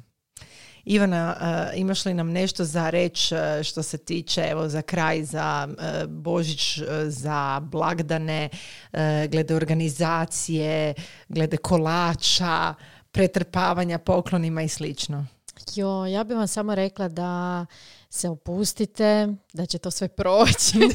Ivana, 0.90 1.36
e, 1.42 1.78
imaš 1.78 2.06
li 2.06 2.14
nam 2.14 2.32
nešto 2.32 2.66
za 2.66 2.90
reći 2.90 3.36
e, 3.36 3.64
što 3.64 3.84
se 3.84 3.98
tiče, 3.98 4.42
evo 4.52 4.70
za 4.70 4.82
kraj, 4.82 5.24
za 5.24 5.68
e, 5.80 6.08
Božić, 6.08 6.80
za 7.08 7.60
blagdane, 7.60 8.50
glede 9.30 9.56
organizacije, 9.56 10.94
glede 11.30 11.58
kolača, 11.58 12.74
pretrpavanja 13.12 13.98
poklonima 13.98 14.62
i 14.62 14.68
slično? 14.68 15.26
Jo, 15.76 16.06
ja 16.06 16.24
bih 16.24 16.38
vam 16.38 16.48
samo 16.48 16.76
rekla 16.76 17.08
da 17.08 17.66
se 18.10 18.30
opustite, 18.30 19.28
da 19.54 19.66
će 19.66 19.78
to 19.78 19.92
sve 19.92 20.08
proći. 20.08 20.80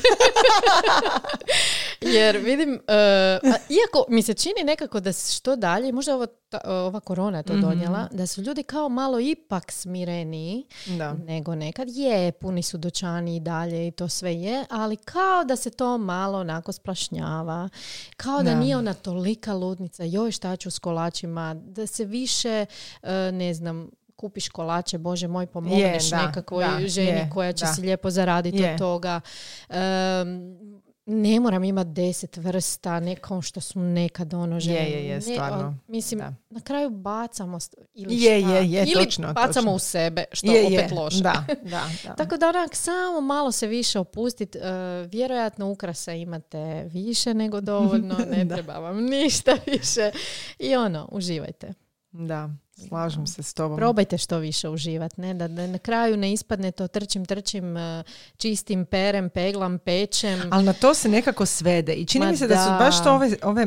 Jer 2.05 2.37
vidim, 2.39 2.75
e, 2.89 2.95
a 3.35 3.55
iako 3.71 4.05
mi 4.09 4.23
se 4.23 4.35
čini 4.35 4.65
nekako 4.65 5.01
da 5.01 5.13
što 5.13 5.57
dalje, 5.57 5.93
možda 5.93 6.15
ovo, 6.15 6.27
ta- 6.27 6.61
ova 6.67 7.01
korona 7.01 7.39
je 7.39 7.45
to 7.45 7.53
Mhm. 7.53 7.63
donijela, 7.63 8.09
da 8.11 8.27
su 8.27 8.43
ljudi 8.43 8.63
kao 8.63 8.89
malo 8.89 9.21
ipak 9.21 9.73
smireniji 9.73 10.65
Da. 10.89 11.13
nego 11.15 11.55
nekad. 11.55 11.89
Je, 11.91 12.33
puni 12.33 12.63
su 12.63 12.79
dućani 12.79 13.37
i 13.37 13.41
dalje 13.41 13.89
i 13.89 13.91
to 13.91 14.09
sve 14.09 14.35
je, 14.35 14.65
ali 14.71 14.97
kao 14.97 15.45
da 15.45 15.57
se 15.57 15.71
to 15.71 15.99
malo 15.99 16.39
onako 16.39 16.73
splašnjava. 16.73 17.69
Kao 18.17 18.39
da, 18.39 18.51
Da. 18.51 18.57
nije 18.57 18.77
ona 18.77 18.95
tolika 18.95 19.55
ludnica, 19.55 20.05
joj 20.05 20.31
šta 20.33 20.57
ću 20.57 20.71
s 20.71 20.79
kolačima, 20.79 21.55
da 21.57 21.87
se 21.87 22.05
više, 22.05 22.67
e, 23.03 23.13
ne 23.33 23.55
znam, 23.55 23.91
kupiš 24.17 24.49
kolače, 24.49 24.99
bože 24.99 25.29
moj, 25.29 25.47
pomogneš 25.47 26.11
nekakvoj 26.13 26.65
ženi 26.87 27.09
je, 27.09 27.31
koja 27.31 27.53
će 27.53 27.65
da. 27.65 27.73
si 27.73 27.81
lijepo 27.81 28.11
zaraditi 28.11 28.57
Je. 28.59 28.73
od 28.73 28.79
toga. 28.79 29.21
Em, 29.69 30.82
ne 31.07 31.41
moram 31.41 31.65
imati 31.65 31.91
deset 31.91 32.37
vrsta, 32.37 33.01
ne 33.01 33.17
kao 33.17 33.43
što 33.43 33.61
su 33.61 33.81
nekad 33.81 34.35
ono 34.35 34.61
žene. 34.61 34.79
Je, 34.81 34.91
je, 34.93 35.07
je, 35.07 35.15
Ne, 35.15 35.21
stvarno. 35.23 35.57
ali, 35.59 35.75
mislim, 35.89 36.21
Da. 36.21 36.35
na 36.51 36.61
kraju 36.61 36.91
bacamo 36.91 37.57
st- 37.57 37.75
ili 37.95 38.15
Je, 38.17 38.41
šta. 38.41 38.51
je, 38.51 38.71
je, 38.71 38.83
ili 38.83 38.93
točno, 38.95 39.27
bacamo 39.29 39.51
točno. 39.53 39.73
u 39.73 39.79
sebe, 39.79 40.25
što 40.33 40.47
Je, 40.47 40.67
opet 40.67 40.91
je, 40.91 40.95
loše. 40.95 41.17
Da, 41.19 41.45
da, 41.63 41.83
da. 42.05 42.15
Tako 42.15 42.37
da 42.37 42.49
onak 42.49 42.75
samo 42.75 43.21
malo 43.21 43.53
se 43.53 43.67
više 43.67 43.99
opustiti. 43.99 44.59
vjerojatno 45.05 45.71
ukrasa 45.71 46.13
imate 46.13 46.59
više 46.85 47.35
nego 47.35 47.61
dovoljno, 47.73 48.17
ne 48.31 48.49
treba 48.49 48.73
vam 48.75 48.97
ništa 48.99 49.57
više. 49.73 50.11
I 50.59 50.77
ono, 50.77 51.09
uživajte. 51.13 51.73
Da, 52.11 52.51
slažem 52.83 53.27
se 53.27 53.43
s 53.43 53.55
tobom. 53.55 53.77
Probajte 53.77 54.19
što 54.19 54.39
više 54.39 54.69
uživati, 54.69 55.21
ne? 55.21 55.35
Da, 55.35 55.49
da 55.49 55.67
na 55.67 55.79
kraju 55.79 56.17
ne 56.17 56.33
ispadne 56.33 56.71
to 56.71 56.89
trčim, 56.89 57.27
trčim, 57.27 57.77
eh, 57.77 58.03
čistim, 58.37 58.87
perem, 58.87 59.31
peglam, 59.31 59.79
pečem. 59.79 60.41
Ali 60.51 60.65
na 60.65 60.73
to 60.73 60.95
se 60.95 61.09
nekako 61.09 61.47
svede 61.47 61.95
i 61.95 62.07
čini 62.07 62.25
Ma 62.25 62.31
mi 62.31 62.37
se 62.37 62.47
da, 62.49 62.57
su 62.57 62.71
da. 62.71 62.77
baš 62.77 63.03
to 63.05 63.13
ove, 63.13 63.31
ove 63.43 63.67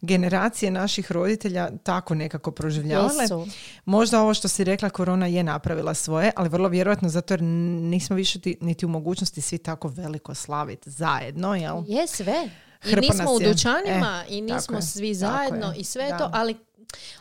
generacije 0.00 0.70
naših 0.70 1.12
roditelja 1.12 1.70
tako 1.78 2.14
nekako 2.14 2.50
proživljavale. 2.50 3.22
Jesu. 3.22 3.46
Možda 3.84 4.20
ovo 4.20 4.34
što 4.34 4.48
si 4.48 4.64
rekla, 4.64 4.90
korona 4.90 5.26
je 5.26 5.42
napravila 5.42 5.94
svoje, 5.94 6.32
ali 6.36 6.48
vrlo 6.48 6.68
vjerojatno 6.68 7.08
zato 7.08 7.34
jer 7.34 7.42
nismo 7.42 8.16
više 8.16 8.40
ti- 8.40 8.58
niti 8.60 8.86
u 8.86 8.90
mogućnosti 8.90 9.40
svi 9.40 9.58
tako 9.58 9.88
veliko 9.88 10.34
slaviti 10.34 10.90
zajedno, 10.90 11.54
jel? 11.54 11.82
Je 11.86 12.06
sve. 12.06 12.48
I 12.84 12.96
nismo 12.96 13.32
u 13.32 13.38
dućanima 13.40 14.24
E, 14.24 14.26
i 14.28 14.40
nismo 14.40 14.82
svi 14.82 15.14
zajedno 15.14 15.66
je, 15.66 15.76
i 15.76 15.84
sve 15.84 16.08
da. 16.08 16.18
to, 16.18 16.30
ali 16.32 16.56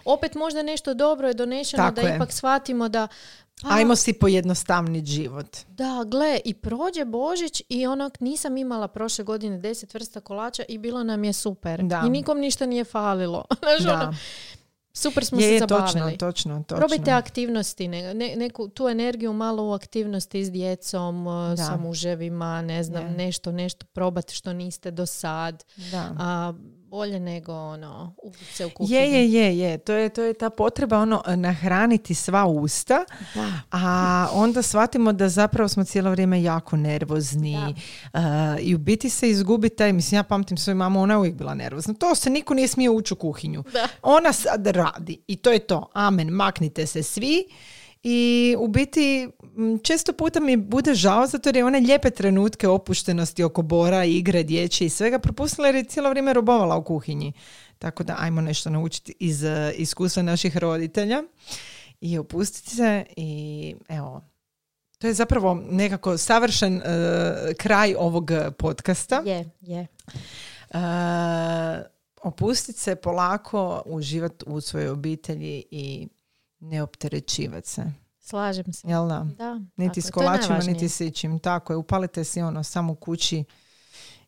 opet 0.06 0.36
možda 0.36 0.64
nešto 0.64 0.94
dobro 0.94 1.28
je 1.28 1.34
donešeno 1.34 1.84
Tako 1.84 1.96
da 1.96 2.02
je. 2.02 2.16
ipak 2.16 2.32
shvatimo 2.32 2.90
da 2.90 3.08
pa, 3.62 3.70
Ajmo 3.70 3.96
si 3.96 4.14
pojednostavniti 4.14 5.06
život. 5.08 5.58
Da, 5.68 6.04
gle, 6.08 6.40
i 6.46 6.54
prođe 6.54 7.06
Božić 7.06 7.64
i 7.70 7.88
onak 7.88 8.20
nisam 8.20 8.58
imala 8.58 8.88
prošle 8.88 9.24
godine 9.24 9.58
deset 9.58 9.94
vrsta 9.94 10.20
kolača 10.20 10.64
i 10.66 10.78
bilo 10.78 11.04
nam 11.04 11.24
je 11.24 11.34
super. 11.34 11.84
Da. 11.84 12.04
I 12.08 12.10
nikom 12.10 12.40
ništa 12.40 12.66
nije 12.66 12.84
falilo. 12.84 13.46
Znaš, 13.60 13.80
Da. 13.82 13.94
ono, 13.96 14.16
super 14.94 15.26
smo 15.26 15.40
Je, 15.40 15.44
se 15.44 15.54
je, 15.54 15.60
zabavili. 15.60 15.88
točno, 15.88 16.12
točno, 16.22 16.56
točno. 16.60 16.78
Probajte 16.78 17.12
aktivnosti, 17.12 17.88
ne, 17.88 18.14
ne- 18.14 18.36
neku 18.36 18.68
tu 18.68 18.88
energiju 18.88 19.34
malo 19.34 19.64
u 19.64 19.72
aktivnosti 19.72 20.46
s 20.46 20.52
djecom, 20.52 21.28
uh, 21.28 21.34
Da. 21.50 21.58
sa 21.58 21.78
muževima, 21.78 22.62
ne 22.62 22.84
znam, 22.84 23.04
Je. 23.04 23.12
nešto, 23.12 23.52
nešto 23.52 23.86
probati 23.86 24.36
što 24.36 24.54
niste 24.54 24.92
do 24.92 25.06
sad. 25.06 25.64
Da. 25.92 26.10
A 26.20 26.54
bolje 26.92 27.20
nego 27.20 27.54
ono, 27.54 28.16
se 28.54 28.66
u 28.66 28.70
kuhinji. 28.70 28.96
Je, 28.96 29.12
je, 29.12 29.32
je, 29.34 29.58
je. 29.58 29.78
To 29.78 29.94
je, 29.94 30.10
to 30.10 30.22
je 30.22 30.34
ta 30.34 30.50
potreba 30.50 30.98
ono 31.00 31.24
nahraniti 31.36 32.16
sva 32.16 32.46
usta, 32.46 33.06
Da. 33.36 33.52
a 33.72 34.28
onda 34.34 34.62
shvatimo 34.62 35.14
da 35.14 35.30
zapravo 35.30 35.68
smo 35.68 35.84
cijelo 35.84 36.12
vrijeme 36.12 36.44
jako 36.44 36.78
nervozni 36.78 37.76
uh, 38.14 38.20
i 38.60 38.76
u 38.76 38.78
biti 38.78 39.10
se 39.10 39.30
izgubi 39.30 39.70
taj, 39.70 39.94
mislim 39.94 40.20
ja 40.20 40.24
pamtim 40.24 40.58
svoju 40.58 40.76
mamu, 40.76 41.02
ona 41.02 41.14
je 41.14 41.18
uvijek 41.18 41.36
bila 41.36 41.54
nervozna. 41.54 41.94
To 41.94 42.16
se 42.16 42.30
niko 42.30 42.54
nije 42.54 42.68
smio 42.68 42.92
ući 42.94 43.14
u 43.14 43.18
kuhinju. 43.18 43.64
Da. 43.74 43.88
Ona 44.02 44.34
sad 44.34 44.68
radi 44.68 45.22
i 45.28 45.36
to 45.36 45.52
je 45.52 45.60
to. 45.60 45.90
Amen, 45.94 46.30
maknite 46.30 46.86
se 46.86 47.04
svi. 47.04 47.44
I 48.04 48.56
u 48.60 48.68
biti 48.68 49.30
često 49.84 50.14
puta 50.14 50.40
mi 50.40 50.58
bude 50.58 50.94
žao 50.94 51.28
zato 51.28 51.50
jer 51.50 51.56
je 51.56 51.66
one 51.66 51.80
lijepe 51.80 52.10
trenutke 52.10 52.68
opuštenosti 52.68 53.44
oko 53.44 53.62
bora, 53.62 54.06
igre, 54.06 54.44
dječje 54.44 54.88
i 54.88 54.90
svega 54.90 55.20
propustila 55.20 55.68
jer 55.68 55.76
je 55.76 55.84
cijelo 55.84 56.10
vrijeme 56.10 56.34
robovala 56.34 56.76
u 56.76 56.84
kuhinji. 56.84 57.34
Tako 57.80 58.04
da 58.04 58.16
ajmo 58.20 58.42
nešto 58.42 58.70
naučiti 58.70 59.14
iz 59.20 59.44
eh, 59.44 59.74
iskustva 59.78 60.24
naših 60.24 60.58
roditelja 60.58 61.24
i 62.02 62.18
opustiti 62.18 62.76
se 62.76 63.06
i 63.16 63.76
evo, 63.90 64.22
to 64.98 65.08
je 65.08 65.14
zapravo 65.14 65.62
nekako 65.70 66.18
savršen 66.18 66.82
eh, 66.86 67.54
kraj 67.58 67.96
ovog 67.98 68.32
podcasta. 68.58 69.24
Je, 69.26 69.50
je. 69.62 69.88
Uh, 70.74 70.80
opustiti 72.22 72.80
se 72.80 72.96
polako, 72.96 73.84
uživati 73.86 74.46
u 74.48 74.62
svojoj 74.62 74.90
obitelji 74.90 75.64
i 75.72 76.08
ne 76.62 76.84
opterećivati 76.84 77.70
se. 77.70 77.84
Slažem 78.20 78.74
se. 78.74 78.88
Jel 78.88 79.08
da? 79.08 79.28
Da, 79.38 79.60
Niti 79.78 80.02
s 80.02 80.12
kolačima, 80.12 80.58
niti 80.60 80.90
s 80.90 81.02
ičim. 81.02 81.40
Tako 81.40 81.74
je, 81.74 81.78
upalite 81.78 82.24
si 82.24 82.42
ono 82.42 82.64
samo 82.64 82.94
u 82.94 82.96
kući 82.96 83.44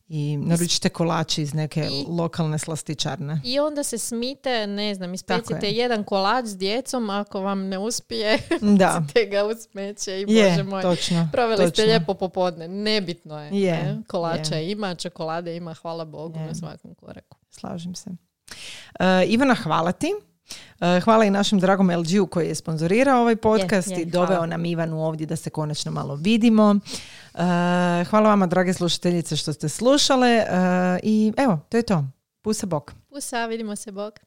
i 0.08 0.38
naručite 0.38 0.90
kolači 0.90 1.42
iz 1.42 1.54
neke 1.54 1.82
I- 1.84 2.06
lokalne 2.10 2.60
slastičarne. 2.60 3.42
I 3.44 3.60
onda 3.60 3.84
se 3.84 3.98
smite, 3.98 4.68
ne 4.68 4.96
znam, 4.96 5.14
ispecite 5.14 5.68
je. 5.68 5.74
jedan 5.74 6.04
kolač 6.04 6.46
s 6.46 6.58
djecom, 6.58 7.10
ako 7.10 7.42
vam 7.42 7.60
ne 7.60 7.78
uspije, 7.78 8.38
Da, 8.80 9.04
ga 9.32 9.44
u 9.46 9.52
smeće 9.56 10.12
i 10.14 10.26
je, 10.28 10.50
bože 10.50 10.64
moj. 10.64 10.82
točno. 10.82 11.30
Proveli 11.32 11.58
ste 11.58 11.72
točno. 11.72 11.84
lijepo 11.84 12.14
popodne, 12.14 12.68
nebitno 12.68 13.40
je. 13.40 13.50
Je, 13.54 13.72
ne? 13.74 14.02
Kolača 14.08 14.56
je. 14.56 14.72
ima, 14.72 14.96
čokolade 14.96 15.56
ima, 15.56 15.74
hvala 15.74 16.06
Bogu 16.06 16.40
Je. 16.40 16.46
na 16.46 16.56
svakom 16.56 16.96
koraku. 16.96 17.38
Slažem 17.50 17.96
se. 17.96 18.10
Uh, 18.10 18.16
Ivana, 19.28 19.56
hvala 19.56 19.92
ti. 19.92 20.08
Eh, 20.82 21.00
hvala 21.00 21.26
i 21.26 21.30
našem 21.30 21.60
dragom 21.60 21.92
LG-u 21.92 22.28
koji 22.28 22.48
je 22.48 22.56
sponzorirao 22.56 23.22
ovaj 23.22 23.36
podcast 23.36 23.88
i 23.88 24.06
doveo 24.06 24.46
nam 24.46 24.66
Ivanu 24.66 25.06
ovdje 25.06 25.28
da 25.28 25.36
se 25.36 25.50
konačno 25.50 25.92
malo 25.92 26.16
vidimo. 26.16 26.76
Eh, 27.34 28.04
hvala 28.10 28.30
vama, 28.30 28.48
drage 28.48 28.74
slušateljice, 28.74 29.36
što 29.36 29.54
ste 29.54 29.70
slušale 29.70 30.30
eh, 30.30 30.46
i 31.04 31.34
evo, 31.38 31.60
to 31.70 31.78
je 31.78 31.84
to. 31.84 32.06
Pusa 32.42 32.66
bok. 32.66 32.92
Pusa, 33.10 33.46
vidimo 33.46 33.76
se 33.76 33.92
bok. 33.92 34.20